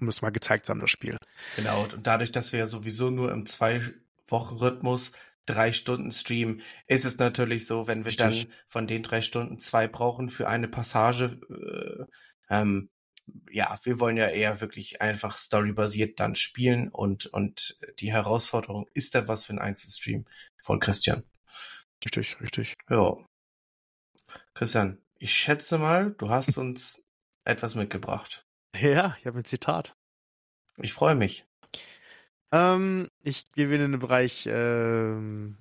Um 0.00 0.08
es 0.08 0.22
mal 0.22 0.30
gezeigt 0.30 0.66
zu 0.66 0.70
haben, 0.70 0.80
das 0.80 0.90
Spiel. 0.90 1.16
Genau. 1.56 1.82
Und 1.82 2.06
dadurch, 2.06 2.32
dass 2.32 2.52
wir 2.52 2.60
ja 2.60 2.66
sowieso 2.66 3.10
nur 3.10 3.30
im 3.32 3.46
Zwei-Wochen-Rhythmus 3.46 5.12
drei 5.46 5.72
Stunden 5.72 6.10
streamen, 6.12 6.62
ist 6.86 7.04
es 7.04 7.18
natürlich 7.18 7.66
so, 7.66 7.86
wenn 7.86 8.00
wir 8.00 8.10
Richtig. 8.10 8.44
dann 8.46 8.54
von 8.68 8.86
den 8.86 9.02
drei 9.02 9.20
Stunden 9.20 9.58
zwei 9.58 9.88
brauchen 9.88 10.30
für 10.30 10.48
eine 10.48 10.68
Passage, 10.68 11.40
äh, 11.50 12.04
ähm, 12.54 12.88
ja, 13.50 13.78
wir 13.84 14.00
wollen 14.00 14.16
ja 14.16 14.28
eher 14.28 14.60
wirklich 14.60 15.02
einfach 15.02 15.36
storybasiert 15.36 16.18
dann 16.18 16.34
spielen 16.34 16.88
und, 16.88 17.26
und 17.26 17.78
die 18.00 18.12
Herausforderung 18.12 18.86
ist 18.94 19.14
dann 19.14 19.28
was 19.28 19.44
für 19.44 19.52
ein 19.52 19.58
Einzelstream 19.58 20.24
von 20.62 20.80
Christian. 20.80 21.24
Richtig, 22.04 22.40
richtig. 22.40 22.74
Ja. 22.88 23.16
Christian, 24.54 24.98
ich 25.18 25.34
schätze 25.34 25.78
mal, 25.78 26.12
du 26.12 26.28
hast 26.30 26.56
uns 26.58 27.02
etwas 27.44 27.74
mitgebracht. 27.74 28.44
Ja, 28.80 29.16
ich 29.18 29.26
habe 29.26 29.38
ein 29.38 29.44
Zitat. 29.44 29.96
Ich 30.76 30.92
freue 30.92 31.16
mich. 31.16 31.44
Ähm, 32.52 33.08
ich 33.24 33.50
gehe 33.50 33.68
wieder 33.68 33.84
in 33.84 33.90
den 33.92 34.00
Bereich, 34.00 34.46
ähm, 34.46 35.56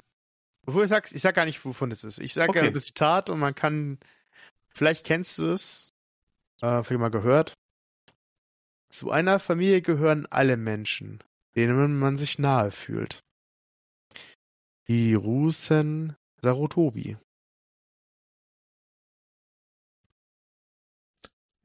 bevor 0.64 0.84
ich 0.84 0.90
sag's, 0.90 1.12
ich 1.12 1.22
sag 1.24 1.34
gar 1.34 1.46
nicht, 1.46 1.66
wovon 1.66 1.90
es 1.90 2.04
ist. 2.04 2.20
Ich 2.20 2.36
sage 2.36 2.50
Okay. 2.50 2.72
das 2.72 2.86
Zitat 2.86 3.32
und 3.32 3.40
man 3.40 3.56
kann, 3.56 3.98
vielleicht 4.70 5.08
kennst 5.08 5.40
du 5.40 5.52
es, 5.52 5.92
äh, 6.62 6.84
vielleicht 6.84 7.00
mal 7.00 7.10
gehört. 7.10 7.54
Zu 8.90 9.10
einer 9.10 9.40
Familie 9.40 9.82
gehören 9.82 10.28
alle 10.28 10.56
Menschen, 10.56 11.20
denen 11.56 11.98
man 11.98 12.16
sich 12.18 12.38
nahe 12.38 12.72
fühlt. 12.72 13.20
Hirusen 14.86 16.16
Sarutobi. 16.42 17.18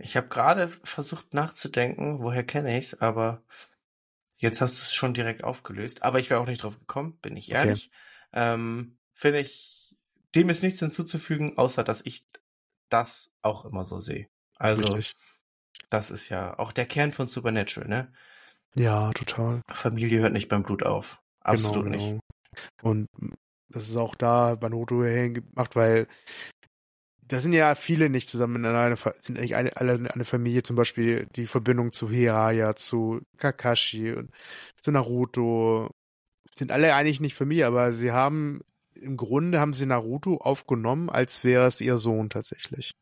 Ich 0.04 0.18
habe 0.18 0.28
gerade 0.28 0.68
versucht 0.68 1.32
nachzudenken, 1.32 2.20
woher 2.20 2.44
kenne 2.44 2.76
ich's, 2.76 2.92
aber 2.92 3.42
jetzt 4.36 4.60
hast 4.60 4.78
du 4.78 4.82
es 4.82 4.92
schon 4.92 5.14
direkt 5.14 5.42
aufgelöst. 5.42 6.02
Aber 6.02 6.20
ich 6.20 6.28
wäre 6.28 6.40
auch 6.40 6.46
nicht 6.46 6.62
drauf 6.62 6.78
gekommen, 6.78 7.16
bin 7.22 7.38
ich 7.38 7.50
Okay. 7.50 7.68
ehrlich. 7.68 7.90
Ähm, 8.34 8.98
Finde 9.14 9.40
ich, 9.40 9.96
dem 10.34 10.50
ist 10.50 10.62
nichts 10.62 10.80
hinzuzufügen, 10.80 11.56
außer 11.56 11.82
dass 11.84 12.02
ich 12.04 12.26
das 12.90 13.32
auch 13.40 13.64
immer 13.64 13.86
so 13.86 13.98
sehe. 13.98 14.28
Also, 14.56 14.92
Richtig. 14.92 15.14
das 15.88 16.10
ist 16.10 16.28
ja 16.28 16.58
auch 16.58 16.72
der 16.72 16.84
Kern 16.84 17.12
von 17.12 17.26
Supernatural, 17.26 17.88
ne? 17.88 18.12
Ja, 18.74 19.10
total. 19.14 19.60
Familie 19.70 20.20
hört 20.20 20.34
nicht 20.34 20.50
beim 20.50 20.64
Blut 20.64 20.82
auf. 20.82 21.22
Absolut 21.40 21.86
genau, 21.86 21.96
nicht. 21.96 22.06
genau. 22.10 22.20
Und 22.82 23.08
das 23.70 23.88
ist 23.88 23.96
auch 23.96 24.14
da 24.14 24.54
bei 24.54 24.68
Naruto 24.68 25.02
hingemacht, 25.02 25.74
weil 25.76 26.08
da 27.28 27.40
sind 27.40 27.52
ja 27.52 27.74
viele 27.74 28.10
nicht 28.10 28.28
zusammen 28.28 28.56
in 28.56 28.66
einer, 28.66 28.96
sind 28.96 29.38
eigentlich 29.38 29.56
eine, 29.56 29.76
alle 29.76 30.10
eine 30.12 30.24
Familie, 30.24 30.62
zum 30.62 30.76
Beispiel 30.76 31.26
die 31.36 31.46
Verbindung 31.46 31.92
zu 31.92 32.10
Hiraya, 32.10 32.74
zu 32.76 33.20
Kakashi 33.38 34.12
und 34.12 34.30
zu 34.80 34.92
Naruto, 34.92 35.90
sind 36.56 36.72
alle 36.72 36.94
eigentlich 36.94 37.20
nicht 37.20 37.34
Familie, 37.34 37.66
aber 37.66 37.92
sie 37.92 38.12
haben, 38.12 38.60
im 38.94 39.16
Grunde 39.16 39.60
haben 39.60 39.74
sie 39.74 39.86
Naruto 39.86 40.36
aufgenommen, 40.38 41.10
als 41.10 41.44
wäre 41.44 41.66
es 41.66 41.80
ihr 41.80 41.98
Sohn 41.98 42.30
tatsächlich. 42.30 42.92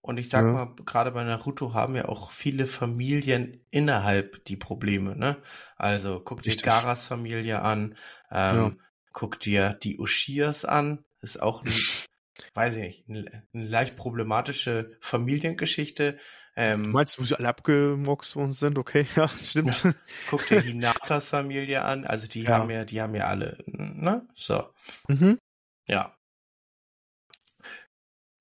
Und 0.00 0.18
ich 0.18 0.28
sag 0.28 0.46
Ja. 0.46 0.52
mal, 0.52 0.74
gerade 0.84 1.10
bei 1.10 1.24
Naruto 1.24 1.74
haben 1.74 1.96
ja 1.96 2.04
auch 2.06 2.30
viele 2.30 2.66
Familien 2.68 3.64
innerhalb 3.70 4.44
die 4.44 4.56
Probleme, 4.56 5.16
ne? 5.16 5.42
Also 5.76 6.20
guck 6.20 6.42
dir. 6.42 6.54
Garas 6.56 7.04
Familie 7.04 7.60
an, 7.62 7.96
ähm, 8.30 8.78
Ja. 8.78 8.86
guck 9.12 9.40
dir 9.40 9.72
die 9.74 9.98
Ushias 9.98 10.64
an, 10.64 11.04
ist 11.22 11.42
auch 11.42 11.64
ein, 11.64 11.72
weiß 12.54 12.76
ich 12.76 13.06
nicht, 13.08 13.08
eine, 13.08 13.46
leicht 13.52 13.96
problematische 13.96 14.96
Familiengeschichte. 15.00 16.18
Du 16.62 16.62
Ähm, 16.62 16.90
meinst, 16.92 17.18
wo 17.18 17.24
sie 17.24 17.36
alle 17.36 17.48
abgemurkst 17.48 18.34
worden 18.36 18.52
sind? 18.52 18.78
Okay, 18.78 19.06
ja, 19.16 19.28
stimmt. 19.28 19.86
guck 20.26 20.46
dir 20.46 20.60
Hinatas 20.60 21.28
Familie 21.28 21.82
an, 21.82 22.04
also 22.06 22.26
die 22.26 22.44
Ja. 22.44 22.50
haben 22.50 22.70
ja, 22.70 22.84
die 22.84 23.00
haben 23.00 23.14
ja 23.14 23.26
alle, 23.26 23.58
ne? 23.66 24.26
So, 24.34 24.72
mhm. 25.08 25.38
ja. 25.86 26.16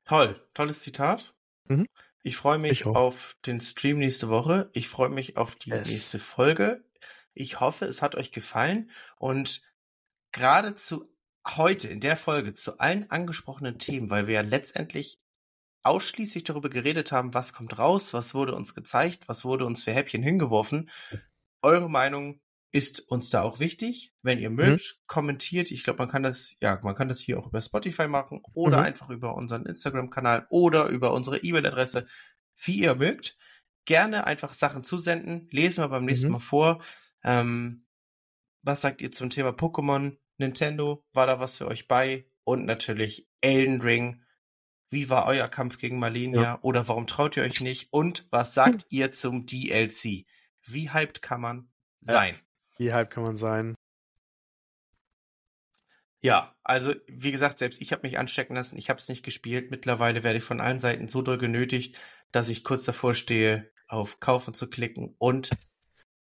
Toll, 0.05 0.39
tolles 0.53 0.81
Zitat. 0.81 1.35
Mhm. 1.67 1.87
Ich 2.23 2.37
freue 2.37 2.57
mich 2.57 2.71
Ich 2.81 2.85
auf 2.85 3.35
den 3.45 3.59
Stream 3.61 3.97
nächste 3.99 4.29
Woche. 4.29 4.69
Ich 4.73 4.89
freue 4.89 5.09
mich 5.09 5.37
auf 5.37 5.55
die 5.55 5.69
Yes. 5.71 5.87
nächste 5.87 6.19
Folge. 6.19 6.83
Ich 7.33 7.59
hoffe, 7.59 7.85
es 7.85 8.01
hat 8.01 8.15
euch 8.15 8.31
gefallen 8.31 8.91
und 9.17 9.61
gerade 10.31 10.75
zu 10.75 11.07
heute 11.47 11.87
in 11.87 11.99
der 11.99 12.17
Folge 12.17 12.53
zu 12.53 12.79
allen 12.79 13.09
angesprochenen 13.11 13.77
Themen, 13.77 14.09
weil 14.09 14.27
wir 14.27 14.35
ja 14.35 14.41
letztendlich 14.41 15.19
ausschließlich 15.83 16.43
darüber 16.43 16.69
geredet 16.69 17.11
haben, 17.11 17.33
was 17.33 17.53
kommt 17.53 17.77
raus, 17.77 18.13
was 18.13 18.33
wurde 18.33 18.55
uns 18.55 18.73
gezeigt, 18.73 19.27
was 19.29 19.45
wurde 19.45 19.65
uns 19.65 19.83
für 19.83 19.93
Häppchen 19.93 20.23
hingeworfen. 20.23 20.89
Eure 21.61 21.89
Meinung 21.89 22.41
ist 22.71 22.99
uns 23.09 23.29
da 23.29 23.43
auch 23.43 23.59
wichtig. 23.59 24.11
Wenn 24.21 24.39
ihr 24.39 24.49
mögt, 24.49 24.99
kommentiert. 25.07 25.71
Ich 25.71 25.83
glaube, 25.83 25.99
man 25.99 26.09
kann 26.09 26.23
das, 26.23 26.55
ja, 26.59 26.79
man 26.83 26.95
kann 26.95 27.07
das 27.07 27.19
hier 27.19 27.39
auch 27.39 27.47
über 27.47 27.61
Spotify 27.61 28.07
machen 28.07 28.41
oder 28.53 28.77
Mhm. 28.79 28.83
einfach 28.83 29.09
über 29.11 29.35
unseren 29.35 29.65
Instagram-Kanal 29.65 30.47
oder 30.49 30.87
über 30.87 31.13
unsere 31.13 31.37
E-Mail-Adresse, 31.37 32.07
wie 32.63 32.79
ihr 32.79 32.95
mögt. 32.95 33.37
Gerne 33.85 34.25
einfach 34.25 34.53
Sachen 34.53 34.83
zusenden. 34.83 35.47
Lesen 35.51 35.83
wir 35.83 35.89
beim 35.89 36.05
nächsten 36.05 36.27
Mhm. 36.27 36.33
Mal 36.33 36.39
vor. 36.39 36.83
Ähm, 37.23 37.85
was 38.63 38.81
sagt 38.81 39.01
ihr 39.01 39.11
zum 39.11 39.29
Thema 39.29 39.51
Pokémon? 39.51 40.17
Nintendo, 40.37 41.03
war 41.13 41.27
da 41.27 41.39
was 41.39 41.57
für 41.57 41.67
euch 41.67 41.87
bei? 41.87 42.25
Und 42.43 42.65
natürlich 42.65 43.27
Elden 43.41 43.81
Ring. 43.81 44.23
Wie 44.89 45.09
war 45.09 45.25
euer 45.25 45.47
Kampf 45.47 45.77
gegen 45.77 45.99
Malenia? 45.99 46.41
Ja. 46.41 46.59
Oder 46.61 46.87
warum 46.87 47.07
traut 47.07 47.37
ihr 47.37 47.43
euch 47.43 47.61
nicht? 47.61 47.91
Und 47.91 48.27
was 48.29 48.53
sagt 48.53 48.85
ihr 48.89 49.11
zum 49.11 49.45
DLC? 49.45 50.25
Wie 50.63 50.91
hyped 50.91 51.21
kann 51.21 51.41
man 51.41 51.69
sein? 52.01 52.37
Wie 52.77 52.93
halb 52.93 53.09
kann 53.09 53.23
man 53.23 53.37
sein? 53.37 53.75
Ja, 56.21 56.55
also 56.63 56.93
wie 57.07 57.31
gesagt, 57.31 57.59
selbst 57.59 57.81
ich 57.81 57.91
habe 57.91 58.01
mich 58.01 58.17
anstecken 58.17 58.55
lassen. 58.55 58.77
Ich 58.77 58.89
habe 58.89 58.99
es 58.99 59.09
nicht 59.09 59.23
gespielt. 59.23 59.69
Mittlerweile 59.69 60.23
werde 60.23 60.39
ich 60.39 60.43
von 60.43 60.59
allen 60.59 60.79
Seiten 60.79 61.07
so 61.07 61.21
doll 61.21 61.37
genötigt, 61.37 61.97
dass 62.31 62.49
ich 62.49 62.63
kurz 62.63 62.83
davor 62.83 63.13
stehe, 63.13 63.71
auf 63.87 64.19
Kaufen 64.19 64.53
zu 64.53 64.67
klicken 64.67 65.15
und 65.19 65.49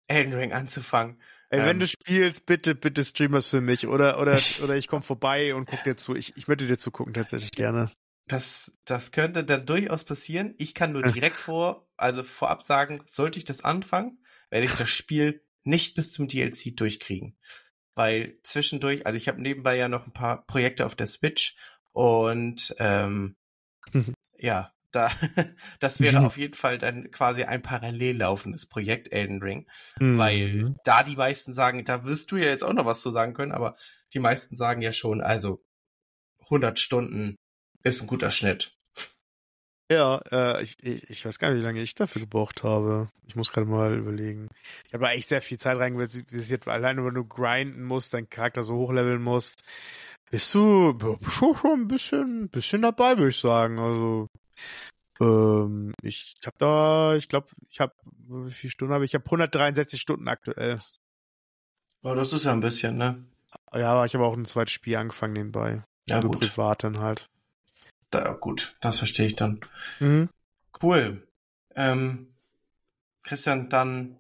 Elden 0.09 0.35
Ring 0.35 0.53
anzufangen. 0.53 1.21
Ey, 1.51 1.61
wenn 1.61 1.77
Ähm. 1.77 1.81
du 1.81 1.87
spielst, 1.87 2.47
bitte, 2.47 2.75
bitte 2.75 3.05
stream 3.05 3.35
es 3.35 3.49
für 3.49 3.61
mich. 3.61 3.87
Oder, 3.87 4.21
oder, 4.21 4.39
oder 4.63 4.77
ich 4.77 4.89
komme 4.89 5.03
vorbei 5.03 5.55
und 5.55 5.67
guck 5.67 5.83
dir 5.85 5.97
zu. 5.97 6.15
Ich, 6.15 6.37
ich 6.37 6.49
möchte 6.49 6.67
dir 6.67 6.79
zugucken, 6.79 7.15
tatsächlich 7.15 7.53
gerne. 7.53 7.91
Das, 8.27 8.73
das 8.85 9.11
könnte 9.13 9.45
dann 9.45 9.65
durchaus 9.65 10.05
passieren. 10.05 10.55
Ich 10.59 10.75
kann 10.75 10.93
nur 10.93 11.03
direkt 11.13 11.37
vor, 11.37 11.89
also 11.97 12.23
vorab 12.23 12.65
sagen, 12.65 13.03
sollte 13.07 13.39
ich 13.39 13.45
das 13.45 13.65
anfangen, 13.65 14.23
werde 14.51 14.67
ich 14.67 14.75
das 14.75 14.91
Spiel 14.91 15.43
nicht 15.65 15.95
bis 15.95 16.13
zum 16.13 16.29
DLC 16.29 16.77
durchkriegen. 16.77 17.39
Weil 17.95 18.39
zwischendurch, 18.43 19.07
also 19.07 19.17
ich 19.17 19.29
habe 19.29 19.41
nebenbei 19.41 19.77
ja 19.77 19.89
noch 19.89 20.07
ein 20.07 20.13
paar 20.13 20.47
Projekte 20.47 20.87
auf 20.87 20.95
der 20.95 21.07
Switch 21.07 21.57
und 21.93 22.75
ähm, 22.79 23.37
ja, 24.39 24.73
da, 24.99 25.11
das 25.81 26.01
wäre 26.01 26.27
auf 26.27 26.37
jeden 26.37 26.55
Fall 26.55 26.79
dann 26.79 27.11
quasi 27.11 27.45
ein 27.45 27.63
parallel 27.63 28.19
laufendes 28.19 28.67
Projekt 28.67 29.13
Elden 29.13 29.43
Ring. 29.43 29.67
weil 29.99 30.53
Mhm. 30.53 30.77
da 30.85 31.03
die 31.03 31.17
meisten 31.17 31.53
sagen, 31.53 31.85
da 31.85 32.05
wirst 32.05 32.31
du 32.31 32.37
ja 32.37 32.47
jetzt 32.47 32.65
auch 32.65 32.73
noch 32.73 32.85
was 32.87 33.01
zu 33.03 33.11
sagen 33.11 33.35
können, 33.35 33.53
aber 33.53 33.77
die 34.13 34.19
meisten 34.21 34.57
sagen 34.57 34.83
ja 34.83 34.93
schon, 34.93 35.21
also 35.21 35.63
100 36.45 36.79
Stunden 36.79 37.37
ist 37.83 38.01
ein 38.01 38.07
guter 38.07 38.31
Schnitt. 38.31 38.75
Ja, 39.91 40.21
äh, 40.31 40.63
ich, 40.63 40.77
ich, 40.83 41.09
ich 41.09 41.25
weiß 41.25 41.39
gar 41.39 41.49
nicht, 41.51 41.61
wie 41.61 41.65
lange 41.65 41.81
ich 41.81 41.95
dafür 41.95 42.21
gebraucht 42.21 42.63
habe. 42.63 43.09
Ich 43.27 43.37
muss 43.37 43.53
gerade 43.53 43.67
mal 43.67 43.97
überlegen. 43.97 44.49
Ich 44.87 44.93
habe 44.93 45.09
echt 45.09 45.29
sehr 45.29 45.41
viel 45.41 45.57
Zeit 45.59 45.79
reinvestiert, 45.79 46.69
alleine 46.69 47.05
wenn 47.07 47.15
du 47.15 47.25
grinden 47.25 47.85
musst, 47.85 48.13
deinen 48.13 48.29
Charakter 48.29 48.65
so 48.65 48.75
hochleveln 48.77 49.23
musst, 49.23 49.65
bist 50.31 50.55
du 50.55 50.99
schon, 51.27 51.57
schon 51.57 51.81
ein 51.83 51.89
bisschen, 51.89 52.51
bisschen 52.51 52.83
dabei, 52.83 53.17
würde 53.17 53.31
ich 53.31 53.39
sagen. 53.39 53.79
Also 53.79 54.29
ähm, 55.21 55.95
ich 56.03 56.37
habe 56.47 56.57
da, 56.59 57.17
ich 57.17 57.29
glaube, 57.29 57.49
ich 57.69 57.81
habe, 57.81 57.95
wie 58.29 58.51
viele 58.51 58.71
Stunden 58.71 58.95
habe 58.95 59.05
ich? 59.05 59.11
Ich 59.11 59.15
habe 59.15 59.25
163 59.25 60.01
Stunden 60.01 60.29
aktuell. 60.29 60.81
Oh, 62.03 62.15
das 62.15 62.33
ist 62.33 62.45
ja 62.45 62.53
ein 62.53 62.61
bisschen, 62.61 62.97
ne? 62.97 63.25
Ja, 63.73 63.93
aber 63.93 64.05
ich 64.05 64.15
habe 64.15 64.25
auch 64.25 64.37
ein 64.37 64.45
zweites 64.45 64.73
Spiel 64.73 64.97
angefangen 64.97 65.33
nebenbei. 65.33 65.83
Ja, 66.09 66.21
Nur 66.21 66.31
gut. 66.33 66.41
privat 66.41 66.85
dann 66.85 67.01
halt. 67.01 67.29
Da, 68.11 68.33
gut, 68.33 68.77
das 68.81 68.99
verstehe 68.99 69.27
ich 69.27 69.37
dann. 69.37 69.61
Mhm. 70.01 70.29
Cool. 70.83 71.27
Ähm, 71.75 72.35
Christian, 73.25 73.69
dann 73.69 74.19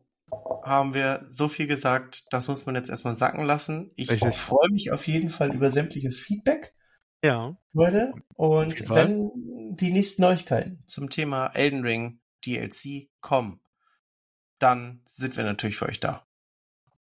haben 0.62 0.92
wir 0.92 1.26
so 1.30 1.48
viel 1.48 1.66
gesagt, 1.66 2.26
das 2.30 2.48
muss 2.48 2.66
man 2.66 2.74
jetzt 2.74 2.90
erstmal 2.90 3.14
sacken 3.14 3.44
lassen. 3.44 3.90
Ich 3.96 4.10
freue 4.10 4.70
mich 4.70 4.90
auf 4.92 5.06
jeden 5.06 5.30
Fall 5.30 5.54
über 5.54 5.70
sämtliches 5.70 6.20
Feedback. 6.20 6.74
Ja. 7.22 7.56
Leute. 7.72 8.12
Und 8.34 8.88
wenn 8.90 9.30
die 9.76 9.90
nächsten 9.90 10.22
Neuigkeiten 10.22 10.82
zum 10.86 11.10
Thema 11.10 11.48
Elden 11.48 11.82
Ring 11.82 12.20
DLC 12.44 13.08
kommen, 13.20 13.60
dann 14.58 15.02
sind 15.06 15.36
wir 15.36 15.44
natürlich 15.44 15.76
für 15.76 15.86
euch 15.86 16.00
da. 16.00 16.26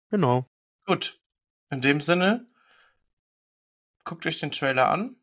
Genau. 0.10 0.45
Gut. 0.86 1.20
In 1.70 1.82
dem 1.82 1.99
Sinne, 1.99 2.47
guckt 4.05 4.26
euch 4.26 4.39
den 4.39 4.51
Trailer 4.51 4.89
an, 4.89 5.18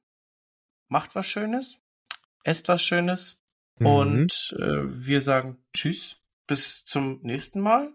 macht 0.88 1.14
was 1.14 1.26
Schönes, 1.26 1.78
esst 2.44 2.68
was 2.68 2.82
Schönes 2.82 3.40
Mhm. 3.78 3.86
und 3.86 4.56
äh, 4.60 4.82
wir 5.06 5.20
sagen 5.20 5.58
Tschüss, 5.72 6.18
bis 6.46 6.84
zum 6.84 7.20
nächsten 7.22 7.60
Mal 7.60 7.92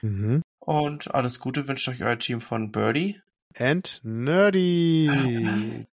Mhm. 0.00 0.42
und 0.60 1.12
alles 1.14 1.40
Gute 1.40 1.66
wünscht 1.68 1.88
euch 1.88 2.02
euer 2.04 2.18
Team 2.18 2.40
von 2.40 2.70
Birdie. 2.72 3.20
And 3.56 4.00
nerdy. 4.04 5.86